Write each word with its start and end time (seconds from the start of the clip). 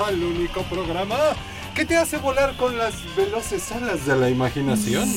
Al 0.00 0.22
único 0.22 0.62
programa 0.62 1.16
que 1.74 1.84
te 1.84 1.96
hace 1.96 2.18
volar 2.18 2.56
con 2.56 2.76
las 2.78 2.94
veloces 3.16 3.70
alas 3.72 4.06
de 4.06 4.16
la 4.16 4.28
imaginación. 4.28 5.08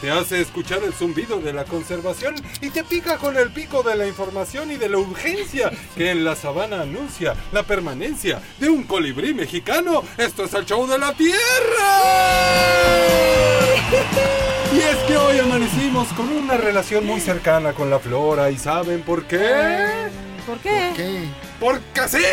Te 0.00 0.10
hace 0.10 0.40
escuchar 0.40 0.82
el 0.82 0.92
zumbido 0.92 1.40
de 1.40 1.52
la 1.52 1.64
conservación 1.64 2.34
y 2.60 2.70
te 2.70 2.84
pica 2.84 3.18
con 3.18 3.36
el 3.36 3.50
pico 3.50 3.82
de 3.82 3.96
la 3.96 4.06
información 4.06 4.70
y 4.70 4.76
de 4.76 4.88
la 4.88 4.98
urgencia 4.98 5.70
que 5.96 6.10
en 6.10 6.24
la 6.24 6.36
sabana 6.36 6.82
anuncia 6.82 7.34
la 7.52 7.62
permanencia 7.62 8.40
de 8.58 8.68
un 8.68 8.84
colibrí 8.84 9.34
mexicano. 9.34 10.02
Esto 10.16 10.44
es 10.44 10.54
el 10.54 10.64
show 10.64 10.86
de 10.86 10.98
la 10.98 11.12
Tierra. 11.12 11.38
Y 14.72 14.78
es 14.78 14.96
que 15.06 15.16
hoy 15.16 15.38
amanecimos 15.38 16.08
con 16.14 16.28
una 16.28 16.56
relación 16.56 17.04
muy 17.04 17.20
cercana 17.20 17.72
con 17.72 17.90
la 17.90 17.98
flora 17.98 18.50
y 18.50 18.58
¿saben 18.58 19.02
por 19.02 19.24
qué? 19.24 20.29
¿Por 20.46 20.58
qué? 20.58 20.88
¿Por 20.88 20.96
qué? 20.96 21.28
Porque 21.58 22.08
sí. 22.08 22.24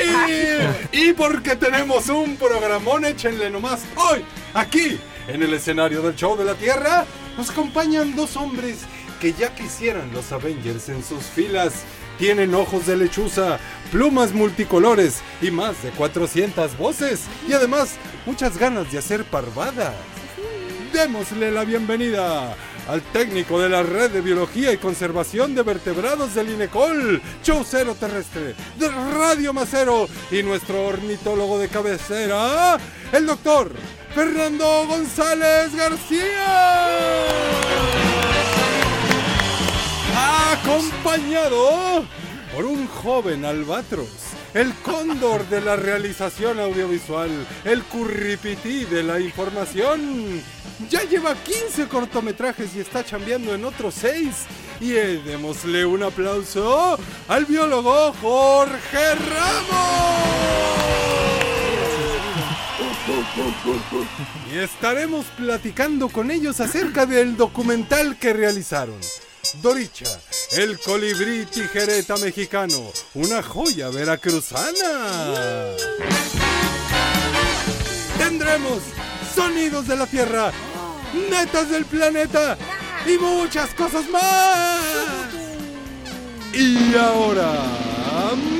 Y 0.91 1.13
porque 1.13 1.55
tenemos 1.55 2.09
un 2.09 2.35
programón, 2.37 3.05
échenle 3.05 3.49
nomás 3.49 3.81
hoy, 3.95 4.23
aquí, 4.53 4.99
en 5.27 5.43
el 5.43 5.53
escenario 5.53 6.01
del 6.01 6.15
show 6.15 6.37
de 6.37 6.45
la 6.45 6.55
Tierra, 6.55 7.05
nos 7.37 7.49
acompañan 7.49 8.15
dos 8.15 8.35
hombres 8.37 8.79
que 9.19 9.33
ya 9.33 9.53
quisieran 9.53 10.11
los 10.13 10.31
Avengers 10.31 10.89
en 10.89 11.03
sus 11.03 11.23
filas. 11.23 11.83
Tienen 12.17 12.55
ojos 12.55 12.87
de 12.87 12.97
lechuza, 12.97 13.59
plumas 13.91 14.33
multicolores 14.33 15.21
y 15.41 15.51
más 15.51 15.81
de 15.83 15.91
400 15.91 16.77
voces. 16.77 17.25
Y 17.47 17.53
además, 17.53 17.95
muchas 18.25 18.57
ganas 18.57 18.91
de 18.91 18.97
hacer 18.97 19.23
parvadas. 19.25 19.93
Démosle 20.93 21.51
la 21.51 21.63
bienvenida 21.63 22.55
al 22.87 23.01
técnico 23.11 23.59
de 23.59 23.69
la 23.69 23.83
Red 23.83 24.11
de 24.11 24.21
Biología 24.21 24.71
y 24.71 24.77
Conservación 24.77 25.53
de 25.53 25.63
Vertebrados 25.63 26.33
del 26.33 26.49
INECOL, 26.49 27.21
Chaucero 27.43 27.95
Terrestre, 27.95 28.55
de 28.79 28.89
Radio 28.89 29.53
Macero 29.53 30.07
y 30.31 30.43
nuestro 30.43 30.85
ornitólogo 30.85 31.59
de 31.59 31.67
cabecera, 31.67 32.77
el 33.11 33.25
doctor 33.25 33.71
Fernando 34.15 34.85
González 34.87 35.75
García. 35.75 37.25
Acompañado 40.53 42.05
por 42.55 42.65
un 42.65 42.87
joven 42.87 43.45
albatros, 43.45 44.09
el 44.53 44.73
cóndor 44.75 45.47
de 45.49 45.61
la 45.61 45.75
realización 45.75 46.59
audiovisual, 46.59 47.29
el 47.63 47.83
curripití 47.83 48.85
de 48.85 49.03
la 49.03 49.19
información. 49.19 50.41
Ya 50.89 51.03
lleva 51.03 51.35
15 51.35 51.87
cortometrajes 51.87 52.75
y 52.75 52.79
está 52.79 53.03
chambeando 53.03 53.53
en 53.53 53.65
otros 53.65 53.95
6. 53.95 54.27
Y 54.79 54.91
démosle 54.91 55.85
un 55.85 56.03
aplauso 56.03 56.99
al 57.27 57.45
biólogo 57.45 58.13
Jorge 58.21 59.15
Ramos. 59.15 60.57
Y 64.53 64.57
estaremos 64.59 65.25
platicando 65.37 66.09
con 66.09 66.29
ellos 66.31 66.59
acerca 66.59 67.05
del 67.05 67.37
documental 67.37 68.17
que 68.17 68.33
realizaron. 68.33 68.99
Doricha, 69.55 70.05
el 70.53 70.79
colibrí 70.79 71.45
tijereta 71.45 72.17
mexicano, 72.17 72.91
una 73.13 73.41
joya 73.41 73.89
veracruzana. 73.89 75.75
Tendremos 78.17 78.79
sonidos 79.33 79.87
de 79.87 79.95
la 79.95 80.05
Tierra, 80.05 80.51
netas 81.29 81.69
del 81.69 81.85
planeta 81.85 82.57
y 83.05 83.17
muchas 83.17 83.73
cosas 83.73 84.09
más. 84.09 84.79
Y 86.53 86.95
ahora, 86.95 87.53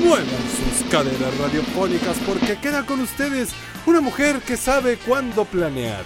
muevan 0.00 0.26
sus 0.26 0.88
caderas 0.90 1.36
radiofónicas 1.38 2.16
porque 2.26 2.58
queda 2.58 2.86
con 2.86 3.00
ustedes 3.00 3.50
una 3.86 4.00
mujer 4.00 4.40
que 4.40 4.56
sabe 4.56 4.96
cuándo 4.98 5.44
planear. 5.44 6.04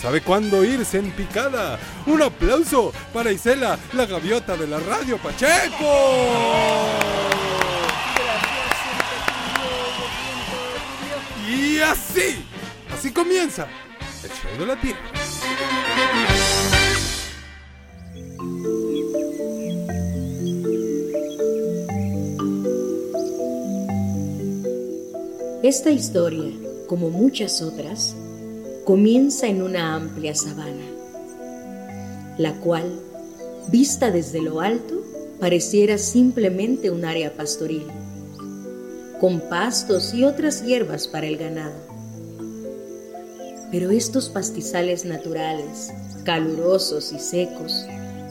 ¿Sabe 0.00 0.20
cuándo 0.20 0.64
irse 0.64 0.98
en 0.98 1.10
picada? 1.10 1.78
Un 2.06 2.22
aplauso 2.22 2.92
para 3.12 3.32
Isela, 3.32 3.78
la 3.92 4.06
gaviota 4.06 4.56
de 4.56 4.66
la 4.66 4.78
radio 4.78 5.18
Pacheco. 5.18 5.84
Y 11.48 11.78
así, 11.80 12.44
así 12.94 13.12
comienza 13.12 13.66
el 14.22 14.30
show 14.30 14.58
de 14.58 14.66
la 14.66 14.76
tierra. 14.80 15.00
Esta 25.62 25.90
historia, 25.90 26.52
como 26.86 27.10
muchas 27.10 27.60
otras, 27.60 28.14
comienza 28.86 29.48
en 29.48 29.62
una 29.62 29.96
amplia 29.96 30.32
sabana, 30.36 30.86
la 32.38 32.54
cual, 32.60 33.00
vista 33.66 34.12
desde 34.12 34.40
lo 34.40 34.60
alto, 34.60 35.02
pareciera 35.40 35.98
simplemente 35.98 36.92
un 36.92 37.04
área 37.04 37.34
pastoril, 37.34 37.88
con 39.18 39.40
pastos 39.40 40.14
y 40.14 40.22
otras 40.22 40.64
hierbas 40.64 41.08
para 41.08 41.26
el 41.26 41.36
ganado. 41.36 41.74
Pero 43.72 43.90
estos 43.90 44.28
pastizales 44.28 45.04
naturales, 45.04 45.92
calurosos 46.22 47.12
y 47.12 47.18
secos, 47.18 47.86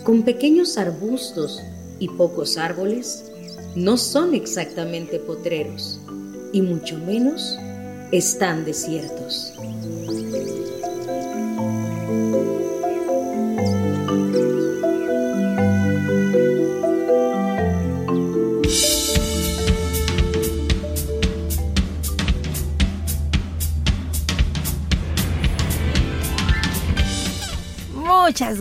con 0.05 0.23
pequeños 0.23 0.77
arbustos 0.77 1.61
y 1.99 2.07
pocos 2.07 2.57
árboles, 2.57 3.25
no 3.75 3.97
son 3.97 4.33
exactamente 4.33 5.19
potreros, 5.19 5.99
y 6.53 6.61
mucho 6.61 6.97
menos 6.97 7.57
están 8.13 8.63
desiertos. 8.63 9.54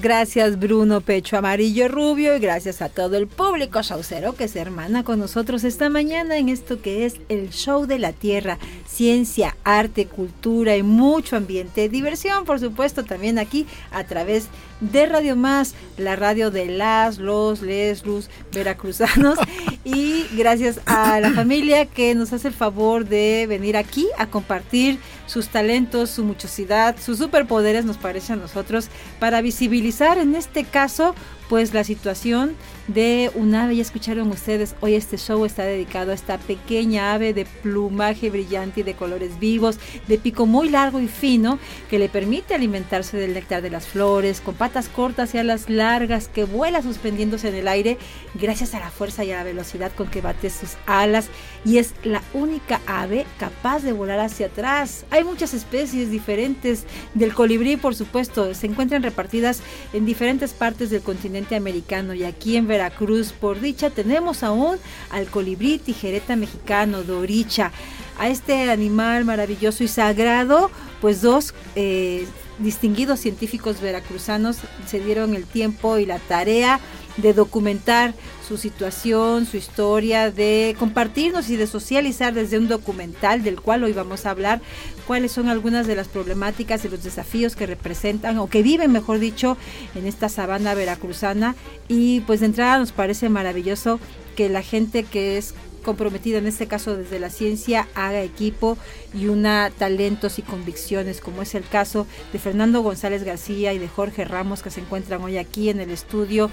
Gracias 0.04 0.58
Bruno 0.58 1.00
Pecho 1.00 1.38
Amarillo 1.38 1.88
Rubio 1.88 2.36
y 2.36 2.38
gracias 2.38 2.82
a 2.82 2.90
todo 2.90 3.16
el 3.16 3.26
público 3.26 3.82
saucero 3.82 4.34
que 4.34 4.48
se 4.48 4.60
hermana 4.60 5.02
con 5.02 5.18
nosotros 5.18 5.64
esta 5.64 5.88
mañana 5.88 6.36
en 6.36 6.50
esto 6.50 6.82
que 6.82 7.06
es 7.06 7.14
el 7.30 7.48
show 7.48 7.86
de 7.86 7.98
la 7.98 8.12
tierra, 8.12 8.58
ciencia, 8.86 9.56
arte, 9.64 10.04
cultura 10.04 10.76
y 10.76 10.82
mucho 10.82 11.36
ambiente, 11.36 11.88
diversión 11.88 12.44
por 12.44 12.60
supuesto 12.60 13.04
también 13.04 13.38
aquí 13.38 13.66
a 13.92 14.04
través 14.04 14.44
de 14.44 14.73
Radio 14.80 15.36
Más, 15.36 15.74
la 15.96 16.16
radio 16.16 16.50
de 16.50 16.66
las, 16.66 17.18
los, 17.18 17.62
les, 17.62 18.04
luz, 18.04 18.28
veracruzanos. 18.52 19.38
Y 19.86 20.24
gracias 20.34 20.80
a 20.86 21.20
la 21.20 21.30
familia 21.32 21.84
que 21.84 22.14
nos 22.14 22.32
hace 22.32 22.48
el 22.48 22.54
favor 22.54 23.04
de 23.04 23.44
venir 23.46 23.76
aquí 23.76 24.06
a 24.16 24.28
compartir 24.28 24.98
sus 25.26 25.48
talentos, 25.48 26.08
su 26.08 26.24
muchosidad, 26.24 26.96
sus 26.98 27.18
superpoderes 27.18 27.84
nos 27.84 27.98
parece 27.98 28.32
a 28.32 28.36
nosotros 28.36 28.88
para 29.20 29.42
visibilizar 29.42 30.16
en 30.16 30.34
este 30.36 30.64
caso 30.64 31.14
pues 31.54 31.72
la 31.72 31.84
situación 31.84 32.56
de 32.88 33.30
un 33.36 33.54
ave, 33.54 33.76
ya 33.76 33.82
escucharon 33.82 34.28
ustedes, 34.28 34.74
hoy 34.80 34.94
este 34.94 35.16
show 35.18 35.44
está 35.44 35.62
dedicado 35.62 36.10
a 36.10 36.14
esta 36.14 36.36
pequeña 36.36 37.14
ave 37.14 37.32
de 37.32 37.44
plumaje 37.44 38.28
brillante 38.28 38.80
y 38.80 38.82
de 38.82 38.94
colores 38.94 39.38
vivos, 39.38 39.78
de 40.08 40.18
pico 40.18 40.46
muy 40.46 40.68
largo 40.68 40.98
y 40.98 41.06
fino, 41.06 41.60
que 41.88 42.00
le 42.00 42.08
permite 42.08 42.56
alimentarse 42.56 43.16
del 43.18 43.34
néctar 43.34 43.62
de 43.62 43.70
las 43.70 43.86
flores, 43.86 44.40
con 44.40 44.56
patas 44.56 44.88
cortas 44.88 45.32
y 45.32 45.38
alas 45.38 45.70
largas, 45.70 46.26
que 46.26 46.42
vuela 46.42 46.82
suspendiéndose 46.82 47.50
en 47.50 47.54
el 47.54 47.68
aire 47.68 47.98
gracias 48.34 48.74
a 48.74 48.80
la 48.80 48.90
fuerza 48.90 49.22
y 49.22 49.30
a 49.30 49.36
la 49.36 49.44
velocidad 49.44 49.92
con 49.92 50.08
que 50.08 50.22
bate 50.22 50.50
sus 50.50 50.70
alas, 50.86 51.28
y 51.64 51.78
es 51.78 51.94
la 52.02 52.20
única 52.32 52.80
ave 52.88 53.26
capaz 53.38 53.84
de 53.84 53.92
volar 53.92 54.18
hacia 54.18 54.46
atrás. 54.46 55.06
Hay 55.10 55.22
muchas 55.22 55.54
especies 55.54 56.10
diferentes 56.10 56.84
del 57.14 57.32
colibrí, 57.32 57.76
por 57.76 57.94
supuesto, 57.94 58.52
se 58.54 58.66
encuentran 58.66 59.04
repartidas 59.04 59.60
en 59.92 60.04
diferentes 60.04 60.52
partes 60.52 60.90
del 60.90 61.02
continente 61.02 61.43
americano 61.52 62.14
y 62.14 62.24
aquí 62.24 62.56
en 62.56 62.66
Veracruz, 62.66 63.32
por 63.32 63.60
dicha, 63.60 63.90
tenemos 63.90 64.42
aún 64.42 64.76
al 65.10 65.26
colibrí 65.26 65.78
tijereta 65.78 66.36
mexicano, 66.36 67.02
Doricha. 67.02 67.72
A 68.18 68.28
este 68.28 68.70
animal 68.70 69.24
maravilloso 69.24 69.82
y 69.82 69.88
sagrado, 69.88 70.70
pues 71.00 71.20
dos 71.20 71.52
eh, 71.74 72.26
distinguidos 72.58 73.20
científicos 73.20 73.80
veracruzanos 73.80 74.58
se 74.86 75.00
dieron 75.00 75.34
el 75.34 75.44
tiempo 75.44 75.98
y 75.98 76.06
la 76.06 76.18
tarea 76.18 76.80
de 77.16 77.32
documentar 77.32 78.14
su 78.46 78.56
situación, 78.56 79.46
su 79.46 79.56
historia, 79.56 80.30
de 80.30 80.74
compartirnos 80.78 81.48
y 81.48 81.56
de 81.56 81.66
socializar 81.66 82.34
desde 82.34 82.58
un 82.58 82.68
documental 82.68 83.42
del 83.42 83.60
cual 83.60 83.84
hoy 83.84 83.92
vamos 83.92 84.26
a 84.26 84.30
hablar 84.30 84.60
cuáles 85.06 85.32
son 85.32 85.48
algunas 85.48 85.86
de 85.86 85.96
las 85.96 86.08
problemáticas 86.08 86.84
y 86.84 86.88
los 86.88 87.02
desafíos 87.02 87.56
que 87.56 87.66
representan 87.66 88.38
o 88.38 88.48
que 88.48 88.62
viven, 88.62 88.92
mejor 88.92 89.18
dicho, 89.18 89.56
en 89.94 90.06
esta 90.06 90.28
sabana 90.28 90.74
veracruzana. 90.74 91.54
Y 91.88 92.20
pues 92.22 92.40
de 92.40 92.46
entrada 92.46 92.78
nos 92.78 92.92
parece 92.92 93.28
maravilloso 93.28 94.00
que 94.34 94.48
la 94.48 94.62
gente 94.62 95.04
que 95.04 95.38
es 95.38 95.54
comprometida 95.84 96.38
en 96.38 96.48
este 96.48 96.66
caso 96.66 96.96
desde 96.96 97.20
la 97.20 97.30
ciencia 97.30 97.86
haga 97.94 98.22
equipo 98.22 98.76
y 99.14 99.28
una 99.28 99.70
talentos 99.78 100.40
y 100.40 100.42
convicciones 100.42 101.20
como 101.20 101.42
es 101.42 101.54
el 101.54 101.64
caso 101.64 102.08
de 102.32 102.40
Fernando 102.40 102.82
González 102.82 103.22
García 103.22 103.72
y 103.72 103.78
de 103.78 103.86
Jorge 103.86 104.24
Ramos 104.24 104.62
que 104.62 104.70
se 104.70 104.80
encuentran 104.80 105.22
hoy 105.22 105.38
aquí 105.38 105.70
en 105.70 105.78
el 105.80 105.90
estudio 105.90 106.50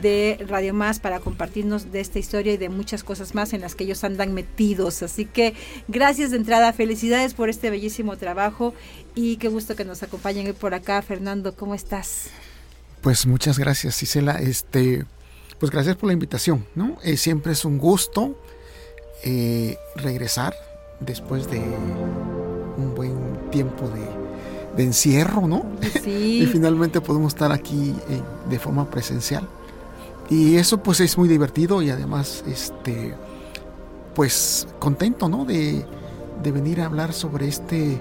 de 0.00 0.38
Radio 0.48 0.74
Más 0.74 1.00
para 1.00 1.18
compartirnos 1.18 1.90
de 1.90 2.00
esta 2.00 2.18
historia 2.18 2.52
y 2.52 2.56
de 2.56 2.68
muchas 2.68 3.02
cosas 3.02 3.34
más 3.34 3.52
en 3.52 3.62
las 3.62 3.74
que 3.74 3.84
ellos 3.84 4.04
andan 4.04 4.34
metidos. 4.34 5.02
Así 5.02 5.24
que 5.24 5.54
gracias 5.88 6.30
de 6.30 6.36
entrada, 6.36 6.72
felicidades 6.72 7.34
por 7.34 7.48
este 7.48 7.70
bellísimo 7.70 8.16
trabajo 8.16 8.74
y 9.14 9.36
qué 9.38 9.48
gusto 9.48 9.74
que 9.74 9.84
nos 9.84 10.02
acompañen 10.02 10.46
hoy 10.46 10.52
por 10.52 10.74
acá. 10.74 11.02
Fernando, 11.02 11.56
¿cómo 11.56 11.74
estás? 11.74 12.28
Pues 13.00 13.26
muchas 13.26 13.58
gracias, 13.58 14.02
Isela. 14.02 14.38
Este, 14.38 15.04
pues 15.58 15.70
gracias 15.70 15.96
por 15.96 16.08
la 16.08 16.12
invitación, 16.12 16.66
¿no? 16.74 16.98
Eh, 17.02 17.16
siempre 17.16 17.52
es 17.52 17.64
un 17.64 17.78
gusto 17.78 18.38
eh, 19.26 19.78
regresar 19.96 20.54
después 21.00 21.50
de 21.50 21.58
un 21.58 22.94
buen 22.94 23.50
tiempo 23.50 23.88
de, 23.88 24.82
encierro, 24.82 25.46
¿no? 25.48 25.64
Sí. 26.02 26.40
y 26.42 26.46
finalmente 26.46 27.00
podemos 27.00 27.32
estar 27.32 27.50
aquí 27.50 27.94
eh, 28.10 28.20
de 28.50 28.58
forma 28.58 28.90
presencial. 28.90 29.48
Y 30.28 30.56
eso 30.56 30.82
pues 30.82 31.00
es 31.00 31.16
muy 31.16 31.28
divertido 31.28 31.80
y 31.80 31.88
además, 31.88 32.44
este, 32.46 33.14
pues 34.14 34.66
contento, 34.78 35.28
¿no? 35.28 35.46
De, 35.46 35.86
de 36.42 36.52
venir 36.52 36.82
a 36.82 36.86
hablar 36.86 37.14
sobre 37.14 37.48
este 37.48 38.00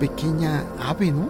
pequeña 0.00 0.64
ave, 0.82 1.12
¿no? 1.12 1.28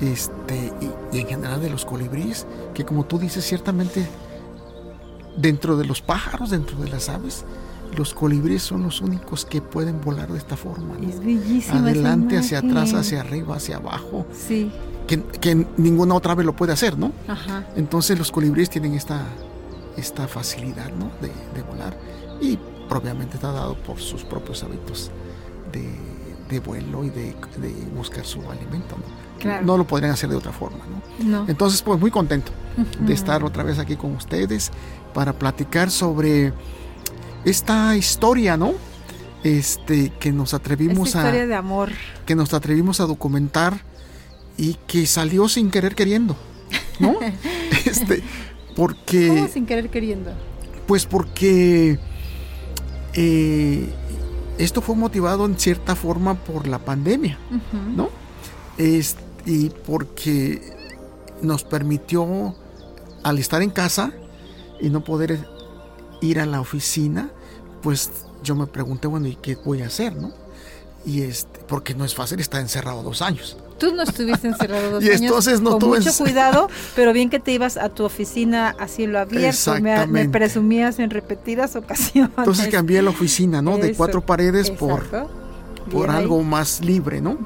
Este, 0.00 0.72
y, 0.80 1.16
y 1.16 1.20
en 1.20 1.28
general 1.28 1.60
de 1.60 1.70
los 1.70 1.84
colibríes, 1.84 2.44
que 2.74 2.84
como 2.84 3.04
tú 3.04 3.20
dices, 3.20 3.44
ciertamente 3.44 4.04
dentro 5.36 5.76
de 5.76 5.84
los 5.84 6.02
pájaros, 6.02 6.50
dentro 6.50 6.76
de 6.78 6.88
las 6.88 7.08
aves, 7.08 7.44
los 7.96 8.14
colibríes 8.14 8.62
son 8.62 8.82
los 8.82 9.00
únicos 9.00 9.44
que 9.44 9.60
pueden 9.60 10.00
volar 10.00 10.30
de 10.30 10.38
esta 10.38 10.56
forma. 10.56 10.94
Es 11.06 11.20
bellísimo. 11.20 11.78
Adelante, 11.78 12.38
hacia 12.38 12.58
atrás, 12.58 12.94
hacia 12.94 13.20
arriba, 13.20 13.56
hacia 13.56 13.76
abajo. 13.76 14.26
Sí. 14.32 14.70
Que, 15.06 15.66
ninguna 15.78 16.14
otra 16.14 16.32
ave 16.32 16.44
lo 16.44 16.54
puede 16.54 16.72
hacer, 16.72 16.98
¿no? 16.98 17.12
Ajá. 17.26 17.64
Entonces 17.76 18.18
los 18.18 18.30
colibríes 18.30 18.68
tienen 18.68 18.94
esta, 18.94 19.22
esta 19.96 20.28
facilidad, 20.28 20.90
¿no? 20.92 21.10
De, 21.20 21.62
volar. 21.62 21.96
Y 22.40 22.58
propiamente 22.88 23.36
está 23.36 23.52
dado 23.52 23.74
por 23.74 23.98
sus 23.98 24.22
propios 24.22 24.62
hábitos 24.62 25.10
de, 25.72 26.60
vuelo 26.60 27.04
y 27.04 27.10
de, 27.10 27.34
buscar 27.96 28.24
su 28.24 28.40
alimento, 28.50 28.96
¿no? 28.96 29.28
Claro. 29.38 29.64
No 29.64 29.76
lo 29.76 29.86
podrían 29.86 30.12
hacer 30.12 30.28
de 30.28 30.36
otra 30.36 30.52
forma, 30.52 30.78
¿no? 30.78 31.24
no. 31.24 31.44
Entonces, 31.48 31.80
pues 31.80 32.00
muy 32.00 32.10
contento 32.10 32.50
de 33.00 33.12
estar 33.12 33.44
otra 33.44 33.62
vez 33.62 33.78
aquí 33.78 33.96
con 33.96 34.14
ustedes 34.14 34.72
para 35.14 35.32
platicar 35.32 35.90
sobre 35.90 36.52
esta 37.48 37.96
historia, 37.96 38.56
¿no? 38.56 38.74
Este, 39.44 40.12
que 40.18 40.32
nos 40.32 40.54
atrevimos 40.54 41.08
esta 41.08 41.20
historia 41.20 41.46
de 41.46 41.54
amor. 41.54 41.90
Que 42.26 42.34
nos 42.34 42.52
atrevimos 42.54 43.00
a 43.00 43.06
documentar 43.06 43.80
y 44.56 44.74
que 44.86 45.06
salió 45.06 45.48
sin 45.48 45.70
querer 45.70 45.94
queriendo, 45.94 46.36
¿no? 46.98 47.16
este, 47.86 48.22
porque. 48.74 49.28
¿Cómo 49.28 49.48
sin 49.48 49.66
querer 49.66 49.88
queriendo? 49.90 50.32
Pues 50.86 51.06
porque 51.06 51.98
eh, 53.14 53.88
esto 54.58 54.80
fue 54.80 54.96
motivado 54.96 55.46
en 55.46 55.58
cierta 55.58 55.94
forma 55.94 56.34
por 56.34 56.66
la 56.66 56.78
pandemia, 56.78 57.38
¿no? 57.94 58.10
y 59.44 59.70
porque 59.70 60.76
nos 61.42 61.64
permitió, 61.64 62.54
al 63.22 63.38
estar 63.38 63.62
en 63.62 63.70
casa 63.70 64.12
y 64.80 64.90
no 64.90 65.02
poder 65.02 65.46
ir 66.20 66.38
a 66.38 66.46
la 66.46 66.60
oficina, 66.60 67.30
pues 67.82 68.10
yo 68.42 68.54
me 68.54 68.66
pregunté, 68.66 69.06
bueno, 69.06 69.26
¿y 69.26 69.36
qué 69.36 69.56
voy 69.56 69.82
a 69.82 69.86
hacer, 69.86 70.16
no? 70.16 70.32
Y 71.04 71.22
este, 71.22 71.60
porque 71.66 71.94
no 71.94 72.04
es 72.04 72.14
fácil 72.14 72.40
estar 72.40 72.60
encerrado 72.60 73.02
dos 73.02 73.22
años. 73.22 73.56
Tú 73.78 73.94
no 73.94 74.02
estuviste 74.02 74.48
encerrado 74.48 74.90
dos 74.90 75.04
y 75.04 75.08
años. 75.08 75.22
entonces 75.22 75.60
no 75.60 75.78
con 75.78 75.90
mucho 75.90 76.12
cuidado, 76.18 76.68
pero 76.96 77.12
bien 77.12 77.30
que 77.30 77.38
te 77.38 77.52
ibas 77.52 77.76
a 77.76 77.88
tu 77.88 78.04
oficina 78.04 78.74
a 78.78 78.88
cielo 78.88 79.18
abierto. 79.18 79.80
Me, 79.80 80.06
me, 80.06 80.28
presumías 80.28 80.98
en 80.98 81.10
repetidas 81.10 81.76
ocasiones. 81.76 82.32
Entonces 82.36 82.68
cambié 82.68 83.00
la 83.02 83.10
oficina, 83.10 83.62
¿no? 83.62 83.78
de 83.78 83.94
cuatro 83.94 84.20
paredes 84.20 84.70
por, 84.70 85.04
por 85.90 86.10
algo 86.10 86.42
más 86.42 86.84
libre, 86.84 87.20
¿no? 87.20 87.38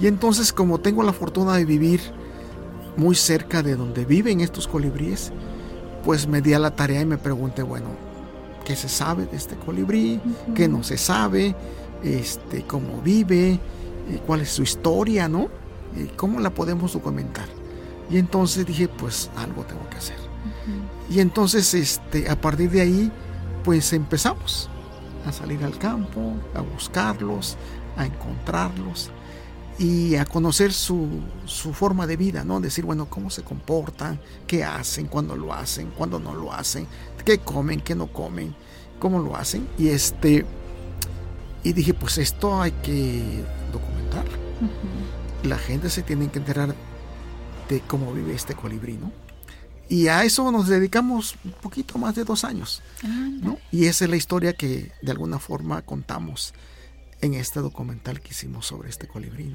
Y 0.00 0.06
entonces 0.06 0.52
como 0.52 0.78
tengo 0.78 1.02
la 1.02 1.12
fortuna 1.12 1.56
de 1.56 1.64
vivir 1.64 2.00
muy 2.96 3.14
cerca 3.14 3.62
de 3.62 3.76
donde 3.76 4.04
viven 4.04 4.40
estos 4.40 4.66
colibríes, 4.66 5.32
pues 6.04 6.26
me 6.26 6.40
di 6.40 6.52
a 6.52 6.58
la 6.58 6.72
tarea 6.72 7.00
y 7.00 7.06
me 7.06 7.18
pregunté, 7.18 7.62
bueno, 7.62 8.07
qué 8.68 8.76
se 8.76 8.90
sabe 8.90 9.24
de 9.24 9.34
este 9.34 9.56
colibrí, 9.56 10.20
qué 10.54 10.68
no 10.68 10.82
se 10.84 10.98
sabe, 10.98 11.56
este, 12.04 12.64
cómo 12.64 13.00
vive, 13.00 13.52
eh, 13.52 14.20
cuál 14.26 14.42
es 14.42 14.50
su 14.50 14.62
historia, 14.62 15.26
¿no? 15.26 15.48
Eh, 15.96 16.10
¿Cómo 16.16 16.38
la 16.38 16.50
podemos 16.50 16.92
documentar? 16.92 17.46
Y 18.10 18.18
entonces 18.18 18.66
dije, 18.66 18.86
pues 18.86 19.30
algo 19.38 19.64
tengo 19.64 19.88
que 19.88 19.96
hacer. 19.96 20.18
Y 21.08 21.20
entonces, 21.20 21.72
este, 21.72 22.28
a 22.28 22.38
partir 22.38 22.70
de 22.70 22.82
ahí, 22.82 23.12
pues 23.64 23.94
empezamos 23.94 24.68
a 25.26 25.32
salir 25.32 25.64
al 25.64 25.78
campo, 25.78 26.34
a 26.54 26.60
buscarlos, 26.60 27.56
a 27.96 28.04
encontrarlos 28.04 29.10
y 29.78 30.16
a 30.16 30.24
conocer 30.24 30.72
su, 30.72 31.08
su, 31.46 31.72
forma 31.72 32.06
de 32.06 32.16
vida, 32.16 32.42
¿no? 32.42 32.60
Decir, 32.60 32.84
bueno, 32.84 33.08
cómo 33.08 33.30
se 33.30 33.42
comportan, 33.42 34.20
qué 34.46 34.64
hacen, 34.64 35.06
cuándo 35.06 35.36
lo 35.36 35.54
hacen, 35.54 35.90
cuándo 35.96 36.18
no 36.18 36.34
lo 36.34 36.52
hacen, 36.52 36.86
qué 37.24 37.38
comen, 37.38 37.80
qué 37.80 37.94
no 37.94 38.08
comen, 38.08 38.54
cómo 38.98 39.20
lo 39.20 39.36
hacen. 39.36 39.68
Y 39.78 39.88
este 39.88 40.44
y 41.62 41.72
dije, 41.72 41.94
pues 41.94 42.18
esto 42.18 42.60
hay 42.60 42.72
que 42.72 43.44
documentar. 43.72 44.24
La 45.44 45.58
gente 45.58 45.90
se 45.90 46.02
tiene 46.02 46.28
que 46.28 46.38
enterar 46.38 46.74
de 47.68 47.80
cómo 47.80 48.12
vive 48.12 48.34
este 48.34 48.54
colibrí, 48.54 48.94
¿no? 48.94 49.12
Y 49.88 50.08
a 50.08 50.24
eso 50.24 50.50
nos 50.52 50.68
dedicamos 50.68 51.36
un 51.44 51.52
poquito 51.52 51.98
más 51.98 52.14
de 52.14 52.24
dos 52.24 52.44
años, 52.44 52.82
¿no? 53.40 53.58
Y 53.70 53.86
esa 53.86 54.04
es 54.04 54.10
la 54.10 54.16
historia 54.16 54.52
que 54.52 54.92
de 55.02 55.10
alguna 55.10 55.38
forma 55.38 55.82
contamos 55.82 56.52
en 57.20 57.34
este 57.34 57.60
documental 57.60 58.20
que 58.20 58.30
hicimos 58.30 58.66
sobre 58.66 58.90
este 58.90 59.08
colibrí, 59.08 59.54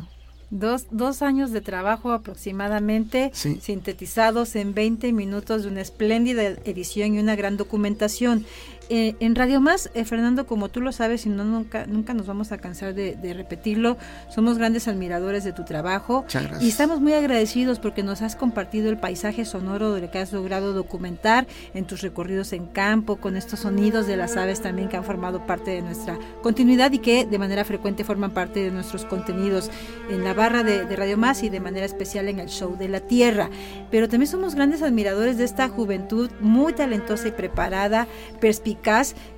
Dos, 0.50 0.86
dos, 0.92 1.22
años 1.22 1.52
de 1.52 1.62
trabajo 1.62 2.12
aproximadamente, 2.12 3.32
sintetizados 3.34 4.56
en 4.56 4.74
20 4.74 5.12
minutos 5.12 5.64
de 5.64 5.70
una 5.70 5.82
espléndida 5.82 6.44
edición 6.44 7.16
y 7.16 7.20
una 7.20 7.36
gran 7.36 7.58
documentación. 7.58 8.46
Eh, 8.90 9.16
en 9.22 9.36
Radio 9.36 9.62
Más, 9.62 9.90
eh, 9.94 10.04
Fernando, 10.04 10.46
como 10.46 10.68
tú 10.68 10.82
lo 10.82 10.92
sabes 10.92 11.26
y 11.26 11.30
no 11.30 11.46
nunca, 11.46 11.86
nunca 11.86 12.14
nos 12.14 12.28
vamos 12.28 12.52
a 12.52 12.58
cansar 12.58 12.94
de, 12.94 13.34
repetirlo, 13.34 13.98
somos 14.30 14.58
grandes 14.58 14.88
admiradores 14.88 15.44
de 15.44 15.54
tu 15.54 15.64
trabajo 15.64 16.26
y 16.60 16.68
estamos 16.68 17.00
muy 17.00 17.14
agradecidos 17.14 17.80
porque 17.80 18.04
nos 18.04 18.22
has 18.22 18.36
compartido 18.36 18.90
el 18.90 18.98
paisaje 18.98 19.46
sonoro 19.46 19.94
de 19.94 20.10
que 20.10 20.20
has 20.20 20.34
logrado 20.34 20.74
documentar 20.74 21.48
en 21.74 21.86
tus 21.86 22.02
recorridos 22.02 22.52
en 22.54 22.68
campo, 22.68 23.16
con 23.16 23.38
estos 23.38 23.62
sonidos 23.62 24.06
de 24.06 24.18
las 24.18 24.36
aves 24.36 24.62
también 24.62 24.90
que 24.90 24.98
han 24.98 25.06
formado 25.06 25.46
parte 25.46 25.72
de 25.72 25.82
nuestra 25.82 26.20
continuidad 26.42 26.92
y 26.92 27.00
que 27.00 27.26
de 27.26 27.40
manera 27.40 27.64
frecuente 27.64 28.04
forman 28.04 28.32
parte 28.32 28.62
de 28.62 28.72
nuestros 28.72 29.06
contenidos 29.06 29.72
en 30.10 30.24
la 30.24 30.34
barra 30.34 30.64
de, 30.64 30.86
de 30.86 30.96
Radio 30.96 31.18
Más 31.18 31.42
y 31.44 31.50
de 31.50 31.62
manera 31.62 31.86
especial 31.86 32.28
en 32.28 32.40
el 32.40 32.50
show 32.50 32.78
de 32.78 32.90
la 32.90 33.00
Tierra. 33.00 33.50
Pero 33.90 34.10
también 34.10 34.30
somos 34.30 34.56
grandes 34.56 34.82
admiradores 34.82 35.38
de 35.38 35.46
esta 35.46 35.70
juventud 35.70 36.30
muy 36.42 36.74
talentosa 36.74 37.30
y 37.30 37.32
preparada, 37.32 38.08
perspicaz, 38.40 38.73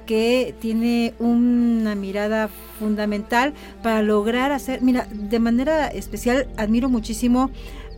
que 0.05 0.55
tiene 0.59 1.13
una 1.19 1.95
mirada 1.95 2.49
fundamental 2.79 3.53
para 3.81 4.01
lograr 4.01 4.51
hacer, 4.51 4.81
mira, 4.81 5.07
de 5.11 5.39
manera 5.39 5.87
especial 5.87 6.47
admiro 6.57 6.89
muchísimo 6.89 7.49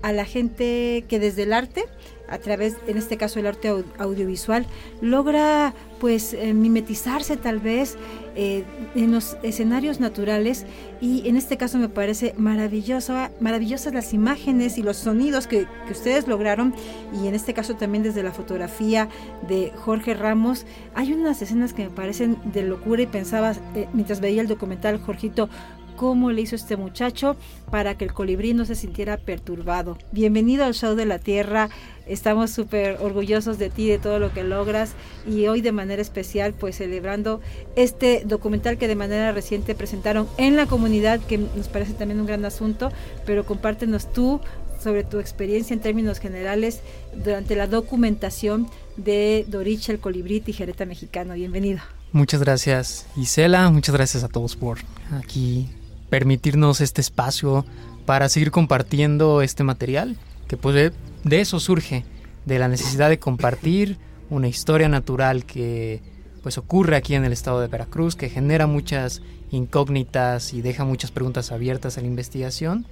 a 0.01 0.11
la 0.11 0.25
gente 0.25 1.05
que 1.07 1.19
desde 1.19 1.43
el 1.43 1.53
arte 1.53 1.85
a 2.29 2.37
través, 2.39 2.75
en 2.87 2.97
este 2.97 3.17
caso 3.17 3.39
el 3.39 3.47
arte 3.47 3.73
audiovisual, 3.97 4.65
logra 5.01 5.73
pues 5.99 6.33
eh, 6.33 6.53
mimetizarse 6.53 7.37
tal 7.37 7.59
vez 7.59 7.97
eh, 8.39 8.63
en 8.93 9.11
los 9.11 9.35
escenarios 9.41 9.99
naturales 9.99 10.67
y 11.01 11.27
en 11.27 11.37
este 11.37 11.57
caso 11.57 11.79
me 11.79 11.89
parece 11.89 12.35
maravilloso, 12.37 13.15
maravillosas 13.39 13.95
las 13.95 14.13
imágenes 14.13 14.77
y 14.77 14.83
los 14.83 14.97
sonidos 14.97 15.47
que, 15.47 15.65
ustedes 15.89 16.27
lograron 16.27 16.75
y 17.19 17.27
en 17.27 17.33
este 17.33 17.55
caso 17.55 17.75
también 17.75 18.03
desde 18.03 18.21
la 18.21 18.31
fotografía 18.31 19.09
de 19.47 19.71
Jorge 19.75 20.13
Ramos. 20.13 20.67
Hay 20.93 21.13
unas 21.13 21.41
escenas 21.41 21.73
que 21.73 21.85
me 21.85 21.89
parecen 21.89 22.37
de 22.53 22.61
locura 22.61 23.01
y 23.01 23.07
pensaba 23.07 23.53
eh, 23.73 23.87
mientras 23.93 24.21
veía 24.21 24.41
el 24.41 24.47
documental 24.47 24.99
Jorgito 24.99 25.49
cómo 25.97 26.31
le 26.31 26.43
hizo 26.43 26.55
este 26.55 26.77
muchacho 26.77 27.35
para 27.69 27.97
que 27.97 28.05
el 28.05 28.13
colibrí 28.13 28.53
no 28.53 28.63
se 28.63 28.75
sintiera 28.75 29.17
perturbado. 29.17 29.97
Bienvenido 30.13 30.63
al 30.63 30.73
show 30.73 30.95
de 30.95 31.05
la 31.05 31.19
Tierra. 31.19 31.69
Estamos 32.05 32.51
súper 32.51 32.99
orgullosos 33.01 33.57
de 33.57 33.69
ti, 33.69 33.89
de 33.89 33.97
todo 33.97 34.19
lo 34.19 34.31
que 34.31 34.43
logras 34.43 34.93
y 35.27 35.47
hoy 35.47 35.59
de 35.59 35.73
manera 35.73 36.01
especial 36.01 36.53
pues 36.53 36.77
celebrando 36.77 37.41
este 37.75 38.23
documental 38.25 38.77
que 38.77 38.87
de 38.87 38.95
manera 38.95 39.33
reciente 39.33 39.75
presentaron 39.75 40.27
en 40.37 40.55
la 40.55 40.67
comunidad 40.67 41.19
que 41.19 41.39
nos 41.39 41.67
parece 41.67 41.93
también 41.93 42.21
un 42.21 42.27
gran 42.27 42.45
asunto, 42.45 42.91
pero 43.25 43.45
compártenos 43.45 44.13
tú 44.13 44.39
sobre 44.81 45.03
tu 45.03 45.19
experiencia 45.19 45.73
en 45.73 45.79
términos 45.79 46.19
generales 46.19 46.81
durante 47.25 47.55
la 47.55 47.65
documentación 47.65 48.69
de 48.95 49.45
Doricha 49.47 49.91
el 49.91 49.99
colibrí 49.99 50.39
tijereta 50.39 50.85
mexicano. 50.85 51.33
Bienvenido. 51.33 51.79
Muchas 52.11 52.39
gracias 52.39 53.07
Isela, 53.17 53.69
muchas 53.71 53.95
gracias 53.95 54.23
a 54.23 54.29
todos 54.29 54.55
por 54.55 54.77
aquí 55.11 55.67
permitirnos 56.09 56.81
este 56.81 57.01
espacio 57.01 57.65
para 58.05 58.29
seguir 58.29 58.51
compartiendo 58.51 59.41
este 59.41 59.63
material, 59.63 60.15
que 60.47 60.57
pues 60.57 60.93
de, 61.23 61.41
eso 61.41 61.59
surge, 61.59 62.05
de 62.45 62.59
la 62.59 62.67
necesidad 62.67 63.09
de 63.09 63.19
compartir 63.19 63.97
una 64.29 64.47
historia 64.47 64.87
natural 64.87 65.45
que 65.45 66.01
pues 66.41 66.57
ocurre 66.57 66.95
aquí 66.95 67.15
en 67.15 67.25
el 67.25 67.33
estado 67.33 67.59
de 67.59 67.67
Veracruz, 67.67 68.15
que 68.15 68.29
genera 68.29 68.67
muchas 68.67 69.21
incógnitas 69.51 70.53
y 70.53 70.61
deja 70.61 70.85
muchas 70.85 71.11
preguntas 71.11 71.51
abiertas 71.51 71.97
a 71.97 72.01
la 72.01 72.07
investigación. 72.07 72.85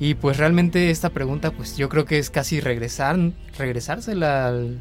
Y 0.00 0.14
pues 0.14 0.36
realmente 0.36 0.90
esta 0.90 1.10
pregunta 1.10 1.52
pues 1.52 1.76
yo 1.76 1.88
creo 1.88 2.04
que 2.04 2.18
es 2.18 2.30
casi 2.30 2.60
regresar, 2.60 3.16
regresársela 3.56 4.48
al, 4.48 4.80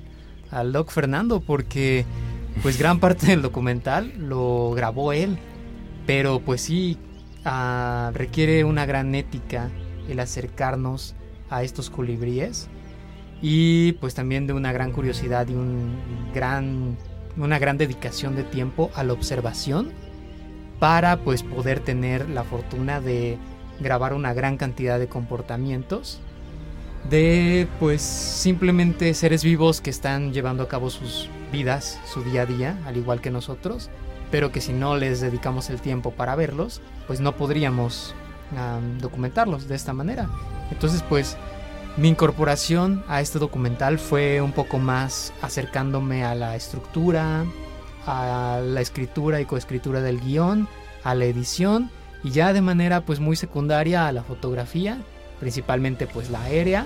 al 0.50 0.72
Doc 0.72 0.90
Fernando, 0.90 1.40
porque 1.40 2.06
pues 2.64 2.80
gran 2.80 3.00
parte 3.00 3.28
del 3.28 3.44
documental 3.44 4.14
lo 4.18 4.72
grabó 4.72 5.14
él. 5.14 5.38
Pero 6.08 6.40
pues 6.40 6.62
sí, 6.62 6.98
Ah, 7.50 8.12
requiere 8.14 8.66
una 8.66 8.86
gran 8.86 9.16
ética 9.16 9.70
el 10.10 10.20
acercarnos 10.20 11.16
a 11.50 11.64
estos 11.64 11.90
colibríes 11.90 12.68
y 13.42 13.94
pues 13.94 14.16
también 14.16 14.48
de 14.48 14.54
una 14.54 14.74
gran 14.74 14.92
curiosidad 14.92 15.48
y 15.48 15.54
un 15.54 15.96
gran, 16.34 16.98
una 17.38 17.58
gran 17.58 17.78
dedicación 17.78 18.36
de 18.36 18.44
tiempo 18.44 18.92
a 18.96 19.06
la 19.06 19.14
observación 19.14 19.94
para 20.80 21.24
pues 21.24 21.42
poder 21.42 21.80
tener 21.80 22.30
la 22.30 22.44
fortuna 22.44 23.00
de 23.00 23.38
grabar 23.80 24.14
una 24.14 24.34
gran 24.34 24.58
cantidad 24.58 25.00
de 25.00 25.08
comportamientos 25.08 26.20
de 27.10 27.66
pues 27.80 28.02
simplemente 28.02 29.14
seres 29.14 29.46
vivos 29.46 29.80
que 29.80 29.90
están 29.90 30.34
llevando 30.34 30.64
a 30.64 30.68
cabo 30.68 30.90
sus 30.90 31.30
vidas, 31.54 31.98
su 32.12 32.24
día 32.24 32.42
a 32.42 32.46
día, 32.46 32.78
al 32.86 32.98
igual 32.98 33.22
que 33.22 33.32
nosotros, 33.32 33.90
pero 34.32 34.52
que 34.52 34.62
si 34.62 34.74
no 34.74 34.98
les 34.98 35.22
dedicamos 35.22 35.70
el 35.70 35.80
tiempo 35.82 36.12
para 36.12 36.36
verlos, 36.36 36.82
pues 37.08 37.20
no 37.20 37.36
podríamos 37.36 38.14
documentarlos 39.02 39.68
de 39.68 39.76
esta 39.76 39.94
manera. 39.94 40.30
Entonces, 40.72 41.04
pues 41.04 41.38
mi 41.98 42.10
incorporación 42.10 43.04
a 43.08 43.22
este 43.22 43.40
documental 43.40 44.00
fue 44.00 44.42
un 44.42 44.52
poco 44.52 44.78
más 44.78 45.34
acercándome 45.42 46.24
a 46.24 46.36
la 46.36 46.56
estructura, 46.56 47.46
a 48.06 48.62
la 48.64 48.82
escritura 48.82 49.42
y 49.42 49.46
coescritura 49.46 50.02
del 50.02 50.22
guion, 50.22 50.68
a 51.04 51.16
la 51.16 51.26
edición 51.26 51.90
y 52.24 52.32
ya 52.32 52.54
de 52.54 52.62
manera 52.62 53.02
pues 53.02 53.20
muy 53.20 53.36
secundaria 53.36 54.08
a 54.08 54.12
la 54.12 54.24
fotografía, 54.24 55.00
principalmente 55.40 56.08
pues 56.08 56.30
la 56.30 56.42
aérea, 56.44 56.86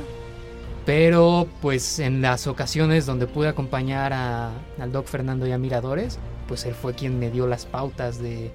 pero 0.85 1.47
pues 1.61 1.99
en 1.99 2.21
las 2.21 2.47
ocasiones 2.47 3.05
donde 3.05 3.27
pude 3.27 3.49
acompañar 3.49 4.13
a, 4.13 4.51
al 4.79 4.91
doc 4.91 5.07
Fernando 5.07 5.45
y 5.45 5.51
a 5.51 5.57
Miradores, 5.57 6.19
pues 6.51 6.65
él 6.65 6.75
fue 6.75 6.93
quien 6.93 7.17
me 7.17 7.31
dio 7.31 7.47
las 7.47 7.65
pautas 7.65 8.21
de 8.21 8.51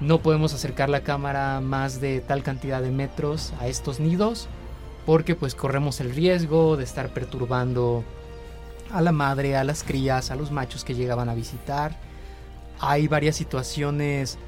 no 0.00 0.22
podemos 0.22 0.54
acercar 0.54 0.88
la 0.88 1.02
cámara 1.02 1.60
más 1.60 2.00
de 2.00 2.22
tal 2.22 2.42
cantidad 2.42 2.80
de 2.80 2.90
metros 2.90 3.52
a 3.60 3.66
estos 3.66 4.00
nidos 4.00 4.48
porque 5.04 5.34
pues 5.34 5.54
corremos 5.54 6.00
el 6.00 6.14
riesgo 6.14 6.78
de 6.78 6.84
estar 6.84 7.10
perturbando 7.10 8.04
a 8.90 9.02
la 9.02 9.12
madre, 9.12 9.54
a 9.54 9.64
las 9.64 9.82
crías, 9.82 10.30
a 10.30 10.34
los 10.34 10.50
machos 10.50 10.82
que 10.82 10.94
llegaban 10.94 11.28
a 11.28 11.34
visitar. 11.34 11.98
Hay 12.80 13.06
varias 13.06 13.36
situaciones 13.36 14.38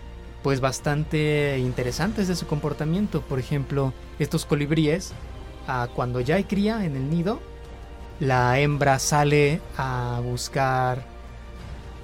pues 0.43 0.63
bastante 0.63 1.59
interesantes 1.59 2.27
de 2.27 2.37
su 2.37 2.47
comportamiento. 2.47 3.21
Por 3.21 3.39
ejemplo, 3.39 3.93
estos 4.19 4.47
colibríes, 4.47 5.13
ah, 5.67 5.89
cuando 5.95 6.21
ya 6.21 6.37
hay 6.37 6.45
cría 6.45 6.87
en 6.87 6.97
el 6.97 7.11
nido, 7.11 7.39
la 8.19 8.59
hembra 8.59 8.99
sale 8.99 9.61
a 9.77 10.23
buscar 10.25 11.18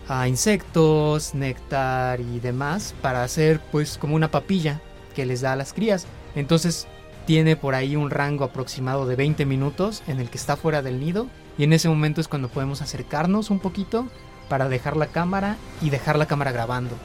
a 0.09 0.29
insectos, 0.29 1.35
néctar 1.35 2.21
y 2.21 2.41
demás 2.41 2.95
para 3.01 3.25
hacer 3.25 3.61
pues 3.73 3.99
como 3.99 4.15
una 4.15 4.31
papilla 4.31 4.81
que 5.15 5.27
les 5.27 5.41
da 5.41 5.53
a 5.53 5.57
las 5.57 5.73
crías. 5.73 6.07
Entonces 6.35 6.87
tiene 7.27 7.57
por 7.57 7.75
ahí 7.75 7.97
un 7.97 8.11
rango 8.11 8.45
aproximado 8.45 9.07
de 9.07 9.17
20 9.17 9.47
minutos 9.47 10.03
en 10.07 10.21
el 10.21 10.29
que 10.29 10.39
está 10.39 10.57
fuera 10.57 10.83
del 10.83 11.01
nido 11.01 11.29
y 11.57 11.65
en 11.65 11.73
ese 11.73 11.89
momento 11.89 12.21
es 12.21 12.29
cuando 12.29 12.49
podemos 12.49 12.83
acercarnos 12.83 13.51
un 13.51 13.61
poquito 13.61 14.07
para 14.49 14.69
dejar 14.69 14.97
la 14.97 15.07
cámara 15.07 15.57
y 15.81 15.91
dejar 15.91 16.19
la 16.19 16.27
cámara 16.27 16.53
grabando. 16.53 16.97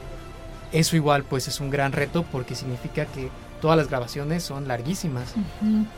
Eso 0.71 0.95
igual 0.95 1.23
pues 1.23 1.47
es 1.47 1.59
un 1.59 1.69
gran 1.69 1.93
reto 1.93 2.25
porque 2.31 2.55
significa 2.55 3.05
que 3.05 3.29
todas 3.61 3.77
las 3.77 3.89
grabaciones 3.89 4.43
son 4.43 4.67
larguísimas 4.67 5.33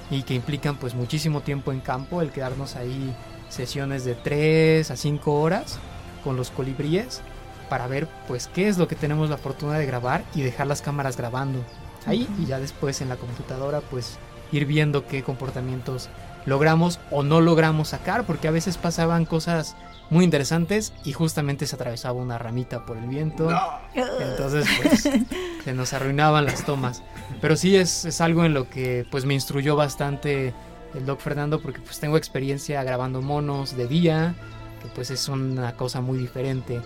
y 0.10 0.24
que 0.24 0.34
implican 0.34 0.77
pues 0.77 0.93
muchísimo 0.93 1.41
tiempo 1.41 1.72
en 1.72 1.79
campo, 1.79 2.22
el 2.22 2.31
quedarnos 2.31 2.75
ahí 2.75 3.15
sesiones 3.50 4.05
de 4.05 4.15
3 4.15 4.91
a 4.91 4.96
5 4.96 5.41
horas 5.41 5.79
con 6.24 6.36
los 6.38 6.51
colibríes 6.51 7.22
para 7.70 7.88
ver 7.88 8.08
pues 8.28 8.48
qué 8.48 8.68
es 8.68 8.78
lo 8.78 8.88
que 8.88 8.96
tenemos 8.96 9.30
la 9.30 9.38
fortuna 9.38 9.78
de 9.78 9.86
grabar 9.86 10.24
y 10.36 10.42
dejar 10.42 10.68
las 10.68 10.82
cámaras 10.82 11.18
grabando 11.18 11.63
ahí 12.06 12.28
y 12.40 12.46
ya 12.46 12.60
después 12.60 13.01
en 13.01 13.10
la 13.10 13.16
computadora 13.16 13.82
pues 13.82 14.18
ir 14.51 14.66
viendo 14.66 15.08
qué 15.08 15.24
comportamientos 15.24 16.10
logramos 16.46 17.00
o 17.12 17.24
no 17.24 17.42
logramos 17.42 17.90
sacar 17.90 18.25
porque 18.25 18.48
a 18.48 18.51
veces 18.51 18.78
pasaban 18.78 19.25
cosas 19.25 19.75
muy 20.10 20.25
interesantes 20.25 20.92
y 21.06 21.13
justamente 21.13 21.66
se 21.66 21.75
atravesaba 21.75 22.20
una 22.20 22.38
ramita 22.38 22.86
por 22.86 22.98
el 22.98 23.08
viento. 23.08 23.50
Entonces 23.94 24.68
pues 24.82 25.10
se 25.63 25.74
nos 25.74 25.94
arruinaban 25.94 26.46
las 26.46 26.66
tomas. 26.66 27.01
Pero 27.40 27.56
sí 27.56 27.78
es, 27.78 28.04
es 28.04 28.20
algo 28.20 28.44
en 28.44 28.54
lo 28.54 28.70
que 28.70 29.06
pues 29.10 29.24
me 29.24 29.34
instruyó 29.34 29.78
bastante 29.78 30.54
el 30.94 31.06
doc 31.06 31.22
Fernando 31.22 31.62
porque 31.62 31.80
pues 31.80 32.00
tengo 32.01 32.18
experiencia 32.18 32.84
grabando 32.84 33.22
monos 33.22 33.78
de 33.78 33.88
día 33.88 34.36
que 34.82 34.90
pues 34.90 35.12
es 35.12 35.28
una 35.28 35.76
cosa 35.76 36.02
muy 36.02 36.18
diferente. 36.18 36.82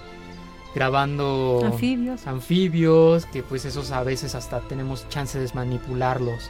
Grabando 0.74 1.62
anfibios. 1.64 2.28
anfibios, 2.28 3.26
que 3.28 3.44
pues 3.44 3.64
esos 3.64 3.92
a 3.92 4.04
veces 4.04 4.36
hasta 4.36 4.60
tenemos 4.62 5.08
chance 5.10 5.40
de 5.40 5.50
manipularlos. 5.54 6.50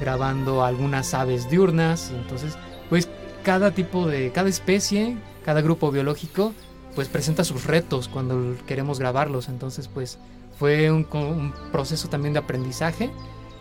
Grabando 0.00 0.64
algunas 0.64 1.14
aves 1.14 1.48
diurnas, 1.48 2.10
entonces 2.10 2.56
pues 2.88 3.08
cada 3.44 3.70
tipo 3.70 4.06
de, 4.06 4.32
cada 4.32 4.48
especie, 4.48 5.16
cada 5.44 5.60
grupo 5.60 5.90
biológico 5.90 6.52
pues 6.94 7.08
presenta 7.08 7.44
sus 7.44 7.64
retos 7.64 8.08
cuando 8.08 8.56
queremos 8.66 8.98
grabarlos, 8.98 9.48
entonces 9.48 9.88
pues 9.88 10.18
fue 10.58 10.90
un, 10.90 11.06
un 11.12 11.54
proceso 11.70 12.08
también 12.08 12.32
de 12.32 12.40
aprendizaje 12.40 13.10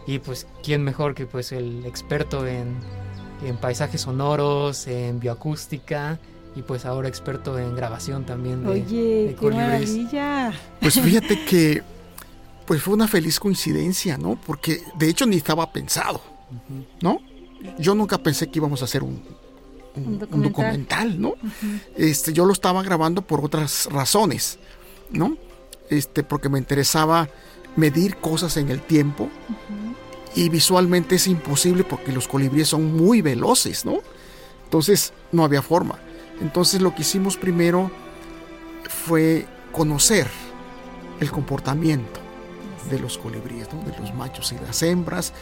y 0.07 0.19
pues 0.19 0.47
quién 0.63 0.83
mejor 0.83 1.13
que 1.13 1.27
pues 1.27 1.51
el 1.51 1.85
experto 1.85 2.47
en, 2.47 2.75
en 3.43 3.57
paisajes 3.57 4.01
sonoros, 4.01 4.87
en 4.87 5.19
bioacústica, 5.19 6.19
y 6.55 6.61
pues 6.61 6.85
ahora 6.85 7.07
experto 7.07 7.57
en 7.59 7.75
grabación 7.75 8.25
también 8.25 8.63
de, 8.63 8.69
Oye, 8.69 9.35
qué 9.39 9.51
maravilla. 9.51 10.53
Pues 10.81 10.99
fíjate 10.99 11.45
que 11.45 11.83
pues 12.65 12.81
fue 12.81 12.93
una 12.93 13.07
feliz 13.07 13.39
coincidencia, 13.39 14.17
¿no? 14.17 14.39
Porque 14.45 14.81
de 14.97 15.09
hecho 15.09 15.25
ni 15.25 15.37
estaba 15.37 15.71
pensado, 15.71 16.21
¿no? 17.01 17.19
Yo 17.77 17.95
nunca 17.95 18.17
pensé 18.17 18.47
que 18.47 18.59
íbamos 18.59 18.81
a 18.81 18.85
hacer 18.85 19.03
un, 19.03 19.21
documental. 19.95 21.19
¿no? 21.19 21.33
Este, 21.95 22.33
yo 22.33 22.45
lo 22.45 22.53
estaba 22.53 22.83
grabando 22.83 23.21
por 23.21 23.43
otras 23.43 23.87
razones, 23.91 24.59
¿no? 25.11 25.37
Este, 25.89 26.23
porque 26.23 26.49
me 26.49 26.59
interesaba 26.59 27.27
medir 27.75 28.17
cosas 28.17 28.57
en 28.57 28.69
el 28.69 28.81
tiempo 28.81 29.29
y 30.35 30.49
visualmente 30.49 31.15
es 31.15 31.27
imposible 31.27 31.83
porque 31.83 32.11
los 32.11 32.27
colibríes 32.27 32.67
son 32.67 32.95
muy 32.95 33.21
veloces, 33.21 33.85
¿no? 33.85 33.99
Entonces 34.65 35.13
no 35.31 35.43
había 35.43 35.61
forma. 35.61 35.99
Entonces 36.41 36.81
lo 36.81 36.95
que 36.95 37.01
hicimos 37.01 37.37
primero 37.37 37.91
fue 38.87 39.45
conocer 39.71 40.27
el 41.19 41.31
comportamiento 41.31 42.19
de 42.89 42.99
los 42.99 43.17
colibríes, 43.17 43.67
de 43.69 43.99
los 43.99 44.13
machos 44.13 44.51
y 44.51 44.65
las 44.65 44.81
hembras, 44.83 45.33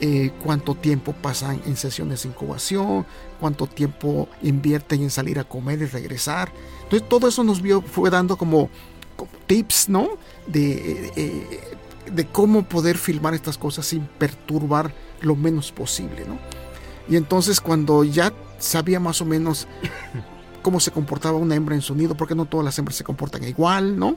eh, 0.00 0.30
cuánto 0.42 0.74
tiempo 0.74 1.12
pasan 1.12 1.60
en 1.66 1.76
sesiones 1.76 2.22
de 2.22 2.30
incubación, 2.30 3.04
cuánto 3.40 3.66
tiempo 3.66 4.28
invierten 4.42 5.02
en 5.02 5.10
salir 5.10 5.38
a 5.38 5.44
comer 5.44 5.82
y 5.82 5.86
regresar. 5.86 6.50
Entonces 6.84 7.08
todo 7.08 7.28
eso 7.28 7.44
nos 7.44 7.60
vio, 7.60 7.82
fue 7.82 8.10
dando 8.10 8.36
como, 8.36 8.70
tips, 9.46 9.88
¿no? 9.88 10.10
De, 10.46 11.12
eh, 11.16 11.76
de 12.10 12.26
cómo 12.26 12.62
poder 12.62 12.96
filmar 12.96 13.34
estas 13.34 13.58
cosas 13.58 13.86
sin 13.86 14.06
perturbar 14.06 14.94
lo 15.20 15.34
menos 15.36 15.72
posible, 15.72 16.24
¿no? 16.26 16.38
Y 17.08 17.16
entonces 17.16 17.60
cuando 17.60 18.04
ya 18.04 18.32
sabía 18.58 19.00
más 19.00 19.20
o 19.20 19.24
menos 19.24 19.66
cómo 20.62 20.80
se 20.80 20.90
comportaba 20.90 21.38
una 21.38 21.54
hembra 21.54 21.74
en 21.74 21.82
su 21.82 21.94
nido, 21.94 22.16
porque 22.16 22.34
no 22.34 22.44
todas 22.44 22.64
las 22.64 22.78
hembras 22.78 22.96
se 22.96 23.04
comportan 23.04 23.44
igual, 23.44 23.98
¿no? 23.98 24.16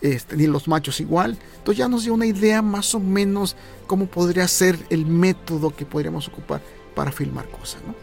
Este, 0.00 0.36
ni 0.36 0.46
los 0.46 0.68
machos 0.68 1.00
igual. 1.00 1.38
Entonces 1.58 1.78
ya 1.78 1.88
nos 1.88 2.04
dio 2.04 2.14
una 2.14 2.26
idea 2.26 2.62
más 2.62 2.94
o 2.94 3.00
menos 3.00 3.56
cómo 3.86 4.06
podría 4.06 4.46
ser 4.48 4.78
el 4.90 5.06
método 5.06 5.74
que 5.74 5.86
podríamos 5.86 6.28
ocupar 6.28 6.60
para 6.94 7.12
filmar 7.12 7.48
cosas, 7.48 7.82
¿no? 7.86 7.94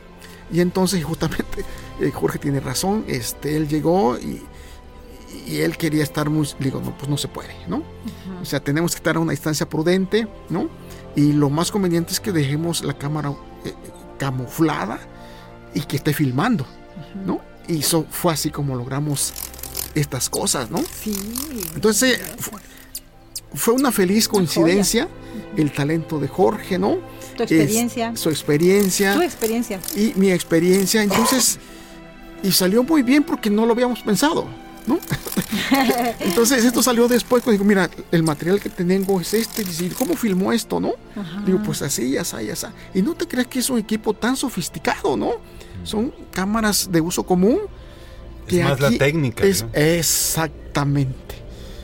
Y 0.52 0.62
entonces 0.62 1.04
justamente 1.06 1.66
eh, 2.00 2.12
Jorge 2.12 2.40
tiene 2.40 2.60
razón, 2.60 3.06
este, 3.08 3.56
él 3.56 3.68
llegó 3.68 4.18
y, 4.18 4.42
y 5.48 5.60
él 5.62 5.78
quería 5.78 6.04
estar 6.04 6.30
muy, 6.30 6.48
digo, 6.60 6.82
no, 6.84 6.98
pues 6.98 7.10
no 7.10 7.18
se 7.18 7.28
puede, 7.28 7.56
¿no? 7.68 7.84
O 8.42 8.46
sea, 8.46 8.60
tenemos 8.60 8.92
que 8.92 8.98
estar 8.98 9.16
a 9.16 9.20
una 9.20 9.32
distancia 9.32 9.68
prudente, 9.68 10.28
¿no? 10.50 10.70
Y 11.16 11.34
lo 11.34 11.50
más 11.50 11.72
conveniente 11.72 12.12
es 12.12 12.20
que 12.20 12.32
dejemos 12.32 12.84
la 12.84 12.94
cámara 12.94 13.34
eh, 13.66 13.74
camuflada 14.18 15.00
y 15.74 15.82
que 15.82 15.98
esté 15.98 16.14
filmando, 16.14 16.66
¿no? 17.26 17.42
Y 17.68 17.80
eso 17.80 18.06
fue 18.10 18.34
así 18.34 18.50
como 18.50 18.76
logramos 18.76 19.34
estas 19.96 20.30
cosas, 20.30 20.70
¿no? 20.70 20.84
Sí. 21.04 21.16
Entonces, 21.76 22.20
fue, 23.54 23.74
una 23.74 23.92
feliz 23.92 24.28
coincidencia 24.28 25.08
el 25.58 25.72
talento 25.72 26.20
de 26.20 26.28
Jorge, 26.28 26.78
¿no? 26.78 26.98
Tu 27.38 27.44
experiencia. 27.44 28.16
su 28.16 28.30
experiencia. 28.30 29.16
Tu 29.16 29.22
experiencia. 29.22 29.80
Y 29.96 30.14
mi 30.16 30.32
experiencia. 30.32 31.04
Entonces, 31.04 31.60
y 32.44 32.52
salió 32.52 32.84
muy 32.84 33.04
bien 33.04 33.24
porque 33.24 33.50
no 33.50 33.66
lo 33.66 33.74
habíamos 33.74 34.02
pensado, 34.02 34.48
¿no? 34.86 35.00
Entonces, 36.20 36.64
esto 36.66 36.84
salió 36.84 37.08
después 37.08 37.44
cuando 37.44 37.54
digo, 37.54 37.66
mira, 37.66 37.90
el 38.12 38.24
material 38.24 38.60
que 38.60 38.70
tengo 38.70 39.20
es 39.22 39.34
este. 39.34 39.64
Y 39.64 39.90
¿cómo 39.90 40.16
filmó 40.16 40.52
esto, 40.52 40.80
no? 40.80 40.94
Digo, 41.46 41.62
pues 41.64 41.82
así, 41.82 42.12
ya 42.12 42.24
ya 42.24 42.42
ya 42.42 42.74
Y 42.94 43.02
no 43.02 43.14
te 43.14 43.28
creas 43.28 43.48
que 43.48 43.60
es 43.60 43.70
un 43.70 43.80
equipo 43.80 44.14
tan 44.14 44.36
sofisticado, 44.36 45.16
¿no? 45.18 45.34
Son 45.84 46.14
cámaras 46.32 46.92
de 46.92 47.02
uso 47.02 47.24
común 47.24 47.60
es 48.48 48.64
más 48.64 48.80
la 48.80 48.92
técnica. 48.92 49.44
Es, 49.44 49.66
Exactamente. 49.74 51.36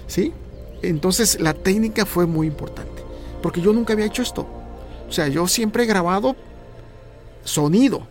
¿Sí? 0.08 0.34
Entonces 0.82 1.40
la 1.40 1.54
técnica 1.54 2.06
fue 2.06 2.26
muy 2.26 2.48
importante. 2.48 3.04
Porque 3.42 3.62
yo 3.62 3.74
nunca 3.74 3.94
había 3.94 4.06
hecho 4.06 4.22
esto. 4.22 4.48
O 5.08 5.12
sea, 5.12 5.28
yo 5.28 5.48
siempre 5.48 5.84
he 5.84 5.86
grabado 5.86 6.36
sonido, 7.44 8.08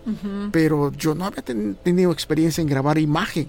pero 0.50 0.90
yo 0.92 1.14
no 1.14 1.26
había 1.26 1.42
tenido 1.42 2.10
experiencia 2.10 2.60
en 2.60 2.66
grabar 2.66 2.98
imagen. 2.98 3.48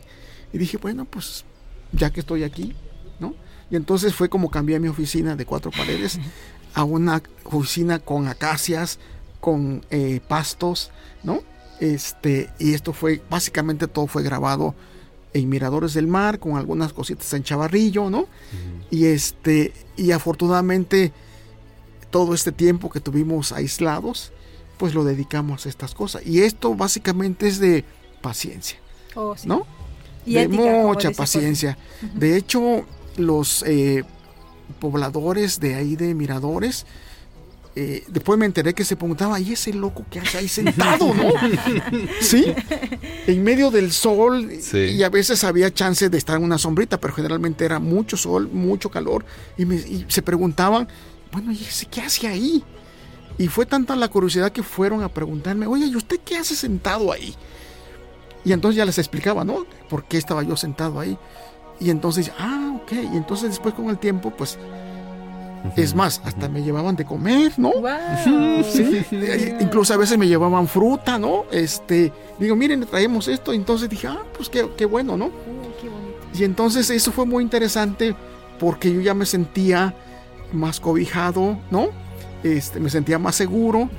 Y 0.54 0.58
dije, 0.58 0.78
bueno, 0.78 1.06
pues 1.06 1.46
ya 1.92 2.12
que 2.12 2.20
estoy 2.20 2.44
aquí, 2.44 2.76
¿no? 3.20 3.34
Y 3.72 3.76
entonces 3.76 4.14
fue 4.14 4.30
como 4.30 4.52
cambié 4.52 4.80
mi 4.80 4.88
oficina 4.88 5.36
de 5.36 5.46
cuatro 5.46 5.72
paredes 5.72 6.20
a 6.76 6.84
una 6.84 7.24
oficina 7.46 7.98
con 8.00 8.28
acacias, 8.28 9.00
con 9.40 9.84
eh, 9.90 10.20
pastos, 10.28 10.92
¿no? 11.24 11.42
Este, 11.80 12.50
y 12.60 12.74
esto 12.74 12.94
fue, 12.94 13.22
básicamente 13.30 13.88
todo 13.88 14.08
fue 14.08 14.24
grabado 14.24 14.76
en 15.34 15.48
Miradores 15.48 15.94
del 15.94 16.08
Mar, 16.08 16.40
con 16.40 16.58
algunas 16.58 16.92
cositas 16.94 17.32
en 17.34 17.44
Chavarrillo, 17.44 18.10
¿no? 18.10 18.28
Y 18.90 19.06
este, 19.06 19.74
y 19.96 20.12
afortunadamente 20.12 21.14
todo 22.10 22.34
este 22.34 22.52
tiempo 22.52 22.90
que 22.90 23.00
tuvimos 23.00 23.52
aislados, 23.52 24.32
pues 24.78 24.94
lo 24.94 25.04
dedicamos 25.04 25.66
a 25.66 25.70
estas 25.70 25.94
cosas. 25.94 26.26
Y 26.26 26.42
esto 26.42 26.74
básicamente 26.76 27.48
es 27.48 27.60
de 27.60 27.86
paciencia, 28.22 28.80
oh, 29.16 29.36
¿no? 29.46 29.66
de 30.26 30.48
mucha 30.48 31.12
paciencia. 31.12 31.78
De 32.16 32.36
hecho, 32.36 32.86
los 33.18 33.64
eh, 33.68 34.04
pobladores 34.80 35.60
de 35.60 35.76
ahí 35.76 35.96
de 35.96 36.14
Miradores, 36.14 36.86
eh, 37.82 38.04
después 38.10 38.38
me 38.38 38.46
enteré 38.46 38.74
que 38.74 38.84
se 38.84 38.98
preguntaba, 38.98 39.40
¿y 39.40 39.54
ese 39.54 39.72
loco 39.72 40.06
que 40.12 40.20
hace 40.20 40.38
ahí 40.38 40.50
sentado, 40.50 41.14
no? 41.14 41.32
sí, 42.20 42.54
en 43.26 43.42
medio 43.42 43.72
del 43.72 43.94
sol 43.94 44.52
y 44.52 45.02
a 45.02 45.08
veces 45.08 45.46
había 45.46 45.74
chance 45.74 46.10
de 46.10 46.18
estar 46.18 46.36
en 46.36 46.44
una 46.44 46.58
sombrita, 46.58 47.00
pero 47.00 47.14
generalmente 47.14 47.64
era 47.64 47.80
mucho 47.80 48.18
sol, 48.18 48.50
mucho 48.52 48.92
calor 48.92 49.24
y, 49.58 50.04
se 50.10 50.22
preguntaban, 50.22 50.90
bueno, 51.32 51.54
¿y 51.54 51.64
ese 51.64 51.86
qué 51.86 52.02
hace 52.02 52.28
ahí? 52.28 52.66
Y 53.38 53.48
fue 53.48 53.66
tanta 53.66 53.96
la 53.96 54.10
curiosidad 54.10 54.52
que 54.52 54.62
fueron 54.62 55.02
a 55.02 55.08
preguntarme, 55.08 55.66
oye, 55.66 55.86
¿y 55.86 55.96
usted 55.96 56.20
qué 56.26 56.36
hace 56.36 56.58
sentado 56.58 57.14
ahí? 57.14 57.34
Y 58.44 58.52
entonces 58.52 58.76
ya 58.76 58.84
les 58.84 58.98
explicaba, 58.98 59.46
¿no? 59.46 59.66
¿Por 59.90 60.04
qué 60.04 60.18
estaba 60.18 60.44
yo 60.44 60.58
sentado 60.58 61.00
ahí? 61.00 61.18
Y 61.80 61.92
entonces, 61.92 62.30
ah, 62.38 62.78
ok. 62.84 62.92
Y 63.14 63.16
entonces 63.16 63.52
después 63.52 63.74
con 63.74 63.90
el 63.90 64.00
tiempo, 64.00 64.32
pues 64.32 64.58
es 65.76 65.94
más, 65.94 66.22
hasta 66.24 66.50
me 66.50 66.62
llevaban 66.64 66.96
de 66.96 67.06
comer, 67.06 67.54
¿no? 67.58 67.72
Sí. 68.64 69.06
Incluso 69.60 69.94
a 69.94 69.98
veces 69.98 70.18
me 70.18 70.28
llevaban 70.28 70.68
fruta, 70.68 71.18
¿no? 71.18 71.46
Este, 71.52 72.12
digo, 72.40 72.56
miren, 72.56 72.86
traemos 72.86 73.28
esto. 73.28 73.54
Entonces 73.54 73.90
dije, 73.90 74.08
ah, 74.08 74.24
pues 74.36 74.50
qué, 74.50 74.70
qué 74.78 74.86
bueno, 74.86 75.18
¿no? 75.18 75.32
Y 76.34 76.44
entonces 76.44 76.90
eso 76.90 77.12
fue 77.12 77.26
muy 77.26 77.44
interesante 77.44 78.16
porque 78.60 78.94
yo 78.94 79.02
ya 79.02 79.14
me 79.14 79.26
sentía 79.26 79.94
más 80.54 80.80
cobijado, 80.80 81.58
¿no? 81.72 81.90
Este, 82.44 82.80
me 82.80 82.90
sentía 82.90 83.20
más 83.20 83.36
seguro 83.36 83.90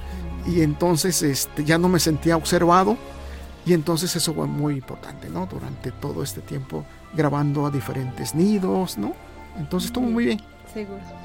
y 0.46 0.62
entonces 0.62 1.22
este, 1.22 1.64
ya 1.64 1.78
no 1.78 1.88
me 1.88 1.98
sentía 1.98 2.36
observado. 2.36 2.96
Y 3.66 3.74
entonces 3.74 4.16
eso 4.16 4.32
fue 4.32 4.46
muy 4.46 4.74
importante, 4.74 5.28
¿no? 5.28 5.46
Durante 5.46 5.92
todo 5.92 6.22
este 6.22 6.40
tiempo 6.40 6.84
grabando 7.14 7.66
a 7.66 7.70
diferentes 7.70 8.34
nidos, 8.34 8.96
¿no? 8.96 9.12
Entonces 9.58 9.88
estuvo 9.88 10.06
muy 10.06 10.24
bien. 10.24 10.40
Seguro. 10.72 11.19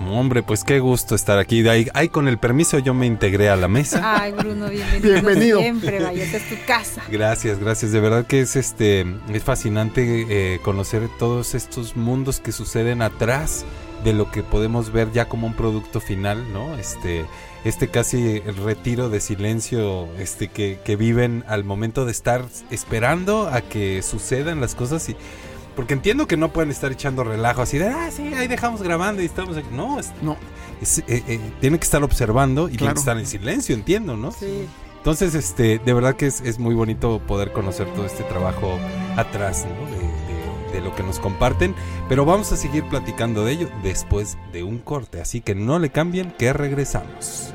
Hombre, 0.00 0.42
pues 0.42 0.64
qué 0.64 0.80
gusto 0.80 1.14
estar 1.14 1.38
aquí. 1.38 1.66
Ahí, 1.68 2.08
con 2.08 2.26
el 2.26 2.38
permiso 2.38 2.78
yo 2.78 2.94
me 2.94 3.06
integré 3.06 3.50
a 3.50 3.56
la 3.56 3.68
mesa. 3.68 4.22
Ay, 4.22 4.32
Bruno, 4.32 4.68
bienvenido. 4.68 5.12
bienvenido. 5.12 5.58
Siempre, 5.60 6.02
vaya, 6.02 6.24
esta 6.24 6.38
es 6.38 6.48
tu 6.48 6.56
casa. 6.66 7.02
Gracias, 7.10 7.58
gracias. 7.58 7.92
De 7.92 8.00
verdad 8.00 8.26
que 8.26 8.40
es 8.40 8.56
este 8.56 9.06
es 9.32 9.42
fascinante 9.42 10.26
eh, 10.28 10.60
conocer 10.62 11.08
todos 11.18 11.54
estos 11.54 11.96
mundos 11.96 12.40
que 12.40 12.52
suceden 12.52 13.02
atrás 13.02 13.64
de 14.04 14.14
lo 14.14 14.30
que 14.30 14.42
podemos 14.42 14.92
ver 14.92 15.12
ya 15.12 15.26
como 15.26 15.46
un 15.46 15.54
producto 15.54 16.00
final, 16.00 16.50
¿no? 16.52 16.74
Este 16.76 17.26
este 17.64 17.88
casi 17.88 18.40
retiro 18.40 19.10
de 19.10 19.20
silencio 19.20 20.08
este 20.18 20.48
que, 20.48 20.78
que 20.82 20.96
viven 20.96 21.44
al 21.46 21.62
momento 21.62 22.06
de 22.06 22.12
estar 22.12 22.42
esperando 22.70 23.48
a 23.48 23.60
que 23.60 24.00
sucedan 24.02 24.62
las 24.62 24.74
cosas 24.74 25.10
y 25.10 25.16
porque 25.80 25.94
entiendo 25.94 26.26
que 26.26 26.36
no 26.36 26.52
pueden 26.52 26.70
estar 26.70 26.92
echando 26.92 27.24
relajo 27.24 27.62
así 27.62 27.78
de, 27.78 27.88
ah, 27.88 28.10
sí, 28.14 28.34
ahí 28.34 28.48
dejamos 28.48 28.82
grabando 28.82 29.22
y 29.22 29.24
estamos 29.24 29.56
aquí. 29.56 29.68
No, 29.72 29.98
no. 30.20 30.36
Eh, 30.82 31.22
eh, 31.26 31.40
tiene 31.62 31.78
que 31.78 31.84
estar 31.84 32.04
observando 32.04 32.68
y 32.68 32.76
tiene 32.76 32.92
que 32.92 32.98
estar 32.98 33.16
en 33.16 33.24
silencio, 33.24 33.74
entiendo, 33.74 34.14
¿no? 34.14 34.30
Sí. 34.30 34.66
Entonces, 34.98 35.34
este, 35.34 35.78
de 35.78 35.94
verdad 35.94 36.16
que 36.16 36.26
es, 36.26 36.58
muy 36.58 36.74
bonito 36.74 37.18
poder 37.26 37.52
conocer 37.52 37.86
todo 37.94 38.04
este 38.04 38.24
trabajo 38.24 38.78
atrás, 39.16 39.64
¿no? 39.64 39.86
De, 40.70 40.78
de 40.78 40.84
lo 40.84 40.94
que 40.94 41.02
nos 41.02 41.18
comparten. 41.18 41.74
Pero 42.10 42.26
vamos 42.26 42.52
a 42.52 42.58
seguir 42.58 42.84
platicando 42.84 43.46
de 43.46 43.52
ello 43.52 43.70
después 43.82 44.36
de 44.52 44.62
un 44.62 44.80
corte. 44.80 45.22
Así 45.22 45.40
que 45.40 45.54
no 45.54 45.78
le 45.78 45.88
cambien, 45.88 46.30
que 46.32 46.52
regresamos. 46.52 47.54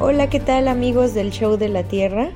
Hola, 0.00 0.28
¿qué 0.28 0.40
tal 0.40 0.66
amigos 0.66 1.14
del 1.14 1.30
Show 1.30 1.58
de 1.58 1.68
la 1.68 1.84
Tierra? 1.84 2.32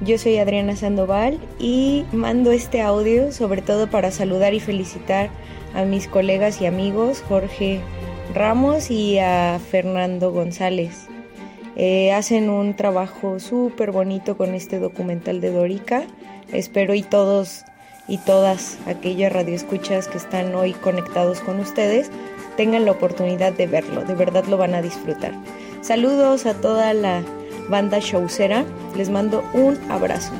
Yo 0.00 0.18
soy 0.18 0.38
Adriana 0.38 0.74
Sandoval 0.74 1.38
y 1.60 2.04
mando 2.12 2.50
este 2.50 2.80
audio 2.80 3.30
sobre 3.30 3.62
todo 3.62 3.88
para 3.88 4.10
saludar 4.10 4.52
y 4.54 4.60
felicitar 4.60 5.30
a 5.74 5.84
mis 5.84 6.08
colegas 6.08 6.60
y 6.60 6.66
amigos 6.66 7.22
Jorge 7.28 7.80
Ramos 8.34 8.90
y 8.90 9.18
a 9.18 9.60
Fernando 9.70 10.32
González. 10.32 11.06
Eh, 11.76 12.12
hacen 12.12 12.50
un 12.50 12.74
trabajo 12.74 13.38
súper 13.38 13.92
bonito 13.92 14.36
con 14.36 14.54
este 14.54 14.78
documental 14.78 15.40
de 15.40 15.52
Dorica. 15.52 16.02
Espero 16.52 16.94
y 16.94 17.02
todos 17.02 17.64
y 18.08 18.18
todas 18.18 18.78
aquellas 18.86 19.32
radioescuchas 19.32 20.08
que 20.08 20.18
están 20.18 20.54
hoy 20.54 20.72
conectados 20.72 21.40
con 21.40 21.60
ustedes 21.60 22.10
tengan 22.56 22.84
la 22.84 22.90
oportunidad 22.90 23.52
de 23.52 23.66
verlo. 23.66 24.04
De 24.04 24.14
verdad 24.14 24.44
lo 24.46 24.56
van 24.56 24.74
a 24.74 24.82
disfrutar. 24.82 25.32
Saludos 25.80 26.46
a 26.46 26.54
toda 26.54 26.92
la 26.94 27.22
banda 27.68 27.98
showcera. 27.98 28.64
Les 28.96 29.10
mando 29.10 29.42
un 29.54 29.78
abrazo. 29.90 30.32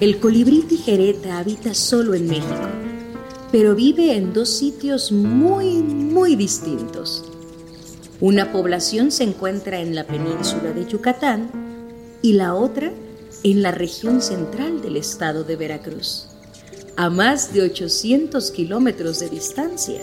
El 0.00 0.18
colibrí 0.18 0.62
tijereta 0.62 1.38
habita 1.38 1.74
solo 1.74 2.14
en 2.14 2.26
México, 2.26 2.68
pero 3.52 3.74
vive 3.74 4.16
en 4.16 4.32
dos 4.32 4.48
sitios 4.48 5.12
muy, 5.12 5.82
muy 5.82 6.36
distintos. 6.36 7.24
Una 8.18 8.50
población 8.50 9.10
se 9.10 9.24
encuentra 9.24 9.80
en 9.80 9.94
la 9.94 10.06
península 10.06 10.72
de 10.72 10.86
Yucatán 10.86 11.50
y 12.22 12.32
la 12.34 12.54
otra 12.54 12.92
en 13.42 13.62
la 13.62 13.72
región 13.72 14.20
central 14.20 14.82
del 14.82 14.96
estado 14.96 15.44
de 15.44 15.56
Veracruz, 15.56 16.28
a 16.96 17.10
más 17.10 17.52
de 17.52 17.62
800 17.62 18.50
kilómetros 18.50 19.20
de 19.20 19.28
distancia. 19.28 20.00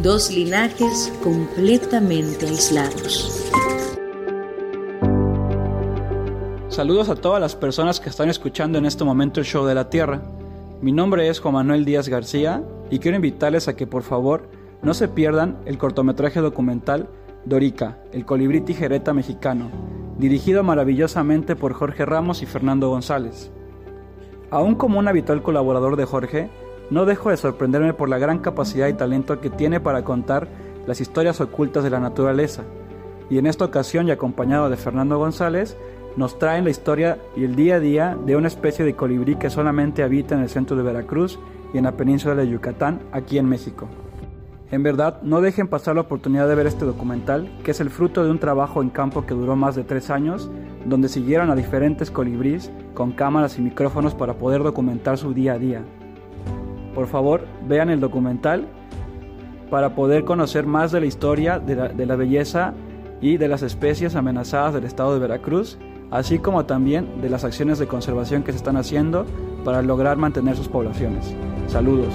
Dos 0.00 0.32
linajes 0.32 1.12
completamente 1.22 2.46
aislados. 2.46 3.52
Saludos 6.68 7.08
a 7.08 7.14
todas 7.14 7.40
las 7.40 7.54
personas 7.54 8.00
que 8.00 8.08
están 8.08 8.28
escuchando 8.28 8.78
en 8.78 8.86
este 8.86 9.04
momento 9.04 9.38
el 9.38 9.46
show 9.46 9.64
de 9.64 9.74
la 9.74 9.90
Tierra. 9.90 10.22
Mi 10.80 10.90
nombre 10.90 11.28
es 11.28 11.38
Juan 11.38 11.54
Manuel 11.54 11.84
Díaz 11.84 12.08
García 12.08 12.64
y 12.90 12.98
quiero 12.98 13.16
invitarles 13.16 13.68
a 13.68 13.76
que 13.76 13.86
por 13.86 14.02
favor 14.02 14.48
no 14.80 14.94
se 14.94 15.06
pierdan 15.06 15.58
el 15.66 15.78
cortometraje 15.78 16.40
documental 16.40 17.08
Dorica, 17.44 17.98
el 18.12 18.24
colibrí 18.24 18.62
tijereta 18.62 19.12
mexicano, 19.12 19.70
dirigido 20.18 20.64
maravillosamente 20.64 21.54
por 21.54 21.74
Jorge 21.74 22.06
Ramos 22.06 22.42
y 22.42 22.46
Fernando 22.46 22.88
González. 22.88 23.52
Aún 24.50 24.74
como 24.74 24.98
un 24.98 25.06
habitual 25.06 25.42
colaborador 25.42 25.96
de 25.96 26.06
Jorge, 26.06 26.50
no 26.90 27.04
dejo 27.04 27.30
de 27.30 27.36
sorprenderme 27.36 27.94
por 27.94 28.08
la 28.08 28.18
gran 28.18 28.38
capacidad 28.38 28.88
y 28.88 28.94
talento 28.94 29.40
que 29.40 29.50
tiene 29.50 29.80
para 29.80 30.04
contar 30.04 30.48
las 30.86 31.00
historias 31.00 31.40
ocultas 31.40 31.84
de 31.84 31.90
la 31.90 32.00
naturaleza. 32.00 32.62
Y 33.30 33.38
en 33.38 33.46
esta 33.46 33.64
ocasión 33.64 34.08
y 34.08 34.10
acompañado 34.10 34.68
de 34.68 34.76
Fernando 34.76 35.18
González, 35.18 35.76
nos 36.16 36.38
traen 36.38 36.64
la 36.64 36.70
historia 36.70 37.18
y 37.36 37.44
el 37.44 37.56
día 37.56 37.76
a 37.76 37.80
día 37.80 38.18
de 38.26 38.36
una 38.36 38.48
especie 38.48 38.84
de 38.84 38.94
colibrí 38.94 39.36
que 39.36 39.50
solamente 39.50 40.02
habita 40.02 40.34
en 40.34 40.42
el 40.42 40.50
centro 40.50 40.76
de 40.76 40.82
Veracruz 40.82 41.38
y 41.72 41.78
en 41.78 41.84
la 41.84 41.92
península 41.92 42.34
de 42.34 42.48
Yucatán, 42.48 43.00
aquí 43.12 43.38
en 43.38 43.48
México. 43.48 43.88
En 44.70 44.82
verdad, 44.82 45.20
no 45.22 45.42
dejen 45.42 45.68
pasar 45.68 45.96
la 45.96 46.00
oportunidad 46.00 46.48
de 46.48 46.54
ver 46.54 46.66
este 46.66 46.86
documental, 46.86 47.50
que 47.62 47.72
es 47.72 47.80
el 47.80 47.90
fruto 47.90 48.24
de 48.24 48.30
un 48.30 48.38
trabajo 48.38 48.82
en 48.82 48.88
campo 48.88 49.26
que 49.26 49.34
duró 49.34 49.54
más 49.54 49.76
de 49.76 49.84
tres 49.84 50.08
años, 50.08 50.50
donde 50.86 51.08
siguieron 51.08 51.50
a 51.50 51.56
diferentes 51.56 52.10
colibríes 52.10 52.70
con 52.94 53.12
cámaras 53.12 53.58
y 53.58 53.62
micrófonos 53.62 54.14
para 54.14 54.34
poder 54.34 54.62
documentar 54.62 55.18
su 55.18 55.34
día 55.34 55.54
a 55.54 55.58
día. 55.58 55.82
Por 56.94 57.06
favor, 57.06 57.46
vean 57.66 57.90
el 57.90 58.00
documental 58.00 58.66
para 59.70 59.94
poder 59.94 60.24
conocer 60.24 60.66
más 60.66 60.92
de 60.92 61.00
la 61.00 61.06
historia 61.06 61.58
de 61.58 61.76
la, 61.76 61.88
de 61.88 62.06
la 62.06 62.16
belleza 62.16 62.74
y 63.20 63.36
de 63.36 63.48
las 63.48 63.62
especies 63.62 64.14
amenazadas 64.14 64.74
del 64.74 64.84
estado 64.84 65.14
de 65.14 65.20
Veracruz 65.20 65.78
así 66.12 66.38
como 66.38 66.66
también 66.66 67.22
de 67.22 67.30
las 67.30 67.42
acciones 67.42 67.78
de 67.78 67.88
conservación 67.88 68.44
que 68.44 68.52
se 68.52 68.58
están 68.58 68.76
haciendo 68.76 69.26
para 69.64 69.82
lograr 69.82 70.18
mantener 70.18 70.56
sus 70.56 70.68
poblaciones. 70.68 71.34
Saludos. 71.66 72.14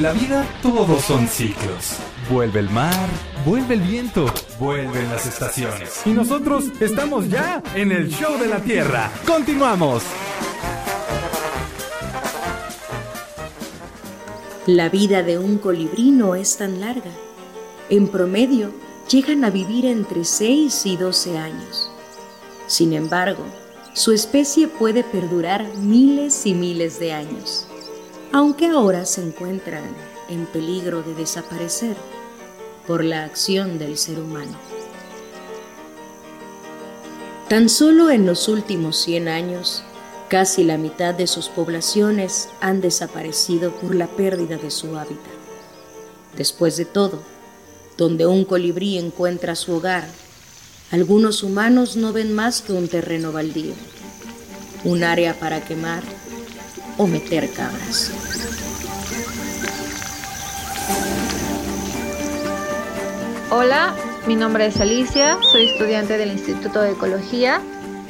La 0.00 0.12
vida 0.12 0.46
todos 0.62 1.02
son 1.02 1.26
ciclos. 1.26 1.96
Vuelve 2.30 2.60
el 2.60 2.70
mar, 2.70 3.08
vuelve 3.44 3.74
el 3.74 3.80
viento, 3.80 4.26
vuelven 4.60 5.08
las 5.08 5.26
estaciones. 5.26 6.02
Y 6.06 6.10
nosotros 6.10 6.66
estamos 6.78 7.28
ya 7.28 7.60
en 7.74 7.90
el 7.90 8.08
show 8.08 8.38
de 8.38 8.46
la 8.46 8.60
Tierra. 8.60 9.10
Continuamos. 9.26 10.04
La 14.66 14.88
vida 14.88 15.24
de 15.24 15.36
un 15.36 15.58
colibrí 15.58 16.12
no 16.12 16.36
es 16.36 16.58
tan 16.58 16.80
larga. 16.80 17.10
En 17.90 18.06
promedio, 18.06 18.70
llegan 19.10 19.44
a 19.44 19.50
vivir 19.50 19.84
entre 19.84 20.24
6 20.24 20.86
y 20.86 20.96
12 20.96 21.38
años. 21.38 21.90
Sin 22.68 22.92
embargo, 22.92 23.44
su 23.94 24.12
especie 24.12 24.68
puede 24.68 25.02
perdurar 25.02 25.66
miles 25.78 26.46
y 26.46 26.54
miles 26.54 27.00
de 27.00 27.14
años 27.14 27.68
aunque 28.32 28.66
ahora 28.66 29.06
se 29.06 29.22
encuentran 29.22 29.84
en 30.28 30.46
peligro 30.46 31.02
de 31.02 31.14
desaparecer 31.14 31.96
por 32.86 33.04
la 33.04 33.24
acción 33.24 33.78
del 33.78 33.96
ser 33.96 34.18
humano. 34.18 34.56
Tan 37.48 37.68
solo 37.68 38.10
en 38.10 38.26
los 38.26 38.48
últimos 38.48 38.98
100 38.98 39.28
años, 39.28 39.82
casi 40.28 40.64
la 40.64 40.76
mitad 40.76 41.14
de 41.14 41.26
sus 41.26 41.48
poblaciones 41.48 42.48
han 42.60 42.80
desaparecido 42.82 43.72
por 43.72 43.94
la 43.94 44.06
pérdida 44.06 44.58
de 44.58 44.70
su 44.70 44.98
hábitat. 44.98 45.32
Después 46.36 46.76
de 46.76 46.84
todo, 46.84 47.22
donde 47.96 48.26
un 48.26 48.44
colibrí 48.44 48.98
encuentra 48.98 49.54
su 49.54 49.74
hogar, 49.74 50.06
algunos 50.90 51.42
humanos 51.42 51.96
no 51.96 52.12
ven 52.12 52.34
más 52.34 52.60
que 52.60 52.72
un 52.72 52.88
terreno 52.88 53.32
baldío, 53.32 53.72
un 54.84 55.02
área 55.02 55.38
para 55.38 55.64
quemar 55.64 56.02
o 56.98 57.06
meter 57.06 57.50
cabras. 57.52 58.12
Hola, 63.50 63.94
mi 64.26 64.36
nombre 64.36 64.66
es 64.66 64.78
Alicia, 64.80 65.38
soy 65.52 65.70
estudiante 65.70 66.18
del 66.18 66.32
Instituto 66.32 66.82
de 66.82 66.90
Ecología 66.90 67.62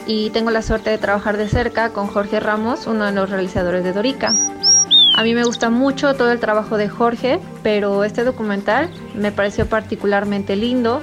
y 0.06 0.30
tengo 0.30 0.50
la 0.50 0.62
suerte 0.62 0.90
de 0.90 0.98
trabajar 0.98 1.36
de 1.36 1.48
cerca 1.48 1.90
con 1.90 2.08
Jorge 2.08 2.40
Ramos, 2.40 2.86
uno 2.86 3.04
de 3.04 3.12
los 3.12 3.30
realizadores 3.30 3.84
de 3.84 3.92
Dorica. 3.92 4.34
A 5.16 5.22
mí 5.22 5.34
me 5.34 5.44
gusta 5.44 5.70
mucho 5.70 6.14
todo 6.14 6.32
el 6.32 6.40
trabajo 6.40 6.76
de 6.76 6.88
Jorge, 6.88 7.40
pero 7.62 8.04
este 8.04 8.24
documental 8.24 8.90
me 9.14 9.32
pareció 9.32 9.66
particularmente 9.66 10.56
lindo, 10.56 11.00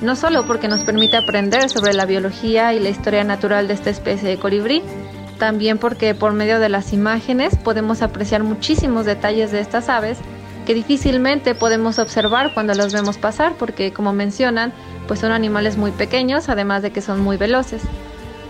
no 0.00 0.16
solo 0.16 0.46
porque 0.46 0.68
nos 0.68 0.80
permite 0.80 1.16
aprender 1.16 1.68
sobre 1.68 1.92
la 1.92 2.06
biología 2.06 2.74
y 2.74 2.80
la 2.80 2.88
historia 2.88 3.24
natural 3.24 3.68
de 3.68 3.74
esta 3.74 3.90
especie 3.90 4.28
de 4.28 4.38
colibrí, 4.38 4.82
también 5.38 5.78
porque 5.78 6.14
por 6.14 6.32
medio 6.32 6.58
de 6.58 6.68
las 6.68 6.92
imágenes 6.92 7.56
podemos 7.56 8.02
apreciar 8.02 8.42
muchísimos 8.42 9.06
detalles 9.06 9.52
de 9.52 9.60
estas 9.60 9.88
aves 9.88 10.18
que 10.66 10.74
difícilmente 10.74 11.54
podemos 11.54 11.98
observar 11.98 12.52
cuando 12.54 12.74
los 12.74 12.92
vemos 12.92 13.18
pasar 13.18 13.54
porque 13.58 13.92
como 13.92 14.12
mencionan 14.12 14.72
pues 15.06 15.20
son 15.20 15.32
animales 15.32 15.76
muy 15.76 15.92
pequeños 15.92 16.48
además 16.48 16.82
de 16.82 16.90
que 16.90 17.00
son 17.00 17.20
muy 17.20 17.36
veloces. 17.36 17.82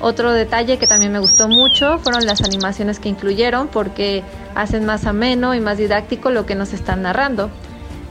Otro 0.01 0.33
detalle 0.33 0.79
que 0.79 0.87
también 0.87 1.13
me 1.13 1.19
gustó 1.19 1.49
mucho 1.49 1.99
fueron 1.99 2.27
las 2.27 2.43
animaciones 2.43 3.01
que 3.01 3.09
incluyeron 3.09 3.69
porque 3.69 4.23
hacen 4.55 4.85
más 4.85 5.07
ameno 5.07 5.55
y 5.55 5.61
más 5.61 5.79
didáctico 5.79 6.31
lo 6.31 6.45
que 6.45 6.55
nos 6.55 6.73
están 6.75 7.03
narrando. 7.03 7.51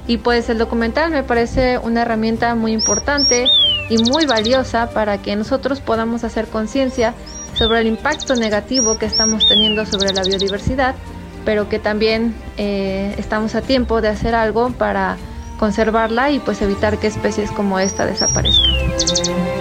Y 0.07 0.17
pues 0.17 0.49
el 0.49 0.57
documental 0.57 1.11
me 1.11 1.23
parece 1.23 1.77
una 1.77 2.01
herramienta 2.01 2.55
muy 2.55 2.73
importante 2.73 3.45
y 3.89 3.97
muy 3.99 4.25
valiosa 4.25 4.89
para 4.89 5.19
que 5.19 5.35
nosotros 5.35 5.79
podamos 5.79 6.23
hacer 6.23 6.47
conciencia 6.47 7.13
sobre 7.55 7.79
el 7.79 7.87
impacto 7.87 8.35
negativo 8.35 8.97
que 8.97 9.05
estamos 9.05 9.47
teniendo 9.47 9.85
sobre 9.85 10.13
la 10.13 10.23
biodiversidad, 10.23 10.95
pero 11.43 11.69
que 11.69 11.79
también 11.79 12.35
eh, 12.57 13.15
estamos 13.17 13.55
a 13.55 13.61
tiempo 13.61 14.01
de 14.01 14.09
hacer 14.09 14.35
algo 14.35 14.71
para 14.71 15.17
conservarla 15.57 16.31
y 16.31 16.39
pues 16.39 16.61
evitar 16.61 16.97
que 16.97 17.07
especies 17.07 17.51
como 17.51 17.79
esta 17.79 18.05
desaparezcan. 18.05 19.54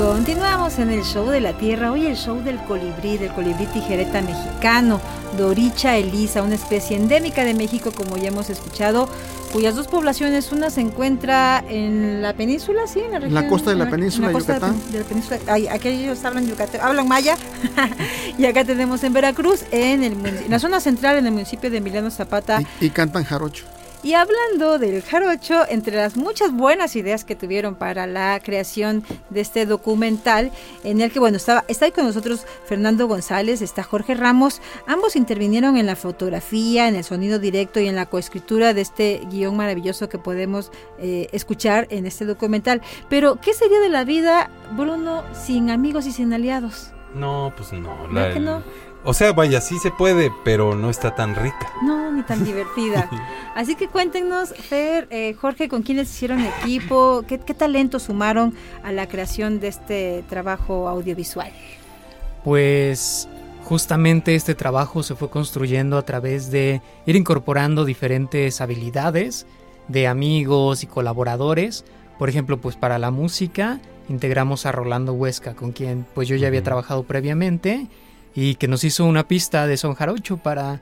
Continuamos 0.00 0.78
en 0.78 0.88
el 0.88 1.04
show 1.04 1.28
de 1.28 1.42
la 1.42 1.52
tierra, 1.52 1.92
hoy 1.92 2.06
el 2.06 2.16
show 2.16 2.42
del 2.42 2.56
colibrí, 2.64 3.18
del 3.18 3.30
colibrí 3.34 3.66
tijereta 3.66 4.22
mexicano, 4.22 4.98
Doricha 5.36 5.94
elisa, 5.98 6.42
una 6.42 6.54
especie 6.54 6.96
endémica 6.96 7.44
de 7.44 7.52
México 7.52 7.92
como 7.94 8.16
ya 8.16 8.28
hemos 8.28 8.48
escuchado, 8.48 9.10
cuyas 9.52 9.74
dos 9.74 9.88
poblaciones, 9.88 10.52
una 10.52 10.70
se 10.70 10.80
encuentra 10.80 11.62
en 11.68 12.22
la 12.22 12.32
península, 12.32 12.86
sí, 12.86 13.00
en 13.00 13.12
la 13.12 13.18
región. 13.18 13.34
La 13.34 13.46
costa 13.46 13.72
de 13.72 13.76
la 13.76 13.90
península 13.90 14.28
de 14.28 14.38
Yucatán. 14.38 14.80
De, 14.90 15.00
la 15.00 15.04
península, 15.04 15.38
ay, 15.48 15.68
aquí 15.68 15.88
ellos 15.88 16.24
hablan 16.24 16.48
Yucatán, 16.48 16.80
hablan 16.80 17.06
maya, 17.06 17.36
y 18.38 18.46
acá 18.46 18.64
tenemos 18.64 19.04
en 19.04 19.12
Veracruz, 19.12 19.64
en, 19.70 20.02
el, 20.02 20.14
en 20.14 20.50
la 20.50 20.58
zona 20.58 20.80
central, 20.80 21.18
en 21.18 21.26
el 21.26 21.32
municipio 21.32 21.70
de 21.70 21.76
Emiliano 21.76 22.10
Zapata. 22.10 22.62
y 22.80 22.88
cantan 22.88 23.24
jarocho. 23.24 23.66
Y 24.02 24.14
hablando 24.14 24.78
del 24.78 25.02
jarocho, 25.02 25.64
entre 25.68 25.94
las 25.94 26.16
muchas 26.16 26.52
buenas 26.52 26.96
ideas 26.96 27.24
que 27.24 27.36
tuvieron 27.36 27.74
para 27.74 28.06
la 28.06 28.40
creación 28.42 29.04
de 29.28 29.42
este 29.42 29.66
documental, 29.66 30.52
en 30.84 31.02
el 31.02 31.12
que, 31.12 31.18
bueno, 31.18 31.36
estaba, 31.36 31.64
está 31.68 31.84
ahí 31.84 31.92
con 31.92 32.06
nosotros 32.06 32.46
Fernando 32.64 33.06
González, 33.06 33.60
está 33.60 33.82
Jorge 33.82 34.14
Ramos, 34.14 34.62
ambos 34.86 35.16
intervinieron 35.16 35.76
en 35.76 35.84
la 35.84 35.96
fotografía, 35.96 36.88
en 36.88 36.96
el 36.96 37.04
sonido 37.04 37.38
directo 37.38 37.78
y 37.78 37.88
en 37.88 37.96
la 37.96 38.06
coescritura 38.06 38.72
de 38.72 38.80
este 38.80 39.20
guion 39.30 39.54
maravilloso 39.54 40.08
que 40.08 40.18
podemos 40.18 40.72
eh, 40.98 41.28
escuchar 41.32 41.86
en 41.90 42.06
este 42.06 42.24
documental. 42.24 42.80
Pero, 43.10 43.36
¿qué 43.36 43.52
sería 43.52 43.80
de 43.80 43.90
la 43.90 44.04
vida, 44.04 44.50
Bruno, 44.72 45.24
sin 45.34 45.68
amigos 45.68 46.06
y 46.06 46.12
sin 46.12 46.32
aliados? 46.32 46.94
No, 47.14 47.52
pues 47.56 47.72
no. 47.72 48.08
La, 48.08 48.32
que 48.32 48.40
no? 48.40 48.62
O 49.02 49.14
sea, 49.14 49.32
vaya, 49.32 49.62
sí 49.62 49.78
se 49.78 49.90
puede, 49.90 50.30
pero 50.44 50.74
no 50.74 50.90
está 50.90 51.14
tan 51.14 51.34
rica. 51.34 51.72
No, 51.82 52.12
ni 52.12 52.22
tan 52.22 52.44
divertida. 52.44 53.08
Así 53.54 53.74
que 53.74 53.88
cuéntenos, 53.88 54.50
Fer, 54.50 55.08
eh, 55.10 55.34
Jorge, 55.34 55.68
con 55.68 55.82
quiénes 55.82 56.10
hicieron 56.10 56.40
equipo, 56.40 57.24
¿Qué, 57.26 57.38
qué 57.38 57.54
talento 57.54 57.98
sumaron 57.98 58.54
a 58.84 58.92
la 58.92 59.08
creación 59.08 59.58
de 59.58 59.68
este 59.68 60.24
trabajo 60.28 60.88
audiovisual. 60.88 61.50
Pues 62.44 63.26
justamente 63.64 64.34
este 64.34 64.54
trabajo 64.54 65.02
se 65.02 65.14
fue 65.14 65.30
construyendo 65.30 65.96
a 65.96 66.02
través 66.02 66.50
de 66.50 66.82
ir 67.06 67.16
incorporando 67.16 67.84
diferentes 67.86 68.60
habilidades 68.60 69.46
de 69.88 70.08
amigos 70.08 70.82
y 70.82 70.86
colaboradores. 70.86 71.84
Por 72.18 72.28
ejemplo, 72.28 72.60
pues 72.60 72.76
para 72.76 72.98
la 72.98 73.10
música 73.10 73.80
integramos 74.10 74.66
a 74.66 74.72
Rolando 74.72 75.14
Huesca, 75.14 75.54
con 75.54 75.72
quien 75.72 76.06
pues 76.14 76.28
yo 76.28 76.36
ya 76.36 76.48
había 76.48 76.62
trabajado 76.62 77.04
previamente 77.04 77.88
y 78.34 78.54
que 78.56 78.68
nos 78.68 78.84
hizo 78.84 79.04
una 79.04 79.26
pista 79.26 79.66
de 79.66 79.76
son 79.76 79.94
jarocho 79.94 80.36
para 80.36 80.80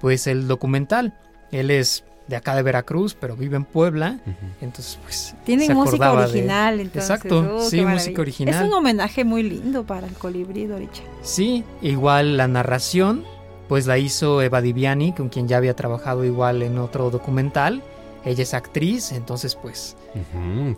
pues 0.00 0.26
el 0.26 0.48
documental. 0.48 1.14
Él 1.50 1.70
es 1.70 2.04
de 2.28 2.36
acá 2.36 2.54
de 2.54 2.62
Veracruz, 2.62 3.16
pero 3.18 3.36
vive 3.36 3.56
en 3.56 3.64
Puebla, 3.64 4.20
entonces 4.60 4.98
pues 5.02 5.34
tiene 5.44 5.68
música 5.74 6.12
original, 6.12 6.78
entonces. 6.78 7.10
Exacto, 7.10 7.56
oh, 7.56 7.68
sí, 7.68 7.84
música 7.84 8.22
original. 8.22 8.54
Es 8.54 8.68
un 8.68 8.72
homenaje 8.72 9.24
muy 9.24 9.42
lindo 9.42 9.84
para 9.84 10.06
el 10.06 10.14
colibrí 10.14 10.66
Doricha. 10.66 11.02
Sí, 11.22 11.64
igual 11.82 12.36
la 12.36 12.46
narración 12.46 13.24
pues 13.70 13.86
la 13.86 13.98
hizo 13.98 14.42
Eva 14.42 14.60
Diviani, 14.60 15.12
con 15.12 15.28
quien 15.28 15.46
ya 15.46 15.56
había 15.56 15.76
trabajado 15.76 16.24
igual 16.24 16.62
en 16.62 16.78
otro 16.78 17.08
documental. 17.10 17.82
Ella 18.24 18.42
es 18.42 18.54
actriz, 18.54 19.12
entonces 19.12 19.54
pues... 19.56 19.96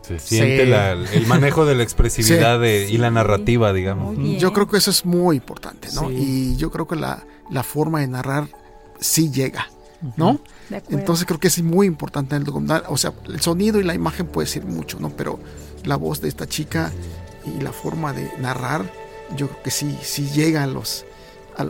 se 0.03 0.19
siente 0.19 0.63
el 0.63 1.27
manejo 1.27 1.65
de 1.65 1.75
la 1.75 1.83
expresividad 1.85 2.63
y 2.63 2.97
la 2.99 3.11
narrativa, 3.11 3.73
digamos. 3.73 4.17
Yo 4.39 4.53
creo 4.53 4.69
que 4.69 4.77
eso 4.77 4.91
es 4.91 5.05
muy 5.05 5.37
importante, 5.37 5.89
¿no? 5.95 6.11
Y 6.11 6.57
yo 6.57 6.71
creo 6.71 6.87
que 6.87 6.97
la, 6.97 7.25
la 7.51 7.63
forma 7.63 8.01
de 8.01 8.09
narrar 8.09 8.49
sí 9.01 9.31
llega, 9.31 9.69
¿no? 10.17 10.41
Entonces 10.89 11.27
creo 11.27 11.41
que 11.41 11.49
es 11.49 11.63
muy 11.63 11.87
importante 11.87 12.35
en 12.35 12.43
el 12.43 12.47
documental. 12.47 12.85
O 12.89 12.97
sea, 12.97 13.13
el 13.27 13.41
sonido 13.41 13.81
y 13.81 13.83
la 13.83 13.95
imagen 13.95 14.27
puede 14.27 14.47
ser 14.47 14.65
mucho, 14.65 14.99
¿no? 15.01 15.11
Pero 15.11 15.39
la 15.85 15.97
voz 15.97 16.21
de 16.21 16.29
esta 16.29 16.47
chica 16.47 16.93
y 17.45 17.61
la 17.61 17.73
forma 17.73 18.13
de 18.13 18.31
narrar, 18.39 18.91
yo 19.37 19.49
creo 19.49 19.63
que 19.63 19.71
sí, 19.71 19.99
sí 20.03 20.29
llega 20.31 20.63
a 20.63 20.67
los, 20.67 21.05
a, 21.57 21.67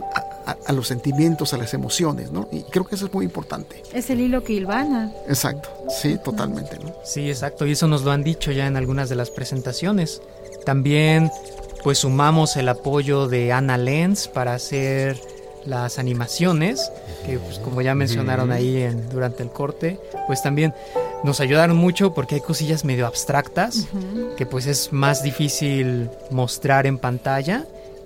los 0.73 0.87
sentimientos, 0.87 1.53
a 1.53 1.57
las 1.57 1.73
emociones, 1.73 2.31
¿no? 2.31 2.47
Y 2.51 2.63
creo 2.63 2.85
que 2.85 2.95
eso 2.95 3.05
es 3.05 3.13
muy 3.13 3.25
importante. 3.25 3.83
Es 3.93 4.09
el 4.09 4.21
hilo 4.21 4.43
que 4.43 4.53
hilvana. 4.53 5.11
Exacto, 5.27 5.69
sí, 5.89 6.17
totalmente, 6.23 6.79
¿no? 6.79 6.93
Sí, 7.03 7.29
exacto, 7.29 7.65
y 7.65 7.73
eso 7.73 7.87
nos 7.87 8.03
lo 8.03 8.11
han 8.11 8.23
dicho 8.23 8.51
ya 8.51 8.67
en 8.67 8.77
algunas 8.77 9.09
de 9.09 9.15
las 9.15 9.29
presentaciones. 9.29 10.21
También, 10.65 11.31
pues 11.83 11.99
sumamos 11.99 12.55
el 12.57 12.69
apoyo 12.69 13.27
de 13.27 13.51
Ana 13.51 13.77
Lenz 13.77 14.27
para 14.27 14.53
hacer 14.53 15.19
las 15.65 15.99
animaciones, 15.99 16.91
que 17.25 17.37
pues 17.39 17.59
como 17.59 17.81
ya 17.81 17.95
mencionaron 17.95 18.51
ahí 18.51 18.81
en, 18.81 19.09
durante 19.09 19.43
el 19.43 19.49
corte, 19.49 19.99
pues 20.27 20.41
también 20.41 20.73
nos 21.23 21.39
ayudaron 21.39 21.77
mucho 21.77 22.13
porque 22.13 22.35
hay 22.35 22.41
cosillas 22.41 22.83
medio 22.83 23.07
abstractas 23.07 23.87
que 24.35 24.45
pues 24.45 24.65
es 24.67 24.91
más 24.91 25.23
difícil 25.23 26.09
mostrar 26.31 26.85
en 26.85 26.97
pantalla 26.97 27.65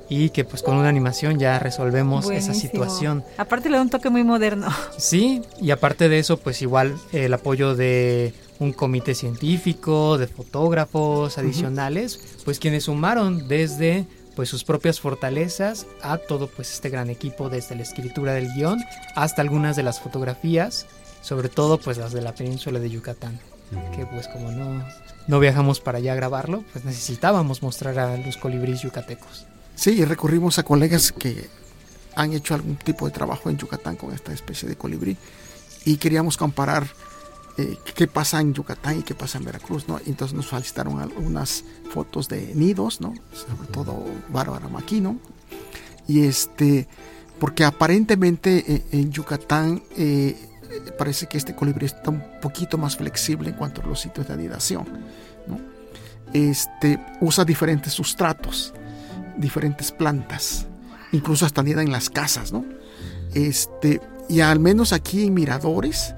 y 0.10 0.30
que 0.30 0.46
pues 0.46 0.64
con 0.64 0.76
una 0.76 0.90
animación 0.90 1.40
ya 1.40 1.60
resolvemos 1.60 2.30
esa 2.30 2.54
situación. 2.54 3.24
Aparte 3.38 3.70
le 3.70 3.78
da 3.78 3.84
un 3.84 3.90
toque 3.90 4.10
muy 4.10 4.24
moderno. 4.24 4.68
Sí, 4.98 5.42
y 5.62 5.72
aparte 5.72 6.10
de 6.10 6.20
eso 6.20 6.38
pues 6.38 6.62
igual 6.62 6.96
el 7.12 7.34
apoyo 7.34 7.76
de 7.76 8.34
un 8.60 8.74
comité 8.74 9.14
científico, 9.14 10.18
de 10.18 10.28
fotógrafos 10.28 11.38
adicionales, 11.38 12.20
pues 12.44 12.60
quienes 12.60 12.86
sumaron 12.86 13.48
desde 13.48 14.08
pues 14.36 14.50
sus 14.50 14.64
propias 14.64 15.00
fortalezas 15.00 15.88
a 16.02 16.18
todo 16.18 16.48
pues 16.48 16.72
este 16.72 16.90
gran 16.90 17.10
equipo 17.10 17.50
desde 17.50 17.76
la 17.76 17.82
escritura 17.82 18.34
del 18.34 18.54
guion 18.54 18.80
hasta 19.16 19.42
algunas 19.42 19.76
de 19.76 19.84
las 19.84 20.00
fotografías, 20.00 20.86
sobre 21.22 21.50
todo 21.50 21.80
pues 21.80 21.98
las 21.98 22.14
de 22.14 22.22
la 22.22 22.34
península 22.34 22.80
de 22.80 22.90
Yucatán, 22.90 23.40
que 23.96 24.06
pues 24.06 24.28
como 24.28 24.52
no, 24.52 24.86
no 25.28 25.40
viajamos 25.40 25.80
para 25.80 25.98
allá 25.98 26.14
a 26.14 26.16
grabarlo, 26.16 26.64
pues 26.72 26.86
necesitábamos 26.86 27.64
mostrar 27.64 27.98
a 28.00 28.16
los 28.18 28.38
colibríes 28.38 28.82
yucatecos. 28.82 29.48
Sí, 29.78 30.04
recurrimos 30.04 30.58
a 30.58 30.64
colegas 30.64 31.12
que 31.12 31.50
han 32.16 32.34
hecho 32.34 32.56
algún 32.56 32.78
tipo 32.78 33.06
de 33.06 33.12
trabajo 33.12 33.52
en 33.52 33.58
Yucatán 33.58 33.96
con 33.96 34.12
esta 34.12 34.34
especie 34.34 34.68
de 34.68 34.76
colibrí 34.76 35.16
y 35.86 35.98
queríamos 35.98 36.36
comparar 36.36 36.88
eh, 37.60 37.78
qué 37.96 38.08
pasa 38.08 38.42
en 38.42 38.56
Yucatán 38.56 39.00
y 39.00 39.04
qué 39.04 39.14
pasa 39.14 39.38
en 39.38 39.46
Veracruz, 39.46 39.88
¿no? 39.88 40.00
Entonces 40.08 40.36
nos 40.36 40.48
solicitaron 40.48 41.00
algunas 41.00 41.64
fotos 41.92 42.28
de 42.28 42.56
nidos, 42.56 43.02
¿no? 43.02 43.14
Sobre 43.32 43.68
todo 43.72 44.04
Bárbara 44.30 44.68
Maquino. 44.68 45.20
Y 46.08 46.24
este, 46.26 46.88
porque 47.40 47.64
aparentemente 47.64 48.64
eh, 48.68 48.86
en 48.94 49.12
Yucatán 49.12 49.84
eh, 49.96 50.36
parece 50.98 51.28
que 51.28 51.38
este 51.38 51.54
colibrí 51.56 51.86
está 51.86 52.10
un 52.10 52.24
poquito 52.42 52.80
más 52.80 52.98
flexible 52.98 53.50
en 53.50 53.56
cuanto 53.56 53.84
a 53.84 53.86
los 53.86 54.00
sitios 54.02 54.28
de 54.28 54.34
anidación, 54.34 54.86
¿no? 55.46 55.60
Este, 56.34 57.00
usa 57.22 57.46
diferentes 57.46 57.94
sustratos, 57.94 58.74
diferentes 59.38 59.92
plantas, 59.92 60.68
incluso 61.12 61.46
hasta 61.46 61.62
anida 61.62 61.82
en 61.82 61.92
las 61.92 62.10
casas, 62.10 62.52
¿no? 62.52 62.66
Este, 63.34 64.02
y 64.30 64.42
al 64.42 64.60
menos 64.60 64.94
aquí 64.94 65.26
en 65.26 65.34
Miradores, 65.34 66.16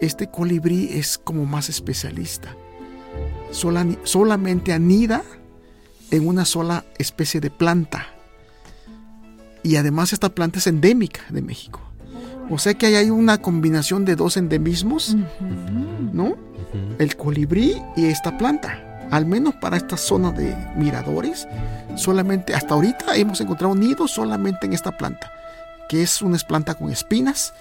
este 0.00 0.30
colibrí 0.30 0.90
es 0.92 1.18
como 1.18 1.44
más 1.44 1.68
especialista. 1.68 2.56
solamente 3.50 4.72
anida 4.72 5.22
en 6.10 6.26
una 6.26 6.44
sola 6.44 6.84
especie 6.98 7.40
de 7.40 7.50
planta. 7.50 8.06
Y 9.62 9.76
además 9.76 10.12
esta 10.12 10.34
planta 10.34 10.58
es 10.58 10.66
endémica 10.66 11.22
de 11.30 11.40
México. 11.40 11.80
O 12.50 12.58
sea 12.58 12.74
que 12.74 12.86
hay 12.86 13.10
una 13.10 13.38
combinación 13.38 14.04
de 14.04 14.16
dos 14.16 14.36
endemismos, 14.36 15.16
¿no? 16.12 16.36
El 16.98 17.16
colibrí 17.16 17.80
y 17.96 18.06
esta 18.06 18.36
planta. 18.36 18.83
Al 19.14 19.26
menos 19.26 19.54
para 19.54 19.76
esta 19.76 19.96
zona 19.96 20.32
de 20.32 20.56
miradores, 20.74 21.46
solamente 21.94 22.52
hasta 22.52 22.74
ahorita 22.74 23.14
hemos 23.14 23.40
encontrado 23.40 23.72
nidos 23.76 24.10
solamente 24.10 24.66
en 24.66 24.72
esta 24.72 24.90
planta, 24.90 25.30
que 25.88 26.02
es 26.02 26.20
una 26.20 26.36
planta 26.38 26.74
con 26.74 26.90
espinas 26.90 27.54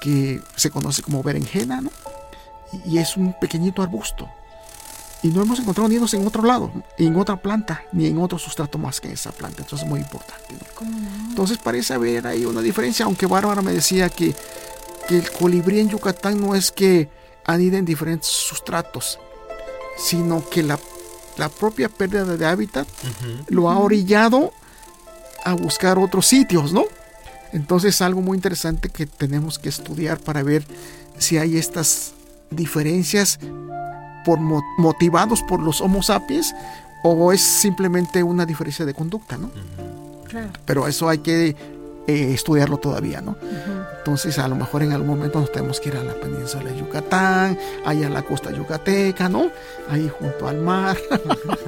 que 0.00 0.42
se 0.56 0.68
conoce 0.68 1.00
como 1.02 1.22
berenjena, 1.22 1.80
¿no? 1.80 1.92
Y 2.84 2.98
es 2.98 3.16
un 3.16 3.34
pequeñito 3.38 3.82
arbusto. 3.82 4.28
Y 5.22 5.28
no 5.28 5.42
hemos 5.42 5.60
encontrado 5.60 5.88
nidos 5.88 6.12
en 6.14 6.26
otro 6.26 6.42
lado, 6.42 6.72
en 6.98 7.14
otra 7.14 7.36
planta, 7.36 7.84
ni 7.92 8.06
en 8.06 8.20
otro 8.20 8.36
sustrato 8.36 8.76
más 8.76 9.00
que 9.00 9.06
en 9.06 9.14
esa 9.14 9.30
planta. 9.30 9.62
Entonces 9.62 9.84
es 9.84 9.88
muy 9.88 10.00
importante. 10.00 10.56
Entonces 11.28 11.58
parece 11.58 11.94
haber 11.94 12.26
ahí 12.26 12.44
una 12.44 12.62
diferencia, 12.62 13.04
aunque 13.04 13.26
Bárbara 13.26 13.62
me 13.62 13.72
decía 13.72 14.08
que, 14.08 14.34
el 15.08 15.30
colibrí 15.30 15.78
en 15.78 15.88
Yucatán 15.88 16.40
no 16.40 16.56
es 16.56 16.72
que 16.72 17.08
anida 17.44 17.78
en 17.78 17.84
diferentes 17.84 18.28
sustratos, 18.28 19.20
sino 19.96 20.48
que 20.48 20.62
la, 20.62 20.78
propia 21.58 21.88
pérdida 21.88 22.24
de 22.24 22.46
hábitat 22.46 22.86
lo 23.48 23.70
ha 23.70 23.78
orillado 23.78 24.52
a 25.44 25.54
buscar 25.54 25.98
otros 25.98 26.26
sitios, 26.26 26.72
¿no? 26.72 26.84
Entonces 27.52 27.94
es 27.94 28.02
algo 28.02 28.20
muy 28.20 28.36
interesante 28.36 28.90
que 28.90 29.06
tenemos 29.06 29.58
que 29.58 29.68
estudiar 29.70 30.18
para 30.18 30.42
ver 30.42 30.64
si 31.18 31.38
hay 31.38 31.56
estas 31.56 32.12
diferencias 32.50 33.38
por 34.24 34.38
motivados 34.38 35.42
por 35.42 35.60
los 35.60 35.80
Homo 35.80 36.02
sapiens 36.02 36.54
o 37.02 37.32
es 37.32 37.40
simplemente 37.40 38.22
una 38.22 38.44
diferencia 38.44 38.84
de 38.84 38.94
conducta, 38.94 39.38
¿no? 39.38 39.50
Pero 40.64 40.86
eso 40.86 41.08
hay 41.08 41.18
que 41.18 41.56
eh, 42.06 42.32
estudiarlo 42.34 42.78
todavía, 42.78 43.20
¿no? 43.20 43.36
Entonces 44.00 44.38
a 44.38 44.48
lo 44.48 44.56
mejor 44.56 44.82
en 44.82 44.92
algún 44.92 45.08
momento 45.08 45.40
nos 45.40 45.52
tenemos 45.52 45.78
que 45.78 45.90
ir 45.90 45.96
a 45.96 46.02
la 46.02 46.14
península 46.14 46.70
de 46.70 46.78
Yucatán, 46.78 47.58
allá 47.84 48.06
a 48.06 48.10
la 48.10 48.22
costa 48.22 48.50
yucateca, 48.50 49.28
¿no? 49.28 49.50
Ahí 49.90 50.10
junto 50.18 50.48
al 50.48 50.56
mar. 50.56 50.96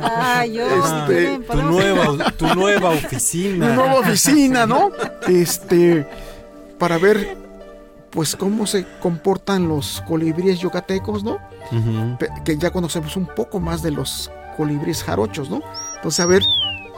Ah, 0.01 0.47
yo, 0.47 0.65
este, 0.67 1.39
tu, 1.41 1.63
nueva, 1.63 2.31
tu 2.31 2.47
nueva 2.55 2.91
oficina. 2.91 3.69
Tu 3.69 3.75
nueva 3.75 4.01
oficina, 4.01 4.67
¿no? 4.67 4.91
Este, 5.29 6.07
para 6.79 6.97
ver 6.97 7.37
pues 8.11 8.35
cómo 8.35 8.67
se 8.67 8.87
comportan 9.01 9.69
los 9.69 10.03
colibríes 10.09 10.59
yucatecos, 10.59 11.23
¿no? 11.23 11.39
Que 12.47 12.57
ya 12.57 12.71
conocemos 12.71 13.15
un 13.17 13.27
poco 13.27 13.61
más 13.61 13.83
de 13.83 13.91
los 13.91 14.31
colibríes 14.57 15.05
jarochos, 15.05 15.51
¿no? 15.51 15.61
Entonces 15.97 16.21
a 16.21 16.27
ver 16.27 16.43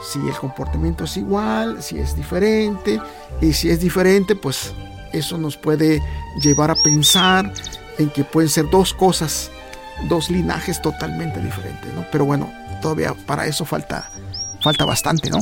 si 0.01 0.19
el 0.19 0.35
comportamiento 0.35 1.03
es 1.03 1.17
igual, 1.17 1.83
si 1.83 1.99
es 1.99 2.15
diferente, 2.15 3.01
y 3.41 3.51
si 3.51 3.69
es 3.69 3.81
diferente, 3.81 4.35
pues 4.35 4.73
eso 5.17 5.37
nos 5.37 5.57
puede 5.57 6.01
llevar 6.41 6.71
a 6.71 6.75
pensar 6.75 7.51
en 7.97 8.09
que 8.09 8.23
pueden 8.23 8.49
ser 8.49 8.69
dos 8.69 8.93
cosas, 8.93 9.51
dos 10.09 10.29
linajes 10.29 10.81
totalmente 10.81 11.41
diferentes, 11.41 11.93
¿no? 11.93 12.05
Pero 12.11 12.25
bueno, 12.25 12.51
todavía 12.81 13.13
para 13.25 13.45
eso 13.47 13.65
falta, 13.65 14.09
falta 14.61 14.85
bastante, 14.85 15.29
¿no? 15.29 15.39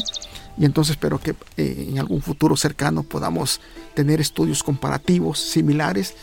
Y 0.57 0.65
entonces 0.65 0.91
espero 0.91 1.19
que 1.19 1.35
eh, 1.57 1.87
en 1.89 1.99
algún 1.99 2.21
futuro 2.21 2.55
cercano 2.55 3.03
podamos 3.03 3.59
tener 3.95 4.21
estudios 4.21 4.61
comparativos 4.61 5.39
similares 5.39 6.15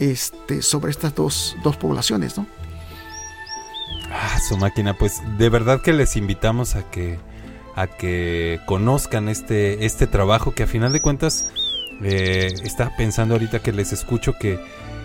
este, 0.00 0.62
sobre 0.62 0.90
estas 0.90 1.14
dos, 1.14 1.56
dos 1.62 1.76
poblaciones, 1.76 2.36
¿no? 2.36 2.46
Ah, 4.10 4.38
su 4.48 4.56
máquina, 4.56 4.94
pues 4.94 5.20
de 5.38 5.48
verdad 5.48 5.82
que 5.82 5.92
les 5.92 6.16
invitamos 6.16 6.74
a 6.74 6.82
que 6.90 7.18
a 7.76 7.86
que 7.86 8.58
conozcan 8.64 9.28
este, 9.28 9.84
este 9.84 10.06
trabajo 10.06 10.54
que 10.54 10.62
a 10.62 10.66
final 10.66 10.92
de 10.94 11.02
cuentas 11.02 11.50
eh, 12.02 12.52
está 12.62 12.96
pensando 12.96 13.34
ahorita 13.34 13.60
que 13.60 13.72
les 13.72 13.92
escucho 13.92 14.34
que 14.38 14.58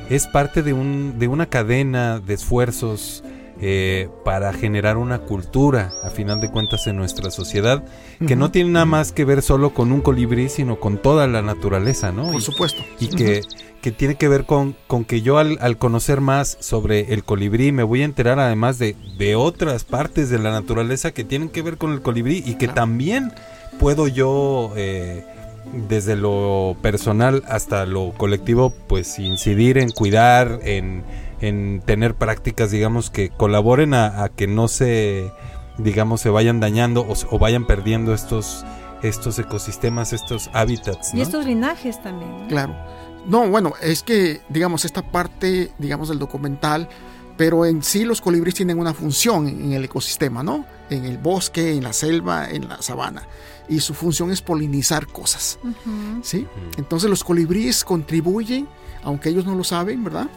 es 0.10 0.27
parte 0.27 0.62
de, 0.62 0.73
un, 0.73 1.19
de 1.19 1.27
una 1.27 1.45
cadena 1.45 2.19
de 2.19 2.34
esfuerzos 2.34 3.23
eh, 3.63 4.10
para 4.25 4.54
generar 4.54 4.97
una 4.97 5.19
cultura, 5.19 5.93
a 6.04 6.10
final 6.10 6.41
de 6.41 6.49
cuentas, 6.49 6.88
en 6.88 6.95
nuestra 6.95 7.30
sociedad, 7.30 7.84
que 8.27 8.36
no 8.36 8.49
tiene 8.49 8.71
nada 8.71 8.86
más 8.86 9.12
que 9.12 9.23
ver 9.23 9.43
solo 9.43 9.73
con 9.73 9.91
un 9.91 10.01
colibrí, 10.01 10.49
sino 10.49 10.80
con 10.80 10.97
toda 10.97 11.27
la 11.27 11.43
naturaleza, 11.43 12.12
¿no? 12.12 12.32
Por 12.32 12.41
supuesto. 12.41 12.84
Y 12.99 13.10
que, 13.10 13.41
que 13.84 13.91
tiene 13.91 14.15
que 14.15 14.27
ver 14.27 14.45
con, 14.45 14.75
con 14.88 15.06
que 15.06 15.21
yo 15.21 15.38
al, 15.38 15.60
al, 15.62 15.77
conocer 15.77 16.21
más 16.21 16.58
sobre 16.60 17.13
el 17.13 17.23
colibrí 17.23 17.71
me 17.71 17.84
voy 17.84 18.01
a 18.01 18.06
enterar 18.06 18.39
además 18.39 18.80
de, 18.80 18.95
de, 19.19 19.36
otras 19.36 19.84
partes 19.84 20.32
de 20.32 20.39
la 20.39 20.49
naturaleza 20.49 21.12
que 21.12 21.23
tienen 21.23 21.49
que 21.49 21.62
ver 21.62 21.77
con 21.77 21.93
el 21.93 22.01
colibrí 22.01 22.43
y 22.43 22.56
que 22.56 22.67
también 22.67 23.32
puedo 23.80 24.08
yo... 24.08 24.73
Eh, 24.75 25.23
desde 25.74 26.15
lo 26.15 26.76
personal 26.82 27.43
hasta 27.47 27.86
lo 27.86 28.12
colectivo, 28.17 28.74
pues 28.88 29.19
incidir 29.19 29.78
en 29.78 29.91
cuidar, 29.91 30.60
en, 30.63 31.04
en 31.39 31.82
tener 31.86 32.15
prácticas, 32.15 32.71
digamos, 32.71 33.10
que 33.10 33.30
colaboren 33.30 33.93
a, 33.93 34.30
que 34.36 34.47
no 34.47 34.67
se, 34.67 35.32
digamos, 35.78 36.21
se 36.21 36.30
vayan 36.30 36.60
dañando 36.60 37.06
o, 37.30 37.39
vayan 37.39 37.65
perdiendo 37.65 38.13
estos, 38.13 38.65
estos 39.02 39.39
ecosistemas, 39.39 40.13
estos 40.13 40.50
hábitats. 40.54 41.13
Y 41.13 41.21
estos 41.21 41.45
linajes 41.45 42.02
también. 42.02 42.47
Claro. 42.47 42.76
No, 43.26 43.47
bueno, 43.50 43.74
es 43.82 44.04
que, 44.04 44.41
digamos, 44.50 44.84
esta 44.84 45.04
parte, 45.04 45.71
digamos, 45.78 46.10
del 46.10 46.19
documental, 46.19 46.89
pero 47.38 47.65
en 47.65 47.84
sí 47.84 48.04
los 48.04 48.19
colibríes 48.19 48.56
tienen 48.56 48.80
una 48.80 48.93
función 48.93 49.47
en 49.47 49.74
el 49.74 49.86
ecosistema, 49.86 50.43
¿no? 50.43 50.65
En 50.89 51.06
el 51.06 51.17
bosque, 51.17 51.74
en 51.74 51.84
la 51.84 51.93
selva, 51.93 52.50
en 52.50 52.67
la 52.67 52.82
sabana. 52.82 53.24
Y 53.71 53.79
su 53.79 53.95
función 53.95 54.31
es 54.31 54.41
polinizar 54.41 55.07
cosas, 55.07 55.57
¿sí? 56.21 56.45
Entonces 56.77 57.10
los 57.10 57.23
colibríes 57.23 57.84
contribuyen, 57.84 58.67
aunque 59.01 59.29
ellos 59.29 59.45
no 59.45 59.55
lo 59.55 59.63
saben, 59.63 60.03
¿verdad? 60.03 60.29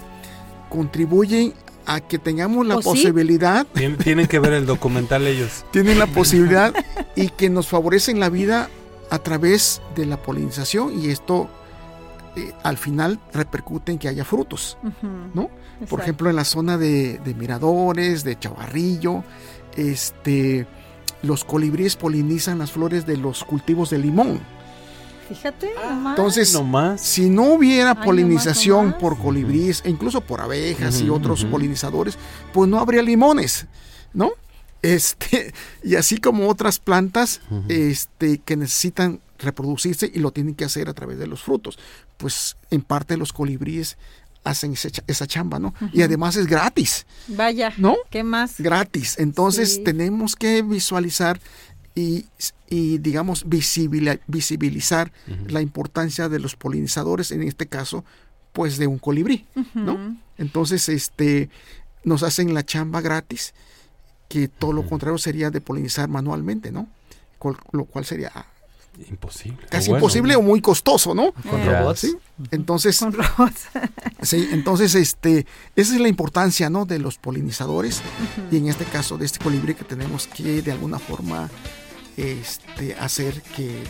contribuyen 0.75 1.55
a 1.87 2.01
que 2.01 2.18
tengamos 2.18 2.66
la 2.66 2.79
posibilidad. 2.79 3.64
Tienen 3.75 4.27
que 4.27 4.38
ver 4.40 4.55
el 4.55 4.66
documental 4.66 5.27
ellos. 5.27 5.64
Tienen 5.70 5.99
la 6.01 6.09
posibilidad 6.09 6.75
y 7.14 7.29
que 7.29 7.49
nos 7.49 7.68
favorecen 7.68 8.18
la 8.18 8.29
vida 8.29 8.68
a 9.11 9.18
través 9.20 9.81
de 9.94 10.07
la 10.07 10.20
polinización 10.20 11.01
y 11.01 11.11
esto 11.11 11.49
eh, 12.35 12.53
al 12.64 12.77
final 12.77 13.20
repercute 13.33 13.92
en 13.92 13.99
que 13.99 14.09
haya 14.09 14.25
frutos, 14.25 14.79
¿no? 15.35 15.51
Por 15.88 16.01
ejemplo, 16.01 16.31
en 16.31 16.37
la 16.37 16.44
zona 16.44 16.79
de, 16.79 17.18
de, 17.18 17.35
Miradores, 17.35 18.25
de 18.25 18.38
Chavarrillo, 18.38 19.23
este, 19.77 20.66
los 21.25 21.45
colibríes 21.45 21.97
polinizan 21.97 22.59
las 22.59 22.73
flores 22.73 23.07
de 23.07 23.17
los 23.17 23.45
cultivos 23.45 23.91
de 23.91 23.99
limón. 23.99 24.41
Fíjate, 25.29 25.71
ah. 25.83 26.07
Entonces, 26.11 26.59
si 26.97 27.31
no 27.31 27.55
hubiera 27.55 28.03
polinización 28.03 28.97
por 28.99 29.19
colibríes, 29.19 29.83
e 29.85 29.91
incluso 29.91 30.21
por 30.21 30.41
abejas 30.41 31.01
y 31.01 31.09
otros 31.09 31.45
polinizadores, 31.47 32.19
pues 32.53 32.69
no 32.69 32.79
habría 32.79 33.03
limones, 33.03 33.67
¿no? 34.13 34.33
Este, 34.83 35.55
y 35.83 35.97
así 35.97 36.19
como 36.19 36.49
otras 36.49 36.79
plantas 36.79 37.41
este, 37.69 38.39
que 38.39 38.57
necesitan 38.57 39.21
reproducirse 39.39 40.11
y 40.13 40.19
lo 40.19 40.31
tienen 40.31 40.55
que 40.55 40.65
hacer 40.65 40.89
a 40.89 40.95
través 40.95 41.19
de 41.19 41.27
los 41.27 41.43
frutos. 41.43 41.79
Pues 42.19 42.57
en 42.71 42.83
parte 42.83 43.17
los 43.17 43.33
colibríes 43.33 43.97
hacen 44.45 44.75
esa, 45.07 45.27
chamba, 45.27 45.59
¿no? 45.59 45.75
Y 45.93 46.03
además 46.03 46.37
es 46.37 46.47
gratis. 46.47 47.07
Vaya. 47.29 47.73
¿No? 47.77 47.97
¿Qué 48.11 48.23
más? 48.23 48.61
Gratis. 48.61 49.19
Entonces 49.19 49.83
tenemos 49.83 50.37
que 50.37 50.63
visualizar 50.63 51.41
y, 51.95 52.27
digamos, 52.69 53.47
visibilizar 53.47 55.13
la 55.49 55.61
importancia 55.61 56.29
de 56.29 56.39
los 56.39 56.57
polinizadores, 56.57 57.31
en 57.31 57.43
este 57.43 57.67
caso, 57.67 58.05
pues 58.53 58.77
de 58.79 58.87
un 58.87 58.99
colibrí, 58.99 59.47
¿no? 59.75 60.17
Entonces, 60.39 60.89
este, 60.89 61.49
nos 62.05 62.23
hacen 62.23 62.55
la 62.55 62.65
chamba 62.65 63.01
gratis, 63.01 63.55
que 64.29 64.49
todo 64.49 64.73
lo 64.73 64.87
contrario 64.87 65.19
sería 65.19 65.51
de 65.51 65.61
polinizar 65.61 66.09
manualmente, 66.09 66.71
¿no? 66.71 66.89
lo 67.73 67.85
cual 67.85 68.07
sería 68.07 68.33
imposible. 69.09 69.67
Casi 69.69 69.91
imposible 69.91 70.37
o 70.37 70.43
muy 70.43 70.61
costoso, 70.61 71.15
¿no? 71.15 71.33
Con 71.33 71.65
robots. 71.65 72.01
¿Sí? 72.01 72.17
Entonces, 72.51 72.99
Con 72.99 73.13
robots. 73.13 73.67
sí, 74.23 74.49
entonces 74.53 74.95
este, 74.95 75.47
esa 75.77 75.95
es 75.95 76.01
la 76.01 76.09
importancia, 76.09 76.71
¿no? 76.71 76.85
De 76.85 76.99
los 76.99 77.19
polinizadores 77.19 78.03
y 78.51 78.57
en 78.57 78.69
este 78.69 78.85
caso 78.85 79.19
de 79.19 79.27
este 79.27 79.39
colibrí 79.39 79.75
que 79.75 79.85
tenemos 79.85 80.27
que 80.27 80.63
de 80.63 80.73
alguna 80.73 80.99
forma 80.99 81.51
este, 82.17 82.95
hacer 82.95 83.43
que, 83.57 83.83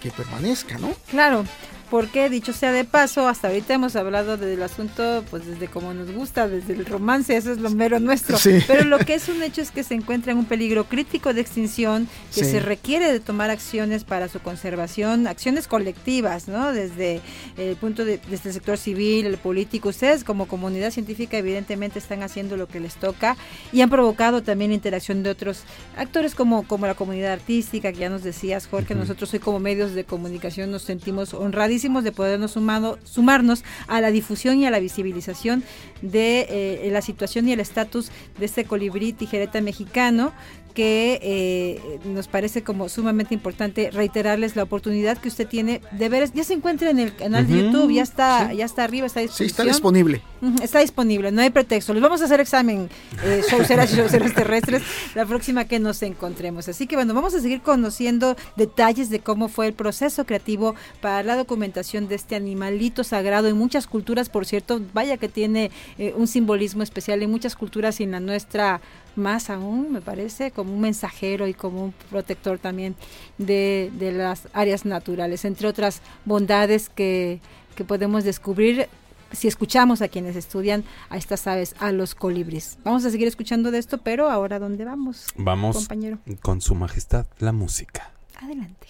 que 0.00 0.10
permanezca, 0.10 0.78
¿no? 0.78 0.92
Claro, 1.10 1.44
porque 1.90 2.28
dicho 2.28 2.52
sea 2.52 2.72
de 2.72 2.84
paso, 2.84 3.28
hasta 3.28 3.48
ahorita 3.48 3.74
hemos 3.74 3.96
hablado 3.96 4.36
del 4.36 4.62
asunto, 4.62 5.24
pues 5.30 5.46
desde 5.46 5.68
como 5.68 5.94
nos 5.94 6.10
gusta, 6.10 6.48
desde 6.48 6.74
el 6.74 6.84
romance, 6.84 7.36
eso 7.36 7.52
es 7.52 7.58
lo 7.58 7.70
mero 7.70 7.98
nuestro. 7.98 8.36
Pero 8.66 8.84
lo 8.84 8.98
que 8.98 9.14
es 9.14 9.28
un 9.28 9.42
hecho 9.42 9.62
es 9.62 9.70
que 9.70 9.82
se 9.82 9.94
encuentra 9.94 10.32
en 10.32 10.38
un 10.38 10.44
peligro 10.44 10.84
crítico 10.84 11.32
de 11.32 11.40
extinción, 11.40 12.08
que 12.34 12.44
se 12.44 12.60
requiere 12.60 13.10
de 13.10 13.20
tomar 13.20 13.50
acciones 13.50 14.04
para 14.04 14.28
su 14.28 14.40
conservación, 14.40 15.26
acciones 15.26 15.66
colectivas, 15.66 16.48
¿no? 16.48 16.72
Desde 16.72 17.20
el 17.56 17.76
punto 17.76 18.04
de, 18.04 18.20
desde 18.28 18.50
el 18.50 18.54
sector 18.54 18.76
civil, 18.76 19.26
el 19.26 19.38
político, 19.38 19.88
ustedes 19.88 20.24
como 20.24 20.46
comunidad 20.46 20.90
científica 20.90 21.38
evidentemente 21.38 21.98
están 21.98 22.22
haciendo 22.22 22.56
lo 22.56 22.68
que 22.68 22.80
les 22.80 22.96
toca 22.96 23.36
y 23.72 23.80
han 23.80 23.90
provocado 23.90 24.42
también 24.42 24.72
interacción 24.72 25.22
de 25.22 25.30
otros 25.30 25.62
actores 25.96 26.34
como, 26.34 26.66
como 26.66 26.86
la 26.86 26.94
comunidad 26.94 27.32
artística, 27.32 27.92
que 27.92 27.98
ya 27.98 28.10
nos 28.10 28.22
decías, 28.22 28.66
Jorge, 28.66 28.94
nosotros 28.94 29.32
hoy 29.32 29.38
como 29.38 29.58
medios 29.58 29.94
de 29.94 30.04
comunicación 30.04 30.70
nos 30.70 30.82
sentimos 30.82 31.32
honradísimos 31.34 31.77
de 32.04 32.12
podernos 32.12 32.52
sumado, 32.52 32.98
sumarnos 33.04 33.64
a 33.86 34.00
la 34.00 34.10
difusión 34.10 34.58
y 34.58 34.66
a 34.66 34.70
la 34.70 34.78
visibilización 34.78 35.62
de 36.02 36.46
eh, 36.48 36.88
la 36.90 37.02
situación 37.02 37.48
y 37.48 37.52
el 37.52 37.60
estatus 37.60 38.10
de 38.38 38.46
este 38.46 38.64
colibrí 38.64 39.12
tijereta 39.12 39.60
mexicano 39.60 40.32
que 40.78 41.18
eh, 41.24 41.98
nos 42.04 42.28
parece 42.28 42.62
como 42.62 42.88
sumamente 42.88 43.34
importante 43.34 43.90
reiterarles 43.90 44.54
la 44.54 44.62
oportunidad 44.62 45.18
que 45.18 45.26
usted 45.26 45.48
tiene 45.48 45.80
de 45.90 46.08
ver, 46.08 46.32
ya 46.32 46.44
se 46.44 46.54
encuentra 46.54 46.90
en 46.90 47.00
el 47.00 47.16
canal 47.16 47.48
de 47.48 47.64
YouTube, 47.64 47.90
ya 47.90 48.04
está, 48.04 48.52
ya 48.52 48.64
está 48.64 48.84
arriba, 48.84 49.04
está 49.04 49.26
Sí, 49.26 49.46
está 49.46 49.64
disponible. 49.64 50.22
está 50.62 50.78
disponible, 50.78 51.32
no 51.32 51.42
hay 51.42 51.50
pretexto. 51.50 51.92
Les 51.94 52.00
vamos 52.00 52.22
a 52.22 52.26
hacer 52.26 52.38
examen, 52.38 52.88
eh, 53.24 53.42
y 54.28 54.30
terrestres, 54.30 54.82
la 55.16 55.26
próxima 55.26 55.64
que 55.64 55.80
nos 55.80 56.00
encontremos. 56.04 56.68
Así 56.68 56.86
que 56.86 56.94
bueno, 56.94 57.12
vamos 57.12 57.34
a 57.34 57.40
seguir 57.40 57.60
conociendo 57.60 58.36
detalles 58.54 59.10
de 59.10 59.18
cómo 59.18 59.48
fue 59.48 59.66
el 59.66 59.72
proceso 59.72 60.26
creativo 60.26 60.76
para 61.00 61.24
la 61.24 61.34
documentación 61.34 62.06
de 62.06 62.14
este 62.14 62.36
animalito 62.36 63.02
sagrado 63.02 63.48
en 63.48 63.58
muchas 63.58 63.88
culturas, 63.88 64.28
por 64.28 64.46
cierto, 64.46 64.80
vaya 64.94 65.16
que 65.16 65.28
tiene 65.28 65.72
eh, 65.98 66.14
un 66.16 66.28
simbolismo 66.28 66.84
especial 66.84 67.20
en 67.24 67.32
muchas 67.32 67.56
culturas 67.56 67.98
y 67.98 68.04
en 68.04 68.12
la 68.12 68.20
nuestra 68.20 68.80
más 69.18 69.50
aún, 69.50 69.92
me 69.92 70.00
parece, 70.00 70.50
como 70.50 70.72
un 70.72 70.80
mensajero 70.80 71.46
y 71.46 71.54
como 71.54 71.84
un 71.84 71.94
protector 72.10 72.58
también 72.58 72.94
de, 73.36 73.90
las 74.16 74.48
áreas 74.52 74.84
naturales, 74.84 75.44
entre 75.44 75.68
otras 75.68 76.00
bondades 76.24 76.88
que, 76.88 77.40
que 77.74 77.84
podemos 77.84 78.24
descubrir 78.24 78.88
si 79.32 79.48
escuchamos 79.48 80.00
a 80.02 80.08
quienes 80.08 80.36
estudian 80.36 80.84
a 81.10 81.16
estas 81.16 81.46
aves, 81.46 81.74
a 81.80 81.92
los 81.92 82.14
colibríes. 82.14 82.78
Vamos 82.84 83.04
a 83.04 83.10
seguir 83.10 83.28
escuchando 83.28 83.70
de 83.70 83.78
esto, 83.78 83.98
pero 83.98 84.30
ahora 84.30 84.58
¿dónde 84.58 84.84
vamos? 84.84 85.26
Vamos 85.36 85.76
compañero? 85.76 86.18
con 86.40 86.60
su 86.60 86.74
majestad 86.74 87.26
la 87.38 87.52
música. 87.52 88.12
Adelante. 88.40 88.86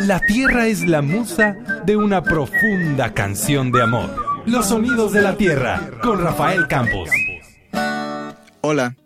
La 0.00 0.20
tierra 0.20 0.66
es 0.66 0.86
la 0.86 1.02
musa 1.02 1.56
de 1.84 1.96
una 1.96 2.22
profunda 2.22 3.12
canción 3.12 3.70
de 3.70 3.82
amor. 3.82 4.42
Los 4.46 4.68
sonidos 4.68 5.12
de 5.12 5.22
la 5.22 5.36
tierra 5.36 5.90
con 6.02 6.20
Rafael 6.20 6.66
Campos. 6.68 7.10
Hola, 8.66 8.96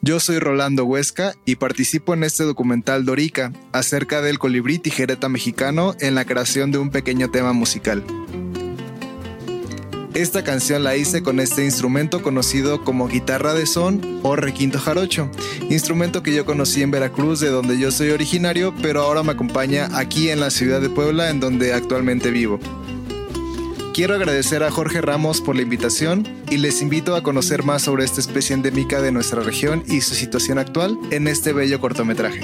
yo 0.00 0.20
soy 0.20 0.38
Rolando 0.38 0.86
Huesca 0.86 1.34
y 1.44 1.56
participo 1.56 2.14
en 2.14 2.24
este 2.24 2.44
documental 2.44 3.04
Dorica 3.04 3.52
acerca 3.70 4.22
del 4.22 4.38
colibrí 4.38 4.78
tijereta 4.78 5.28
mexicano 5.28 5.94
en 6.00 6.14
la 6.14 6.24
creación 6.24 6.70
de 6.72 6.78
un 6.78 6.88
pequeño 6.88 7.30
tema 7.30 7.52
musical. 7.52 8.02
Esta 10.14 10.42
canción 10.42 10.82
la 10.82 10.96
hice 10.96 11.22
con 11.22 11.40
este 11.40 11.62
instrumento 11.62 12.22
conocido 12.22 12.84
como 12.84 13.06
guitarra 13.06 13.52
de 13.52 13.66
son 13.66 14.20
o 14.22 14.34
requinto 14.34 14.78
jarocho, 14.78 15.30
instrumento 15.68 16.22
que 16.22 16.34
yo 16.34 16.46
conocí 16.46 16.80
en 16.80 16.90
Veracruz 16.90 17.38
de 17.40 17.50
donde 17.50 17.78
yo 17.78 17.90
soy 17.90 18.12
originario, 18.12 18.74
pero 18.80 19.02
ahora 19.02 19.22
me 19.22 19.32
acompaña 19.32 19.90
aquí 19.92 20.30
en 20.30 20.40
la 20.40 20.48
ciudad 20.48 20.80
de 20.80 20.88
Puebla 20.88 21.28
en 21.28 21.38
donde 21.38 21.74
actualmente 21.74 22.30
vivo. 22.30 22.58
Quiero 23.92 24.14
agradecer 24.14 24.62
a 24.62 24.70
Jorge 24.70 25.02
Ramos 25.02 25.42
por 25.42 25.54
la 25.54 25.60
invitación 25.60 26.26
y 26.48 26.56
les 26.56 26.80
invito 26.80 27.14
a 27.14 27.22
conocer 27.22 27.62
más 27.62 27.82
sobre 27.82 28.04
esta 28.04 28.20
especie 28.20 28.54
endémica 28.54 29.02
de 29.02 29.12
nuestra 29.12 29.42
región 29.42 29.84
y 29.86 30.00
su 30.00 30.14
situación 30.14 30.56
actual 30.56 30.98
en 31.10 31.28
este 31.28 31.52
bello 31.52 31.78
cortometraje. 31.78 32.40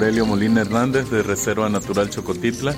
Aurelio 0.00 0.24
Molina 0.24 0.62
Hernández 0.62 1.10
de 1.10 1.22
Reserva 1.22 1.68
Natural 1.68 2.08
Chocotitla. 2.08 2.74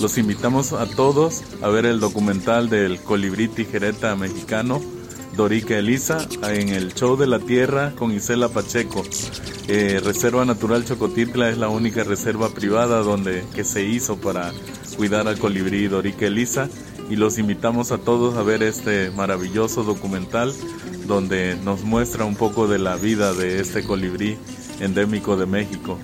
Los 0.00 0.18
invitamos 0.18 0.72
a 0.72 0.86
todos 0.86 1.44
a 1.62 1.68
ver 1.68 1.86
el 1.86 2.00
documental 2.00 2.68
del 2.68 2.98
colibrí 2.98 3.46
tijereta 3.46 4.16
mexicano 4.16 4.82
Dorica 5.36 5.78
Elisa 5.78 6.26
en 6.42 6.70
el 6.70 6.92
Show 6.92 7.16
de 7.16 7.28
la 7.28 7.38
Tierra 7.38 7.92
con 7.96 8.10
Isela 8.10 8.48
Pacheco. 8.48 9.04
Eh, 9.68 10.00
reserva 10.02 10.44
Natural 10.44 10.84
Chocotitla 10.84 11.48
es 11.48 11.58
la 11.58 11.68
única 11.68 12.02
reserva 12.02 12.48
privada 12.48 13.02
donde 13.02 13.44
que 13.54 13.62
se 13.62 13.84
hizo 13.84 14.16
para 14.16 14.50
cuidar 14.96 15.28
al 15.28 15.38
colibrí 15.38 15.86
Dorica 15.86 16.26
Elisa 16.26 16.68
y 17.08 17.14
los 17.14 17.38
invitamos 17.38 17.92
a 17.92 17.98
todos 17.98 18.36
a 18.36 18.42
ver 18.42 18.64
este 18.64 19.12
maravilloso 19.12 19.84
documental 19.84 20.52
donde 21.06 21.56
nos 21.64 21.84
muestra 21.84 22.24
un 22.24 22.34
poco 22.34 22.66
de 22.66 22.80
la 22.80 22.96
vida 22.96 23.32
de 23.32 23.60
este 23.60 23.84
colibrí 23.84 24.36
endémico 24.80 25.36
de 25.36 25.46
México 25.46 26.00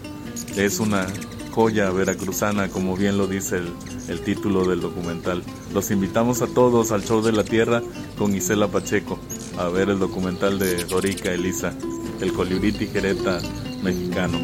es 0.56 0.80
una 0.80 1.06
joya 1.50 1.90
veracruzana, 1.90 2.68
como 2.68 2.96
bien 2.96 3.18
lo 3.18 3.26
dice 3.26 3.60
el, 4.08 4.20
título 4.20 4.64
del 4.64 4.80
documental. 4.80 5.42
Los 5.72 5.90
invitamos 5.90 6.42
a 6.42 6.46
todos 6.46 6.92
al 6.92 7.04
Show 7.04 7.22
de 7.22 7.32
la 7.32 7.44
Tierra 7.44 7.82
con 8.18 8.34
Isela 8.34 8.68
Pacheco 8.68 9.18
a 9.56 9.68
ver 9.68 9.88
el 9.88 9.98
documental 9.98 10.58
de 10.58 10.84
Dorica 10.84 11.32
Elisa, 11.32 11.72
el 12.20 12.32
colibrí 12.32 12.72
tijereta 12.72 13.40
mexicano. 13.82 14.38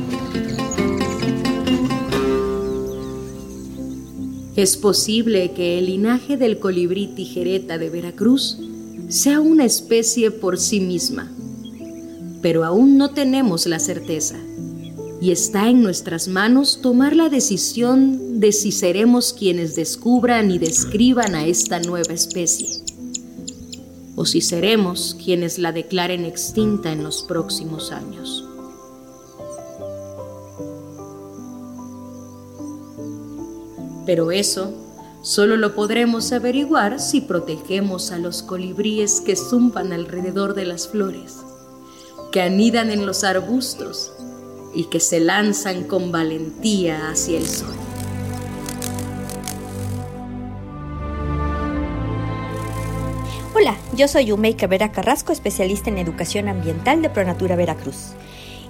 Es 4.56 4.76
posible 4.76 5.52
que 5.52 5.78
el 5.78 5.86
linaje 5.86 6.36
del 6.36 6.58
colibrí 6.58 7.08
tijereta 7.08 7.76
de 7.78 7.90
Veracruz 7.90 8.58
sea 9.08 9.40
una 9.40 9.64
especie 9.64 10.30
por 10.30 10.58
sí 10.58 10.80
misma, 10.80 11.30
pero 12.40 12.64
aún 12.64 12.96
no 12.96 13.10
tenemos 13.10 13.66
la 13.66 13.78
certeza 13.78 14.38
y 15.26 15.32
está 15.32 15.68
en 15.68 15.82
nuestras 15.82 16.28
manos 16.28 16.78
tomar 16.80 17.16
la 17.16 17.28
decisión 17.28 18.38
de 18.38 18.52
si 18.52 18.70
seremos 18.70 19.32
quienes 19.32 19.74
descubran 19.74 20.52
y 20.52 20.58
describan 20.60 21.34
a 21.34 21.46
esta 21.46 21.80
nueva 21.80 22.14
especie, 22.14 22.68
o 24.14 24.24
si 24.24 24.40
seremos 24.40 25.16
quienes 25.24 25.58
la 25.58 25.72
declaren 25.72 26.24
extinta 26.24 26.92
en 26.92 27.02
los 27.02 27.24
próximos 27.24 27.90
años. 27.90 28.46
Pero 34.06 34.30
eso 34.30 34.72
solo 35.22 35.56
lo 35.56 35.74
podremos 35.74 36.30
averiguar 36.30 37.00
si 37.00 37.20
protegemos 37.20 38.12
a 38.12 38.18
los 38.18 38.44
colibríes 38.44 39.20
que 39.22 39.34
zumban 39.34 39.92
alrededor 39.92 40.54
de 40.54 40.66
las 40.66 40.86
flores, 40.86 41.38
que 42.30 42.42
anidan 42.42 42.92
en 42.92 43.06
los 43.06 43.24
arbustos, 43.24 44.12
y 44.76 44.84
que 44.84 45.00
se 45.00 45.20
lanzan 45.20 45.84
con 45.84 46.12
valentía 46.12 47.08
hacia 47.10 47.38
el 47.38 47.46
sol. 47.46 47.74
Hola, 53.54 53.74
yo 53.94 54.06
soy 54.06 54.26
Yumeika 54.26 54.66
Vera 54.66 54.92
Carrasco, 54.92 55.32
especialista 55.32 55.88
en 55.88 55.96
educación 55.96 56.48
ambiental 56.48 57.00
de 57.00 57.08
Pronatura 57.08 57.56
Veracruz. 57.56 58.12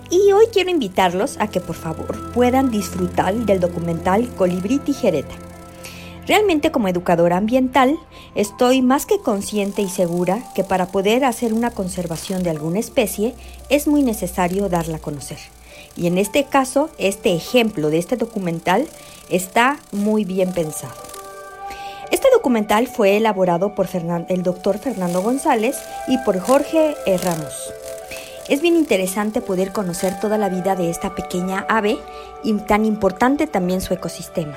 Y 0.08 0.30
hoy 0.30 0.46
quiero 0.52 0.70
invitarlos 0.70 1.36
a 1.40 1.48
que 1.48 1.60
por 1.60 1.74
favor 1.74 2.32
puedan 2.32 2.70
disfrutar 2.70 3.34
del 3.34 3.58
documental 3.58 4.28
Colibrí 4.36 4.78
Tijereta. 4.78 5.34
Realmente 6.28 6.70
como 6.70 6.86
educadora 6.86 7.36
ambiental 7.36 7.98
estoy 8.36 8.80
más 8.80 9.06
que 9.06 9.18
consciente 9.18 9.82
y 9.82 9.88
segura 9.88 10.52
que 10.54 10.62
para 10.62 10.86
poder 10.86 11.24
hacer 11.24 11.52
una 11.52 11.72
conservación 11.72 12.44
de 12.44 12.50
alguna 12.50 12.78
especie 12.78 13.34
es 13.70 13.88
muy 13.88 14.02
necesario 14.02 14.68
darla 14.68 14.98
a 14.98 15.00
conocer. 15.00 15.55
Y 15.96 16.06
en 16.06 16.18
este 16.18 16.44
caso, 16.44 16.90
este 16.98 17.34
ejemplo 17.34 17.90
de 17.90 17.98
este 17.98 18.16
documental 18.16 18.86
está 19.30 19.78
muy 19.92 20.24
bien 20.24 20.52
pensado. 20.52 20.94
Este 22.10 22.28
documental 22.32 22.86
fue 22.86 23.16
elaborado 23.16 23.74
por 23.74 23.88
el 24.28 24.42
doctor 24.42 24.78
Fernando 24.78 25.22
González 25.22 25.76
y 26.06 26.18
por 26.18 26.38
Jorge 26.38 26.94
e. 27.06 27.16
Ramos. 27.16 27.54
Es 28.48 28.60
bien 28.62 28.76
interesante 28.76 29.40
poder 29.40 29.72
conocer 29.72 30.20
toda 30.20 30.38
la 30.38 30.48
vida 30.48 30.76
de 30.76 30.88
esta 30.88 31.16
pequeña 31.16 31.66
ave 31.68 31.98
y 32.44 32.52
tan 32.54 32.84
importante 32.84 33.48
también 33.48 33.80
su 33.80 33.92
ecosistema. 33.92 34.56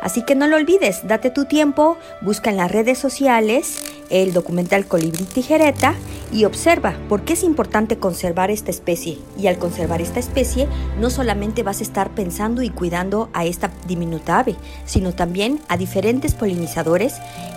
Así 0.00 0.22
que 0.22 0.34
no 0.34 0.48
lo 0.48 0.56
olvides, 0.56 1.06
date 1.06 1.30
tu 1.30 1.44
tiempo, 1.44 1.96
busca 2.20 2.50
en 2.50 2.56
las 2.56 2.72
redes 2.72 2.98
sociales 2.98 3.84
el 4.10 4.32
documental 4.32 4.86
Colibrí 4.86 5.24
Tijereta 5.24 5.94
y 6.32 6.44
observa 6.44 6.94
por 7.08 7.22
qué 7.22 7.34
es 7.34 7.44
importante 7.44 7.98
conservar 7.98 8.50
esta 8.50 8.70
especie. 8.70 9.18
Y 9.38 9.46
al 9.46 9.58
conservar 9.58 10.00
esta 10.00 10.18
especie, 10.18 10.66
no 10.98 11.10
solamente 11.10 11.62
vas 11.62 11.80
a 11.80 11.82
estar 11.84 12.10
pensando 12.10 12.62
y 12.62 12.70
cuidando 12.70 13.28
a 13.34 13.44
esta 13.44 13.70
diminuta 13.86 14.38
ave, 14.38 14.56
sino 14.86 15.12
también 15.12 15.60
a 15.68 15.76
diferentes 15.76 16.34
polinizadores 16.34 17.14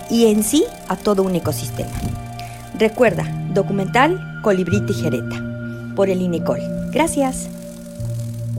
y 0.09 0.27
en 0.27 0.43
sí 0.43 0.65
a 0.87 0.95
todo 0.95 1.23
un 1.23 1.35
ecosistema. 1.35 1.91
Recuerda, 2.77 3.23
documental 3.53 4.41
Colibrí 4.43 4.85
Tijereta, 4.85 5.41
por 5.95 6.09
el 6.09 6.21
INECOL. 6.21 6.59
Gracias. 6.91 7.49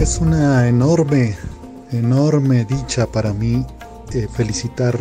Es 0.00 0.16
una 0.18 0.66
enorme, 0.66 1.36
enorme 1.92 2.64
dicha 2.64 3.06
para 3.06 3.34
mí 3.34 3.66
eh, 4.14 4.28
felicitar 4.32 4.98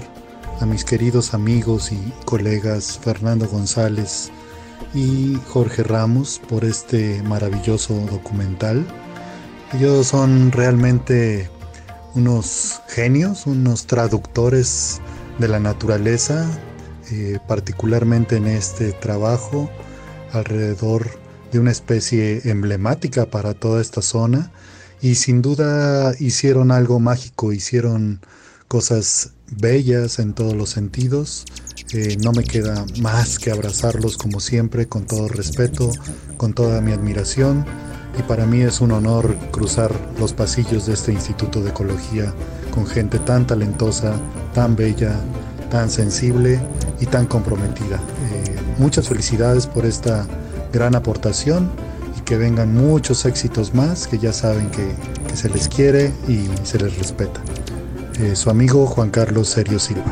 a 0.60 0.66
mis 0.66 0.84
queridos 0.84 1.34
amigos 1.34 1.94
y 1.94 2.14
colegas 2.26 3.00
Fernando 3.02 3.48
González 3.48 4.30
y 4.94 5.38
Jorge 5.48 5.84
Ramos 5.84 6.42
por 6.50 6.66
este 6.66 7.24
maravilloso 7.24 7.94
documental. 8.12 8.86
Ellos 9.74 10.08
son 10.08 10.52
realmente 10.52 11.50
unos 12.14 12.82
genios, 12.90 13.48
unos 13.48 13.88
traductores 13.88 15.00
de 15.38 15.48
la 15.48 15.62
naturaleza, 15.62 16.46
eh, 17.10 17.40
particularmente 17.48 18.36
en 18.36 18.48
este 18.48 18.92
trabajo 18.92 19.70
alrededor 20.34 21.08
de 21.54 21.60
una 21.60 21.72
especie 21.72 22.42
emblemática 22.44 23.28
para 23.28 23.54
toda 23.54 23.80
esta 23.80 24.02
zona 24.02 24.52
y 25.02 25.16
sin 25.16 25.42
duda 25.42 26.14
hicieron 26.20 26.72
algo 26.72 27.00
mágico, 27.00 27.54
hicieron 27.54 28.22
cosas 28.68 29.32
bellas 29.52 30.20
en 30.20 30.34
todos 30.34 30.56
los 30.56 30.70
sentidos. 30.70 31.46
Eh, 31.94 32.18
no 32.24 32.32
me 32.34 32.44
queda 32.44 32.86
más 33.02 33.40
que 33.40 33.52
abrazarlos 33.52 34.18
como 34.18 34.40
siempre, 34.40 34.88
con 34.88 35.06
todo 35.06 35.28
respeto, 35.28 35.92
con 36.38 36.54
toda 36.54 36.82
mi 36.82 36.92
admiración. 36.92 37.66
Y 38.18 38.24
para 38.24 38.46
mí 38.46 38.62
es 38.62 38.82
un 38.82 38.92
honor 38.92 39.36
cruzar 39.52 39.94
los 40.20 40.34
pasillos 40.34 40.86
de 40.86 40.94
este 40.94 41.14
Instituto 41.14 41.62
de 41.62 41.70
Ecología 41.70 42.34
con 42.72 42.86
gente 42.86 43.20
tan 43.20 43.48
talentosa, 43.48 44.20
tan 44.54 44.76
bella, 44.76 45.16
tan 45.72 45.90
sensible 45.90 46.60
y 47.00 47.06
tan 47.06 47.26
comprometida. 47.26 47.98
Eh, 47.98 48.56
muchas 48.78 49.08
felicidades 49.08 49.66
por 49.66 49.86
esta 49.86 50.28
gran 50.74 50.96
aportación 50.96 51.72
que 52.30 52.38
vengan 52.38 52.76
muchos 52.76 53.26
éxitos 53.26 53.74
más, 53.74 54.08
que 54.08 54.20
ya 54.20 54.32
saben 54.32 54.70
que, 54.70 54.94
que 55.28 55.36
se 55.36 55.50
les 55.50 55.68
quiere 55.68 56.14
y 56.28 56.48
se 56.62 56.78
les 56.78 56.96
respeta. 56.96 57.42
Eh, 58.20 58.36
su 58.36 58.52
amigo 58.52 58.86
Juan 58.86 59.10
Carlos 59.10 59.50
Serio 59.50 59.80
Silva. 59.80 60.04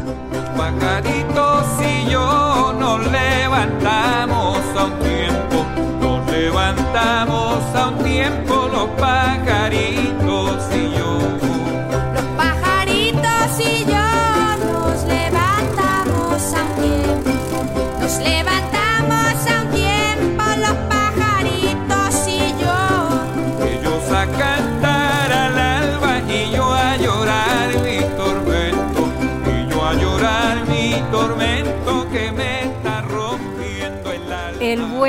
Pajaritos 0.57 1.68
y 1.80 2.09
yo 2.09 2.74
nos 2.80 3.05
levantamos 3.11 4.57
a 4.76 4.86
un 4.86 4.97
tiempo, 4.97 5.63
nos 6.01 6.32
levantamos 6.32 7.63
a 7.76 7.89
un 7.89 8.03
tiempo 8.03 8.68
los 8.74 8.89
pajaritos 8.99 10.63
y 10.74 10.97
yo. 10.97 11.20
Los 12.15 12.26
pajaritos 12.36 13.59
y 13.59 13.86
yo 13.86 14.07
nos 14.65 15.03
levantamos 15.03 16.53
a 16.55 16.63
un 16.63 16.82
tiempo, 16.82 17.30
nos 18.01 18.18
levantamos 18.18 18.66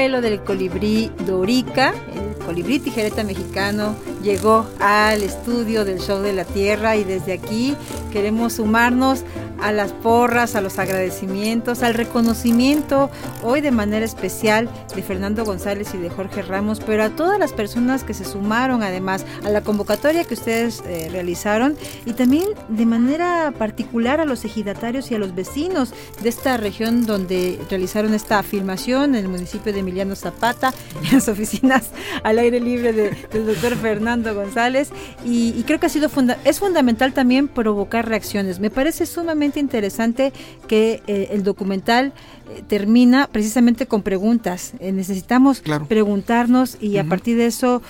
vuelo 0.08 0.22
del 0.22 0.42
colibrí 0.42 1.12
Dorica, 1.26 1.92
el 2.14 2.42
colibrí 2.46 2.78
tijereta 2.78 3.24
mexicano, 3.24 3.94
llegó 4.22 4.66
al 4.80 5.22
estudio 5.22 5.84
del 5.84 5.98
Show 5.98 6.22
de 6.22 6.32
la 6.32 6.46
Tierra 6.46 6.96
y 6.96 7.04
desde 7.04 7.34
aquí 7.34 7.76
queremos 8.10 8.54
sumarnos 8.54 9.22
a 9.60 9.72
las 9.72 9.92
porras, 9.92 10.54
a 10.54 10.60
los 10.60 10.78
agradecimientos, 10.78 11.82
al 11.82 11.94
reconocimiento 11.94 13.10
hoy 13.42 13.60
de 13.60 13.70
manera 13.70 14.04
especial 14.04 14.68
de 14.94 15.02
Fernando 15.02 15.44
González 15.44 15.94
y 15.94 15.98
de 15.98 16.10
Jorge 16.10 16.42
Ramos, 16.42 16.80
pero 16.80 17.02
a 17.04 17.10
todas 17.10 17.38
las 17.38 17.52
personas 17.52 18.04
que 18.04 18.14
se 18.14 18.24
sumaron 18.24 18.82
además 18.82 19.24
a 19.44 19.50
la 19.50 19.62
convocatoria 19.62 20.24
que 20.24 20.34
ustedes 20.34 20.82
eh, 20.86 21.08
realizaron 21.10 21.76
y 22.06 22.12
también 22.12 22.46
de 22.68 22.86
manera 22.86 23.52
particular 23.56 24.20
a 24.20 24.24
los 24.24 24.44
ejidatarios 24.44 25.10
y 25.10 25.14
a 25.14 25.18
los 25.18 25.34
vecinos 25.34 25.92
de 26.22 26.28
esta 26.28 26.56
región 26.56 27.06
donde 27.06 27.58
realizaron 27.70 28.14
esta 28.14 28.38
afirmación 28.38 29.14
en 29.14 29.24
el 29.24 29.28
municipio 29.28 29.72
de 29.72 29.80
Emiliano 29.80 30.14
Zapata, 30.16 30.72
en 31.04 31.14
las 31.14 31.28
oficinas 31.28 31.90
al 32.22 32.38
aire 32.38 32.60
libre 32.60 32.92
de, 32.92 33.10
del 33.32 33.46
doctor 33.46 33.76
Fernando 33.76 34.34
González 34.34 34.90
y, 35.24 35.54
y 35.56 35.62
creo 35.64 35.80
que 35.80 35.86
ha 35.86 35.90
sido 35.90 36.08
funda 36.08 36.38
es 36.44 36.60
fundamental 36.60 37.12
también 37.12 37.48
provocar 37.48 38.08
reacciones. 38.08 38.60
Me 38.60 38.70
parece 38.70 39.06
sumamente 39.06 39.47
interesante 39.56 40.32
que 40.66 41.02
eh, 41.06 41.28
el 41.32 41.42
documental 41.42 42.12
eh, 42.50 42.62
termina 42.68 43.28
precisamente 43.30 43.86
con 43.86 44.02
preguntas. 44.02 44.72
Eh, 44.80 44.92
necesitamos 44.92 45.60
Claro. 45.60 45.86
preguntarnos 45.86 46.76
y 46.80 46.98
a 46.98 47.04
partir 47.04 47.36
de 47.36 47.46
eso 47.46 47.82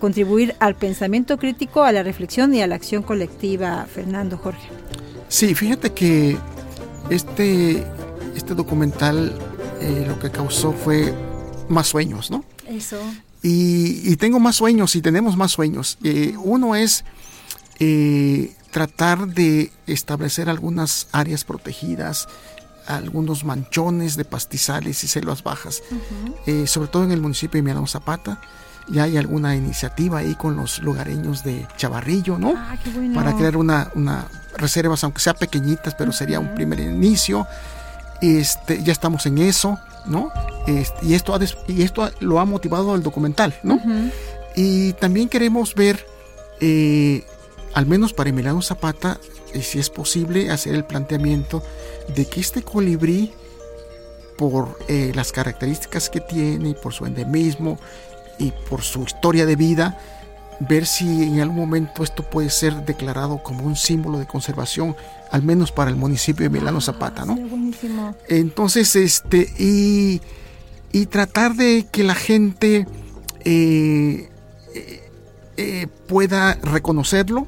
contribuir 0.00 0.54
al 0.60 0.74
pensamiento 0.74 1.38
crítico, 1.38 1.82
a 1.82 1.92
la 1.92 2.02
reflexión 2.02 2.54
y 2.54 2.62
a 2.62 2.66
la 2.66 2.74
acción 2.74 3.02
colectiva. 3.02 3.86
Fernando, 3.92 4.36
Jorge. 4.38 4.68
Sí, 5.28 5.54
fíjate 5.54 5.92
que 5.92 6.36
este, 7.10 7.82
este 8.36 8.54
documental 8.54 9.32
lo 10.06 10.18
que 10.18 10.30
causó 10.30 10.72
fue 10.72 11.12
más 11.68 11.88
sueños, 11.88 12.30
¿no? 12.30 12.44
Eso. 12.66 12.98
Y, 13.42 14.10
y 14.10 14.16
tengo 14.16 14.40
más 14.40 14.56
sueños 14.56 14.96
y 14.96 15.02
tenemos 15.02 15.36
más 15.36 15.52
sueños. 15.52 15.98
Uno 16.42 16.74
es 16.74 17.04
eh, 17.80 18.52
tratar 18.74 19.28
de 19.28 19.70
establecer 19.86 20.50
algunas 20.50 21.06
áreas 21.12 21.44
protegidas, 21.44 22.26
algunos 22.88 23.44
manchones 23.44 24.16
de 24.16 24.24
pastizales 24.24 25.04
y 25.04 25.06
selvas 25.06 25.44
bajas, 25.44 25.80
eh, 26.46 26.66
sobre 26.66 26.88
todo 26.88 27.04
en 27.04 27.12
el 27.12 27.20
municipio 27.20 27.52
de 27.52 27.60
Emiliano 27.60 27.86
Zapata. 27.86 28.40
Ya 28.88 29.04
hay 29.04 29.16
alguna 29.16 29.54
iniciativa 29.54 30.18
ahí 30.18 30.34
con 30.34 30.56
los 30.56 30.80
lugareños 30.80 31.44
de 31.44 31.68
Chavarrillo, 31.76 32.36
¿no? 32.36 32.54
Ah, 32.56 32.76
qué 32.82 32.90
bueno. 32.90 33.14
Para 33.14 33.32
crear 33.36 33.56
una, 33.56 33.92
una 33.94 34.26
reservas, 34.58 35.04
aunque 35.04 35.20
sea 35.20 35.34
pequeñitas, 35.34 35.94
pero 35.94 36.10
sería 36.10 36.40
un 36.40 36.52
primer 36.56 36.80
inicio. 36.80 37.46
Este, 38.20 38.82
ya 38.82 38.92
estamos 38.92 39.24
en 39.26 39.38
eso, 39.38 39.78
¿no? 40.06 40.32
Este, 40.66 41.06
y, 41.06 41.14
esto 41.14 41.32
ha 41.32 41.38
des- 41.38 41.56
y 41.68 41.82
esto 41.82 42.10
lo 42.18 42.40
ha 42.40 42.44
motivado 42.44 42.96
el 42.96 43.04
documental, 43.04 43.54
¿no? 43.62 43.80
Y 44.56 44.92
también 44.94 45.28
queremos 45.28 45.74
ver, 45.76 46.04
eh, 46.60 47.24
al 47.74 47.86
menos 47.86 48.12
para 48.12 48.30
Emiliano 48.30 48.62
Zapata, 48.62 49.18
eh, 49.52 49.62
si 49.62 49.78
es 49.78 49.90
posible, 49.90 50.50
hacer 50.50 50.74
el 50.74 50.84
planteamiento 50.84 51.62
de 52.14 52.26
que 52.26 52.40
este 52.40 52.62
colibrí, 52.62 53.32
por 54.36 54.78
eh, 54.88 55.12
las 55.14 55.32
características 55.32 56.08
que 56.08 56.20
tiene, 56.20 56.70
y 56.70 56.74
por 56.74 56.92
su 56.92 57.06
endemismo 57.06 57.78
y 58.38 58.52
por 58.68 58.82
su 58.82 59.02
historia 59.02 59.46
de 59.46 59.56
vida, 59.56 59.98
ver 60.60 60.86
si 60.86 61.24
en 61.24 61.40
algún 61.40 61.56
momento 61.56 62.02
esto 62.02 62.28
puede 62.28 62.50
ser 62.50 62.84
declarado 62.84 63.42
como 63.42 63.64
un 63.64 63.76
símbolo 63.76 64.18
de 64.18 64.26
conservación, 64.26 64.96
al 65.30 65.42
menos 65.42 65.72
para 65.72 65.90
el 65.90 65.96
municipio 65.96 66.42
de 66.42 66.46
Emiliano 66.46 66.80
Zapata, 66.80 67.24
¿no? 67.24 67.36
Entonces, 68.28 68.94
este, 68.96 69.52
y, 69.58 70.20
y 70.92 71.06
tratar 71.06 71.54
de 71.54 71.86
que 71.90 72.04
la 72.04 72.14
gente 72.14 72.86
eh, 73.44 74.28
eh, 75.56 75.86
pueda 76.06 76.54
reconocerlo 76.62 77.46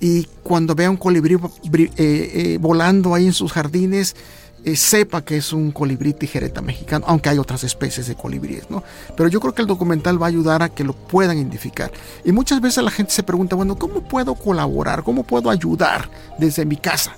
y 0.00 0.24
cuando 0.42 0.74
vea 0.74 0.90
un 0.90 0.96
colibrí 0.96 1.34
eh, 1.34 1.90
eh, 1.96 2.58
volando 2.60 3.14
ahí 3.14 3.26
en 3.26 3.32
sus 3.32 3.52
jardines, 3.52 4.16
eh, 4.64 4.76
sepa 4.76 5.24
que 5.24 5.36
es 5.36 5.52
un 5.52 5.72
colibrí 5.72 6.12
tijereta 6.12 6.60
mexicano, 6.60 7.04
aunque 7.08 7.28
hay 7.28 7.38
otras 7.38 7.64
especies 7.64 8.06
de 8.06 8.14
colibríes, 8.14 8.70
¿no? 8.70 8.84
Pero 9.16 9.28
yo 9.28 9.40
creo 9.40 9.54
que 9.54 9.62
el 9.62 9.66
documental 9.66 10.22
va 10.22 10.26
a 10.26 10.28
ayudar 10.28 10.62
a 10.62 10.68
que 10.68 10.84
lo 10.84 10.92
puedan 10.92 11.36
identificar. 11.36 11.90
Y 12.24 12.30
muchas 12.30 12.60
veces 12.60 12.84
la 12.84 12.92
gente 12.92 13.12
se 13.12 13.24
pregunta, 13.24 13.56
bueno, 13.56 13.76
¿cómo 13.76 14.02
puedo 14.02 14.36
colaborar? 14.36 15.02
¿Cómo 15.02 15.24
puedo 15.24 15.50
ayudar 15.50 16.08
desde 16.38 16.64
mi 16.64 16.76
casa? 16.76 17.12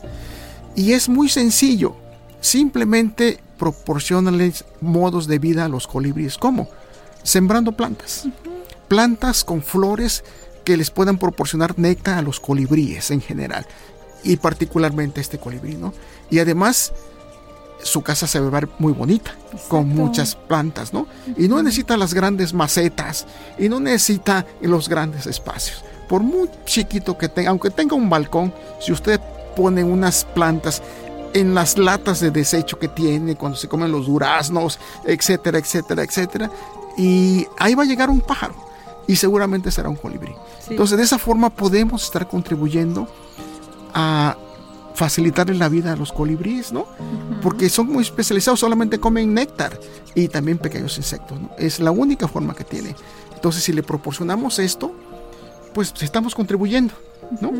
Y 0.74 0.92
es 0.92 1.08
muy 1.08 1.28
sencillo. 1.28 1.96
Simplemente 2.40 3.40
proporcionarles 3.58 4.64
modos 4.80 5.26
de 5.26 5.38
vida 5.38 5.66
a 5.66 5.68
los 5.68 5.86
colibríes. 5.86 6.38
¿Cómo? 6.38 6.68
Sembrando 7.22 7.72
plantas. 7.72 8.26
Plantas 8.94 9.42
con 9.42 9.60
flores 9.60 10.22
que 10.62 10.76
les 10.76 10.90
puedan 10.90 11.18
proporcionar 11.18 11.76
néctar 11.76 12.16
a 12.16 12.22
los 12.22 12.38
colibríes 12.38 13.10
en 13.10 13.20
general. 13.20 13.66
Y 14.22 14.36
particularmente 14.36 15.20
este 15.20 15.36
colibrí, 15.36 15.74
¿no? 15.74 15.92
Y 16.30 16.38
además 16.38 16.92
su 17.82 18.02
casa 18.02 18.28
se 18.28 18.38
va 18.38 18.46
a 18.46 18.50
ver 18.50 18.68
muy 18.78 18.92
bonita, 18.92 19.34
con 19.66 19.88
muchas 19.88 20.36
plantas, 20.36 20.92
¿no? 20.92 21.08
Y 21.36 21.48
no 21.48 21.60
necesita 21.60 21.96
las 21.96 22.14
grandes 22.14 22.54
macetas, 22.54 23.26
y 23.58 23.68
no 23.68 23.80
necesita 23.80 24.46
los 24.60 24.88
grandes 24.88 25.26
espacios. 25.26 25.84
Por 26.08 26.22
muy 26.22 26.48
chiquito 26.64 27.18
que 27.18 27.28
tenga, 27.28 27.50
aunque 27.50 27.70
tenga 27.70 27.96
un 27.96 28.08
balcón, 28.08 28.54
si 28.80 28.92
usted 28.92 29.20
pone 29.56 29.82
unas 29.82 30.24
plantas 30.24 30.82
en 31.32 31.52
las 31.52 31.78
latas 31.78 32.20
de 32.20 32.30
desecho 32.30 32.78
que 32.78 32.86
tiene, 32.86 33.34
cuando 33.34 33.58
se 33.58 33.66
comen 33.66 33.90
los 33.90 34.06
duraznos, 34.06 34.78
etcétera, 35.04 35.58
etcétera, 35.58 36.04
etcétera. 36.04 36.48
Y 36.96 37.44
ahí 37.58 37.74
va 37.74 37.82
a 37.82 37.86
llegar 37.86 38.08
un 38.08 38.20
pájaro 38.20 38.63
y 39.06 39.16
seguramente 39.16 39.70
será 39.70 39.88
un 39.88 39.96
colibrí. 39.96 40.32
Entonces, 40.68 40.96
de 40.96 41.04
esa 41.04 41.18
forma 41.18 41.50
podemos 41.50 42.04
estar 42.04 42.28
contribuyendo 42.28 43.08
a 43.92 44.36
facilitarle 44.94 45.54
la 45.54 45.68
vida 45.68 45.92
a 45.92 45.96
los 45.96 46.12
colibríes, 46.12 46.72
¿no? 46.72 46.86
Porque 47.42 47.68
son 47.68 47.88
muy 47.88 48.02
especializados, 48.02 48.60
solamente 48.60 48.98
comen 48.98 49.34
néctar 49.34 49.78
y 50.14 50.28
también 50.28 50.58
pequeños 50.58 50.96
insectos, 50.96 51.40
¿no? 51.40 51.50
Es 51.58 51.80
la 51.80 51.90
única 51.90 52.28
forma 52.28 52.54
que 52.54 52.64
tiene. 52.64 52.94
Entonces, 53.34 53.62
si 53.64 53.72
le 53.72 53.82
proporcionamos 53.82 54.58
esto, 54.58 54.92
pues 55.72 55.92
estamos 56.00 56.34
contribuyendo. 56.34 56.94
¿no? 57.40 57.50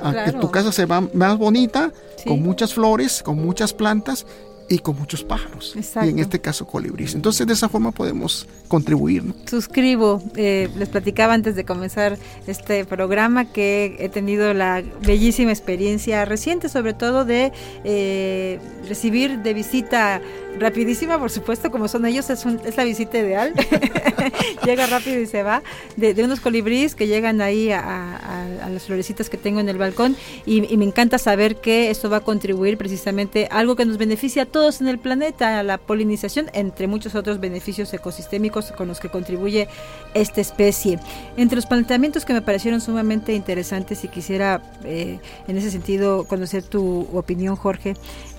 a 0.00 0.24
que 0.24 0.32
tu 0.32 0.48
casa 0.48 0.70
se 0.70 0.86
va 0.86 1.00
más 1.12 1.36
bonita, 1.36 1.92
con 2.24 2.40
muchas 2.40 2.72
flores, 2.72 3.20
con 3.20 3.36
muchas 3.36 3.72
plantas 3.72 4.24
y 4.68 4.78
con 4.78 4.96
muchos 4.96 5.24
pájaros. 5.24 5.74
Y 5.76 6.08
en 6.08 6.18
este 6.18 6.40
caso 6.40 6.66
colibríes. 6.66 7.14
Entonces 7.14 7.46
de 7.46 7.54
esa 7.54 7.68
forma 7.68 7.92
podemos 7.92 8.46
contribuir. 8.68 9.22
Suscribo. 9.46 10.22
Eh, 10.36 10.68
les 10.76 10.88
platicaba 10.88 11.34
antes 11.34 11.56
de 11.56 11.64
comenzar 11.64 12.18
este 12.46 12.84
programa 12.84 13.46
que 13.46 13.96
he 13.98 14.08
tenido 14.08 14.52
la 14.54 14.82
bellísima 15.02 15.50
experiencia 15.50 16.24
reciente, 16.24 16.68
sobre 16.68 16.94
todo 16.94 17.24
de 17.24 17.52
eh, 17.84 18.58
recibir 18.88 19.38
de 19.38 19.54
visita 19.54 20.20
rapidísima, 20.58 21.18
por 21.18 21.30
supuesto, 21.30 21.70
como 21.70 21.88
son 21.88 22.04
ellos, 22.06 22.28
es, 22.30 22.44
es 22.64 22.76
la 22.76 22.84
visita 22.84 23.18
ideal. 23.18 23.54
Llega 24.64 24.86
rápido 24.86 25.20
y 25.20 25.26
se 25.26 25.42
va. 25.42 25.62
De, 25.96 26.14
unos 26.22 26.40
colibríes 26.40 26.94
que 26.94 27.06
llegan 27.06 27.40
ahí 27.40 27.70
a, 27.70 28.46
las 28.70 28.84
florecitas 28.84 29.30
que 29.30 29.36
tengo 29.36 29.60
en 29.60 29.68
el 29.68 29.78
balcón 29.78 30.16
y, 30.44 30.76
me 30.78 30.84
encanta 30.84 31.18
saber 31.18 31.56
que 31.56 31.90
esto 31.90 32.08
va 32.10 32.18
a 32.18 32.20
contribuir 32.20 32.76
precisamente 32.76 33.48
a 33.50 33.58
algo 33.58 33.74
que 33.76 33.84
nos 33.84 33.98
beneficia 33.98 34.42
a 34.42 34.46
todos 34.46 34.57
en 34.58 34.88
el 34.88 34.98
planeta, 34.98 35.62
la 35.62 35.78
polinización, 35.78 36.50
entre 36.52 36.88
muchos 36.88 37.14
otros 37.14 37.38
beneficios 37.38 37.94
ecosistémicos 37.94 38.72
con 38.72 38.88
los 38.88 38.98
que 38.98 39.08
contribuye 39.08 39.68
esta 40.14 40.40
especie. 40.40 40.98
Entre 41.36 41.56
los 41.56 41.66
planteamientos 41.66 42.24
que 42.24 42.32
me 42.32 42.42
parecieron 42.42 42.80
sumamente 42.80 43.34
interesantes 43.34 44.02
y 44.02 44.08
quisiera 44.08 44.60
eh, 44.84 45.20
en 45.46 45.56
ese 45.56 45.70
sentido 45.70 46.24
conocer 46.24 46.64
tu 46.64 47.06
opinión, 47.12 47.54
Jorge, 47.54 47.94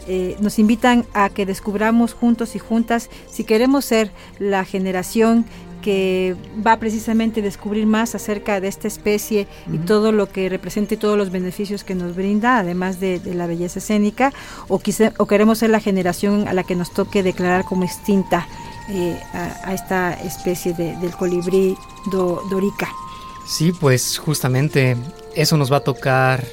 eh, 0.08 0.36
nos 0.42 0.60
invitan 0.60 1.06
a 1.14 1.30
que 1.30 1.46
descubramos 1.46 2.14
juntos 2.14 2.56
y 2.56 2.60
juntas 2.60 3.10
si 3.32 3.46
queremos 3.46 3.86
ser 3.86 4.12
la 4.40 4.66
generación 4.66 5.46
que 5.82 6.36
va 6.66 6.78
precisamente 6.78 7.40
a 7.40 7.44
descubrir 7.44 7.86
más 7.86 8.16
acerca 8.16 8.60
de 8.60 8.68
esta 8.68 8.88
especie 8.88 9.48
y 9.72 9.78
todo 9.80 10.12
lo 10.12 10.30
que 10.30 10.50
representa 10.50 10.94
y 10.94 10.98
todos 10.98 11.18
los 11.18 11.32
beneficios 11.32 11.84
que 11.84 11.96
nos 11.96 12.16
brinda, 12.16 12.60
además 12.60 13.00
de, 13.00 13.22
la 13.34 13.48
belleza 13.48 13.80
escénica, 13.80 14.34
o, 14.68 14.82
o 15.18 15.26
queremos 15.26 15.60
ser 15.60 15.70
la 15.70 15.80
generación 15.80 16.48
a 16.48 16.54
la 16.54 16.64
que 16.64 16.76
nos 16.76 16.92
toque 16.92 17.24
declarar 17.24 17.66
como 17.66 17.84
extinta 17.84 18.48
eh, 18.90 19.20
a, 19.34 19.74
esta 19.74 20.14
especie 20.14 20.74
del 20.74 21.12
colibrí 21.12 21.78
dorica. 22.12 22.90
Sí, 23.46 23.72
pues 23.72 24.18
justamente 24.18 24.98
eso 25.36 25.58
nos 25.58 25.72
va 25.72 25.78
a 25.78 25.84
tocar, 25.84 26.44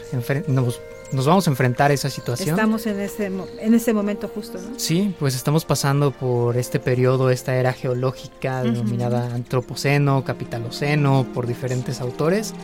nos 0.49 0.81
nos 1.13 1.27
vamos 1.27 1.47
a 1.47 1.51
enfrentar 1.51 1.91
a 1.91 1.95
esa 1.95 2.11
situación. 2.11 2.51
Estamos 2.51 2.87
en 2.87 3.01
ese, 3.01 3.27
en 3.27 3.75
ese 3.75 3.93
momento 3.93 4.29
justo, 4.29 4.59
¿no? 4.59 4.79
Sí, 4.79 5.15
pues 5.19 5.35
estamos 5.35 5.65
pasando 5.65 6.11
por 6.11 6.57
este 6.57 6.79
periodo, 6.81 7.31
esta 7.31 7.57
era 7.57 7.73
geológica 7.73 8.63
denominada 8.63 9.35
antropoceno, 9.35 10.25
capitaloceno, 10.25 11.27
por 11.33 11.47
diferentes 11.47 12.01
autores. 12.01 12.55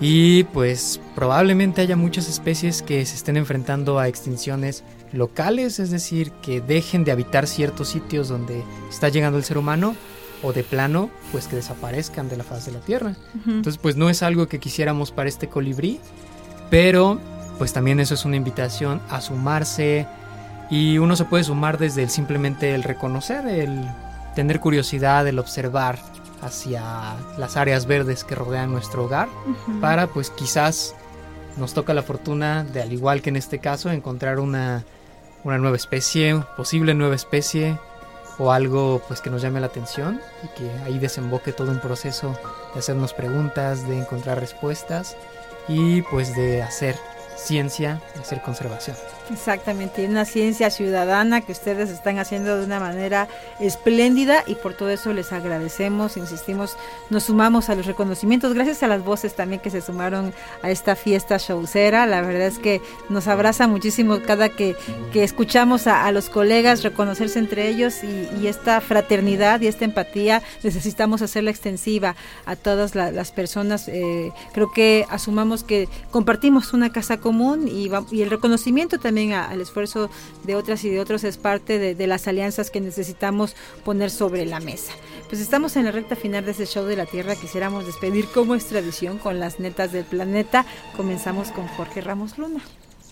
Y 0.00 0.44
pues 0.44 1.00
probablemente 1.14 1.80
haya 1.80 1.96
muchas 1.96 2.28
especies 2.28 2.82
que 2.82 3.04
se 3.06 3.14
estén 3.14 3.36
enfrentando 3.36 3.98
a 3.98 4.08
extinciones 4.08 4.82
locales, 5.12 5.78
es 5.78 5.90
decir, 5.90 6.32
que 6.42 6.60
dejen 6.60 7.04
de 7.04 7.12
habitar 7.12 7.46
ciertos 7.46 7.88
sitios 7.88 8.28
donde 8.28 8.64
está 8.90 9.10
llegando 9.10 9.38
el 9.38 9.44
ser 9.44 9.58
humano 9.58 9.94
o 10.42 10.52
de 10.52 10.64
plano, 10.64 11.08
pues 11.30 11.46
que 11.46 11.56
desaparezcan 11.56 12.28
de 12.28 12.36
la 12.36 12.42
faz 12.42 12.66
de 12.66 12.72
la 12.72 12.80
Tierra. 12.80 13.14
Entonces, 13.46 13.78
pues 13.78 13.94
no 13.94 14.10
es 14.10 14.24
algo 14.24 14.48
que 14.48 14.58
quisiéramos 14.58 15.12
para 15.12 15.28
este 15.28 15.48
colibrí, 15.48 16.00
pero 16.68 17.20
pues 17.62 17.72
también 17.72 18.00
eso 18.00 18.14
es 18.14 18.24
una 18.24 18.34
invitación 18.34 19.00
a 19.08 19.20
sumarse 19.20 20.08
y 20.68 20.98
uno 20.98 21.14
se 21.14 21.24
puede 21.24 21.44
sumar 21.44 21.78
desde 21.78 22.02
el 22.02 22.10
simplemente 22.10 22.74
el 22.74 22.82
reconocer, 22.82 23.46
el 23.46 23.88
tener 24.34 24.58
curiosidad, 24.58 25.28
el 25.28 25.38
observar 25.38 25.96
hacia 26.40 26.82
las 27.38 27.56
áreas 27.56 27.86
verdes 27.86 28.24
que 28.24 28.34
rodean 28.34 28.72
nuestro 28.72 29.04
hogar 29.04 29.28
para 29.80 30.08
pues 30.08 30.30
quizás 30.30 30.96
nos 31.56 31.72
toca 31.72 31.94
la 31.94 32.02
fortuna 32.02 32.64
de 32.64 32.82
al 32.82 32.92
igual 32.92 33.22
que 33.22 33.30
en 33.30 33.36
este 33.36 33.60
caso 33.60 33.92
encontrar 33.92 34.40
una, 34.40 34.82
una 35.44 35.58
nueva 35.58 35.76
especie, 35.76 36.42
posible 36.56 36.94
nueva 36.94 37.14
especie 37.14 37.78
o 38.38 38.50
algo 38.50 39.00
pues 39.06 39.20
que 39.20 39.30
nos 39.30 39.40
llame 39.40 39.60
la 39.60 39.66
atención 39.66 40.20
y 40.42 40.48
que 40.58 40.68
ahí 40.84 40.98
desemboque 40.98 41.52
todo 41.52 41.70
un 41.70 41.78
proceso 41.78 42.36
de 42.74 42.80
hacernos 42.80 43.14
preguntas, 43.14 43.86
de 43.86 44.00
encontrar 44.00 44.40
respuestas 44.40 45.16
y 45.68 46.02
pues 46.02 46.34
de 46.34 46.60
hacer 46.60 46.96
ciencia 47.42 48.00
hacer 48.20 48.40
conservación. 48.40 48.96
Exactamente, 49.30 50.06
una 50.06 50.24
ciencia 50.24 50.68
ciudadana 50.70 51.42
que 51.42 51.52
ustedes 51.52 51.90
están 51.90 52.18
haciendo 52.18 52.58
de 52.58 52.64
una 52.64 52.80
manera 52.80 53.28
espléndida 53.60 54.42
y 54.46 54.56
por 54.56 54.74
todo 54.74 54.90
eso 54.90 55.12
les 55.12 55.32
agradecemos, 55.32 56.16
insistimos, 56.16 56.76
nos 57.08 57.24
sumamos 57.24 57.68
a 57.68 57.76
los 57.76 57.86
reconocimientos, 57.86 58.52
gracias 58.52 58.82
a 58.82 58.88
las 58.88 59.04
voces 59.04 59.34
también 59.34 59.60
que 59.60 59.70
se 59.70 59.80
sumaron 59.80 60.34
a 60.62 60.70
esta 60.70 60.96
fiesta 60.96 61.36
showcera, 61.38 62.04
la 62.06 62.20
verdad 62.20 62.48
es 62.48 62.58
que 62.58 62.82
nos 63.08 63.28
abraza 63.28 63.68
muchísimo 63.68 64.18
cada 64.26 64.48
que, 64.48 64.76
que 65.12 65.22
escuchamos 65.22 65.86
a, 65.86 66.10
los 66.10 66.28
colegas 66.28 66.82
reconocerse 66.82 67.38
entre 67.38 67.68
ellos 67.68 68.02
y, 68.02 68.46
esta 68.46 68.80
fraternidad 68.80 69.60
y 69.60 69.68
esta 69.68 69.84
empatía. 69.84 70.42
Necesitamos 70.64 71.22
hacerla 71.22 71.50
extensiva 71.50 72.16
a 72.44 72.56
todas 72.56 72.96
las 72.96 73.30
personas, 73.30 73.88
eh, 73.88 74.32
creo 74.52 74.72
que 74.72 75.06
asumamos 75.08 75.62
que 75.62 75.88
compartimos 76.10 76.72
una 76.72 76.92
casa 76.92 77.18
común 77.18 77.68
y, 77.68 77.88
y 78.10 78.22
el 78.22 78.30
reconocimiento 78.30 78.98
también 78.98 79.21
al 79.30 79.60
esfuerzo 79.60 80.10
de 80.42 80.56
otras 80.56 80.84
y 80.84 80.90
de 80.90 80.98
otros 80.98 81.22
es 81.22 81.36
parte 81.36 81.78
de, 81.78 82.06
las 82.06 82.26
alianzas 82.26 82.70
que 82.70 82.80
necesitamos 82.80 83.54
poner 83.84 84.10
sobre 84.10 84.44
la 84.44 84.58
mesa. 84.58 84.92
Pues 85.28 85.40
estamos 85.40 85.76
en 85.76 85.84
la 85.84 85.92
recta 85.92 86.16
final 86.16 86.44
de 86.44 86.50
ese 86.50 86.66
show 86.66 86.84
de 86.84 86.96
la 86.96 87.06
Tierra. 87.06 87.36
Quisiéramos 87.36 87.86
despedir 87.86 88.26
como 88.26 88.54
es 88.54 88.66
tradición 88.66 89.18
con 89.18 89.38
las 89.38 89.60
netas 89.60 89.92
del 89.92 90.04
planeta. 90.04 90.66
Comenzamos 90.96 91.52
con 91.52 91.68
Jorge 91.68 92.00
Ramos 92.00 92.38
Luna. 92.38 92.60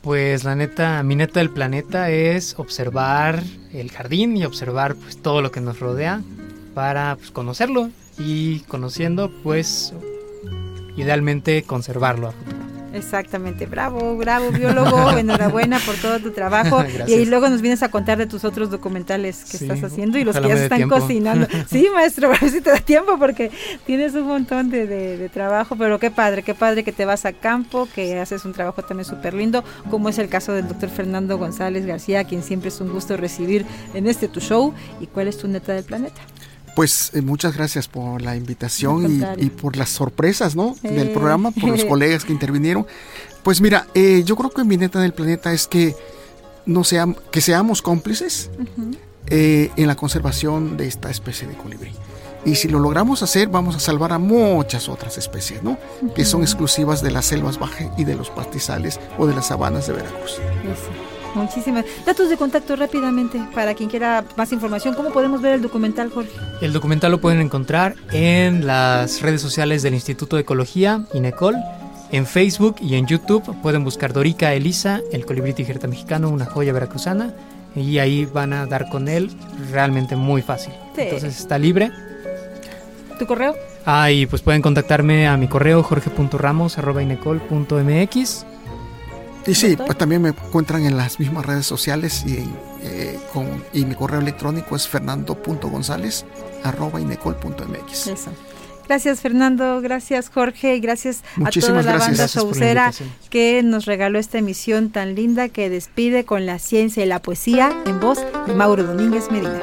Pues 0.02 0.44
la 0.44 0.56
neta, 0.56 1.02
mi 1.02 1.14
neta 1.14 1.40
del 1.40 1.50
planeta 1.50 2.10
es 2.10 2.58
observar 2.58 3.42
el 3.72 3.90
jardín 3.90 4.36
y 4.36 4.44
observar 4.44 4.96
pues 4.96 5.20
todo 5.22 5.42
lo 5.42 5.52
que 5.52 5.60
nos 5.60 5.78
rodea 5.78 6.22
para 6.74 7.16
pues, 7.16 7.30
conocerlo 7.30 7.90
y 8.18 8.60
conociendo 8.60 9.30
pues 9.42 9.94
idealmente 10.96 11.62
conservarlo. 11.62 12.32
Exactamente, 12.92 13.66
bravo, 13.66 14.16
bravo 14.16 14.50
biólogo, 14.50 15.10
enhorabuena 15.18 15.78
por 15.78 15.96
todo 15.96 16.18
tu 16.18 16.30
trabajo. 16.32 16.84
y 17.06 17.24
luego 17.26 17.48
nos 17.48 17.60
vienes 17.60 17.82
a 17.82 17.90
contar 17.90 18.18
de 18.18 18.26
tus 18.26 18.44
otros 18.44 18.70
documentales 18.70 19.44
que 19.44 19.56
estás 19.58 19.82
haciendo 19.84 20.18
y 20.18 20.24
los 20.24 20.36
que 20.38 20.48
ya 20.48 20.56
se 20.56 20.62
están 20.64 20.88
cocinando. 20.88 21.46
Sí, 21.70 21.86
maestro, 21.94 22.28
a 22.28 22.38
ver 22.38 22.50
si 22.50 22.60
te 22.60 22.70
da 22.70 22.78
tiempo 22.78 23.16
porque 23.18 23.50
tienes 23.86 24.14
un 24.14 24.26
montón 24.26 24.70
de, 24.70 25.30
trabajo, 25.32 25.76
pero 25.76 25.98
qué 25.98 26.10
padre, 26.10 26.42
qué 26.42 26.54
padre 26.54 26.82
que 26.82 26.92
te 26.92 27.04
vas 27.04 27.24
a 27.24 27.32
campo, 27.32 27.88
que 27.94 28.18
haces 28.18 28.44
un 28.44 28.52
trabajo 28.52 28.82
también 28.82 29.04
súper 29.04 29.34
lindo, 29.34 29.62
como 29.90 30.08
es 30.08 30.18
el 30.18 30.28
caso 30.28 30.52
del 30.52 30.66
doctor 30.66 30.88
Fernando 30.88 31.38
González 31.38 31.86
García, 31.86 32.20
a 32.20 32.24
quien 32.24 32.42
siempre 32.42 32.68
es 32.68 32.80
un 32.80 32.90
gusto 32.90 33.16
recibir 33.16 33.64
en 33.94 34.06
este 34.06 34.26
tu 34.28 34.40
show. 34.40 34.74
¿Y 35.00 35.06
cuál 35.06 35.28
es 35.28 35.38
tu 35.38 35.46
neta 35.48 35.72
del 35.72 35.84
planeta? 35.84 36.20
Pues 36.74 37.10
eh, 37.14 37.22
muchas 37.22 37.56
gracias 37.56 37.88
por 37.88 38.22
la 38.22 38.36
invitación 38.36 39.36
y, 39.38 39.50
por 39.50 39.76
las 39.76 39.90
sorpresas 39.90 40.56
¿no? 40.56 40.76
del 40.82 41.08
eh. 41.08 41.12
programa, 41.12 41.50
por 41.50 41.70
los 41.70 41.84
colegas 41.86 42.24
que 42.24 42.32
intervinieron. 42.32 42.86
Pues 43.42 43.60
mira, 43.60 43.86
eh, 43.94 44.22
yo 44.24 44.36
creo 44.36 44.50
que 44.50 44.64
mi 44.64 44.76
neta 44.76 45.00
del 45.00 45.12
planeta 45.12 45.52
es 45.52 45.66
que, 45.66 45.94
no 46.66 46.82
que 47.30 47.40
seamos 47.40 47.82
cómplices 47.82 48.50
en 49.26 49.86
la 49.86 49.96
conservación 49.96 50.76
de 50.76 50.88
esta 50.88 51.10
especie 51.10 51.46
de 51.46 51.54
colibrí. 51.54 51.92
Y 52.44 52.54
si 52.54 52.68
lo 52.68 52.78
logramos 52.78 53.22
hacer, 53.22 53.48
vamos 53.48 53.76
a 53.76 53.80
salvar 53.80 54.12
a 54.12 54.18
muchas 54.18 54.88
otras 54.88 55.18
especies, 55.18 55.62
¿no? 55.62 55.76
Que 56.14 56.24
son 56.24 56.42
exclusivas 56.42 57.02
de 57.02 57.10
las 57.10 57.26
selvas 57.26 57.58
bajas 57.58 57.88
y 57.98 58.04
de 58.04 58.14
los 58.14 58.30
pastizales 58.30 58.98
o 59.18 59.26
de 59.26 59.34
las 59.34 59.48
sabanas 59.48 59.86
de 59.86 59.92
Veracruz. 59.92 60.38
Muchísimas. 61.34 61.84
Datos 62.04 62.28
de 62.28 62.36
contacto 62.36 62.76
rápidamente 62.76 63.40
para 63.54 63.74
quien 63.74 63.88
quiera 63.88 64.24
más 64.36 64.52
información. 64.52 64.94
¿Cómo 64.94 65.10
podemos 65.10 65.40
ver 65.40 65.54
el 65.54 65.62
documental, 65.62 66.10
Jorge? 66.10 66.30
El 66.60 66.72
documental 66.72 67.12
lo 67.12 67.20
pueden 67.20 67.40
encontrar 67.40 67.94
en 68.12 68.66
las 68.66 69.22
redes 69.22 69.40
sociales 69.40 69.82
del 69.82 69.94
Instituto 69.94 70.36
de 70.36 70.42
Ecología, 70.42 71.04
INECOL. 71.14 71.56
En 72.12 72.26
Facebook 72.26 72.76
y 72.80 72.96
en 72.96 73.06
YouTube 73.06 73.44
pueden 73.62 73.84
buscar 73.84 74.12
Dorica 74.12 74.52
Elisa, 74.52 75.00
el 75.12 75.24
colibrí 75.24 75.52
tijereta 75.52 75.86
mexicano, 75.86 76.28
una 76.28 76.46
joya 76.46 76.72
veracruzana. 76.72 77.32
Y 77.76 77.98
ahí 77.98 78.24
van 78.24 78.52
a 78.52 78.66
dar 78.66 78.88
con 78.88 79.06
él 79.06 79.30
realmente 79.70 80.16
muy 80.16 80.42
fácil. 80.42 80.72
Entonces 80.96 81.38
está 81.38 81.56
libre. 81.56 81.92
¿Tu 83.18 83.26
correo? 83.26 83.54
Ah, 83.86 84.10
y 84.10 84.26
pues 84.26 84.42
pueden 84.42 84.60
contactarme 84.60 85.28
a 85.28 85.36
mi 85.36 85.46
correo 85.46 85.84
jorge.ramos.inecol.mx 85.84 88.46
Y 89.46 89.54
sí, 89.54 89.76
pues 89.76 89.96
también 89.96 90.22
me 90.22 90.30
encuentran 90.30 90.84
en 90.84 90.96
las 90.96 91.18
mismas 91.18 91.46
redes 91.46 91.66
sociales 91.66 92.24
y, 92.26 92.44
eh, 92.82 93.18
con, 93.32 93.64
y 93.72 93.84
mi 93.84 93.94
correo 93.94 94.20
electrónico 94.20 94.76
es 94.76 94.86
fernando.gonzález 94.86 96.24
arroba 96.62 97.00
inecol.mx. 97.00 98.06
Eso. 98.06 98.30
Gracias 98.90 99.20
Fernando, 99.20 99.80
gracias 99.80 100.30
Jorge 100.30 100.74
y 100.74 100.80
gracias 100.80 101.22
a 101.44 101.50
toda 101.50 101.80
la 101.82 101.96
banda 101.96 102.26
showcera 102.26 102.92
que 103.30 103.62
nos 103.62 103.86
regaló 103.86 104.18
esta 104.18 104.38
emisión 104.38 104.90
tan 104.90 105.14
linda 105.14 105.48
que 105.48 105.70
despide 105.70 106.24
con 106.24 106.44
la 106.44 106.58
ciencia 106.58 107.04
y 107.04 107.06
la 107.06 107.22
poesía 107.22 107.72
en 107.86 108.00
voz 108.00 108.18
de 108.48 108.52
Mauro 108.52 108.82
Domínguez 108.82 109.30
Medina. 109.30 109.60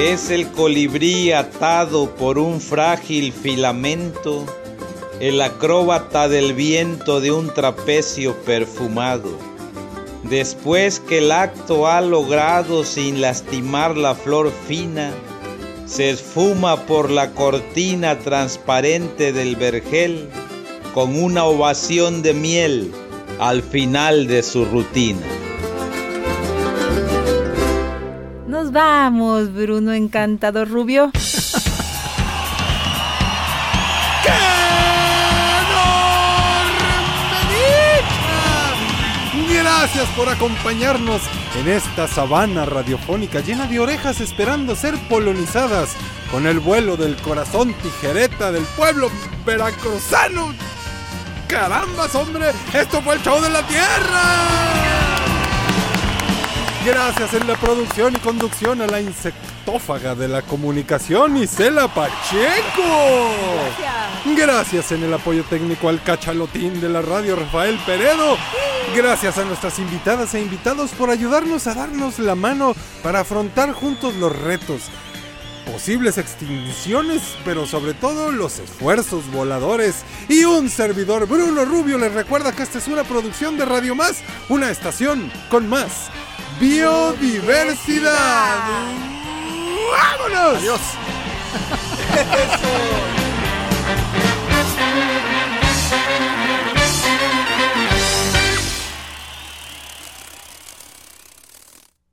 Es 0.00 0.30
el 0.30 0.48
colibrí 0.48 1.30
atado 1.30 2.16
por 2.16 2.36
un 2.36 2.60
frágil 2.60 3.32
filamento, 3.32 4.44
el 5.20 5.42
acróbata 5.42 6.28
del 6.28 6.54
viento 6.54 7.20
de 7.20 7.30
un 7.30 7.52
trapecio 7.52 8.34
perfumado. 8.36 9.30
Después 10.22 10.98
que 10.98 11.18
el 11.18 11.30
acto 11.30 11.86
ha 11.86 12.00
logrado 12.00 12.84
sin 12.84 13.20
lastimar 13.20 13.98
la 13.98 14.14
flor 14.14 14.50
fina, 14.66 15.12
se 15.84 16.08
esfuma 16.08 16.86
por 16.86 17.10
la 17.10 17.32
cortina 17.32 18.18
transparente 18.18 19.32
del 19.32 19.56
vergel 19.56 20.28
con 20.94 21.22
una 21.22 21.44
ovación 21.44 22.22
de 22.22 22.32
miel 22.32 22.92
al 23.38 23.62
final 23.62 24.26
de 24.26 24.42
su 24.42 24.64
rutina. 24.64 25.26
Nos 28.46 28.72
vamos, 28.72 29.52
Bruno 29.52 29.92
Encantador 29.92 30.68
Rubio. 30.68 31.10
Por 40.16 40.30
acompañarnos 40.30 41.20
en 41.58 41.68
esta 41.68 42.08
sabana 42.08 42.64
radiofónica 42.64 43.40
llena 43.40 43.66
de 43.66 43.80
orejas 43.80 44.20
esperando 44.20 44.74
ser 44.74 44.96
polonizadas 45.08 45.90
con 46.30 46.46
el 46.46 46.58
vuelo 46.58 46.96
del 46.96 47.16
corazón 47.16 47.74
tijereta 47.74 48.50
del 48.50 48.64
pueblo 48.76 49.10
veracruzano. 49.44 50.54
¡Carambas, 51.48 52.14
hombre! 52.14 52.46
¡Esto 52.72 53.02
fue 53.02 53.16
el 53.16 53.22
show 53.22 53.42
de 53.42 53.50
la 53.50 53.62
tierra! 53.66 54.22
Gracias 56.86 57.34
en 57.34 57.46
la 57.46 57.56
producción 57.56 58.14
y 58.16 58.18
conducción 58.20 58.80
a 58.80 58.86
la 58.86 59.02
insectófaga 59.70 60.16
de 60.16 60.26
la 60.26 60.42
comunicación, 60.42 61.36
Isela 61.36 61.86
Pacheco. 61.86 63.30
Gracias. 63.54 64.36
Gracias 64.36 64.92
en 64.92 65.04
el 65.04 65.14
apoyo 65.14 65.44
técnico 65.44 65.88
al 65.88 66.02
cachalotín 66.02 66.80
de 66.80 66.88
la 66.88 67.02
radio, 67.02 67.36
Rafael 67.36 67.78
Peredo. 67.86 68.36
Gracias 68.96 69.38
a 69.38 69.44
nuestras 69.44 69.78
invitadas 69.78 70.34
e 70.34 70.40
invitados 70.40 70.90
por 70.90 71.10
ayudarnos 71.10 71.68
a 71.68 71.74
darnos 71.74 72.18
la 72.18 72.34
mano 72.34 72.74
para 73.02 73.20
afrontar 73.20 73.72
juntos 73.72 74.16
los 74.16 74.36
retos. 74.36 74.82
Posibles 75.70 76.18
extinciones, 76.18 77.22
pero 77.44 77.64
sobre 77.64 77.94
todo 77.94 78.32
los 78.32 78.58
esfuerzos 78.58 79.30
voladores. 79.30 80.02
Y 80.28 80.42
un 80.44 80.68
servidor, 80.68 81.28
Bruno 81.28 81.64
Rubio, 81.64 81.96
les 81.96 82.12
recuerda 82.12 82.50
que 82.52 82.64
esta 82.64 82.78
es 82.78 82.88
una 82.88 83.04
producción 83.04 83.56
de 83.56 83.66
Radio 83.66 83.94
Más, 83.94 84.16
una 84.48 84.68
estación 84.70 85.30
con 85.48 85.68
más 85.68 86.10
biodiversidad. 86.58 89.19
¡Vámonos! 89.88 90.58
Adiós. 90.58 90.80
Eso. 92.20 93.16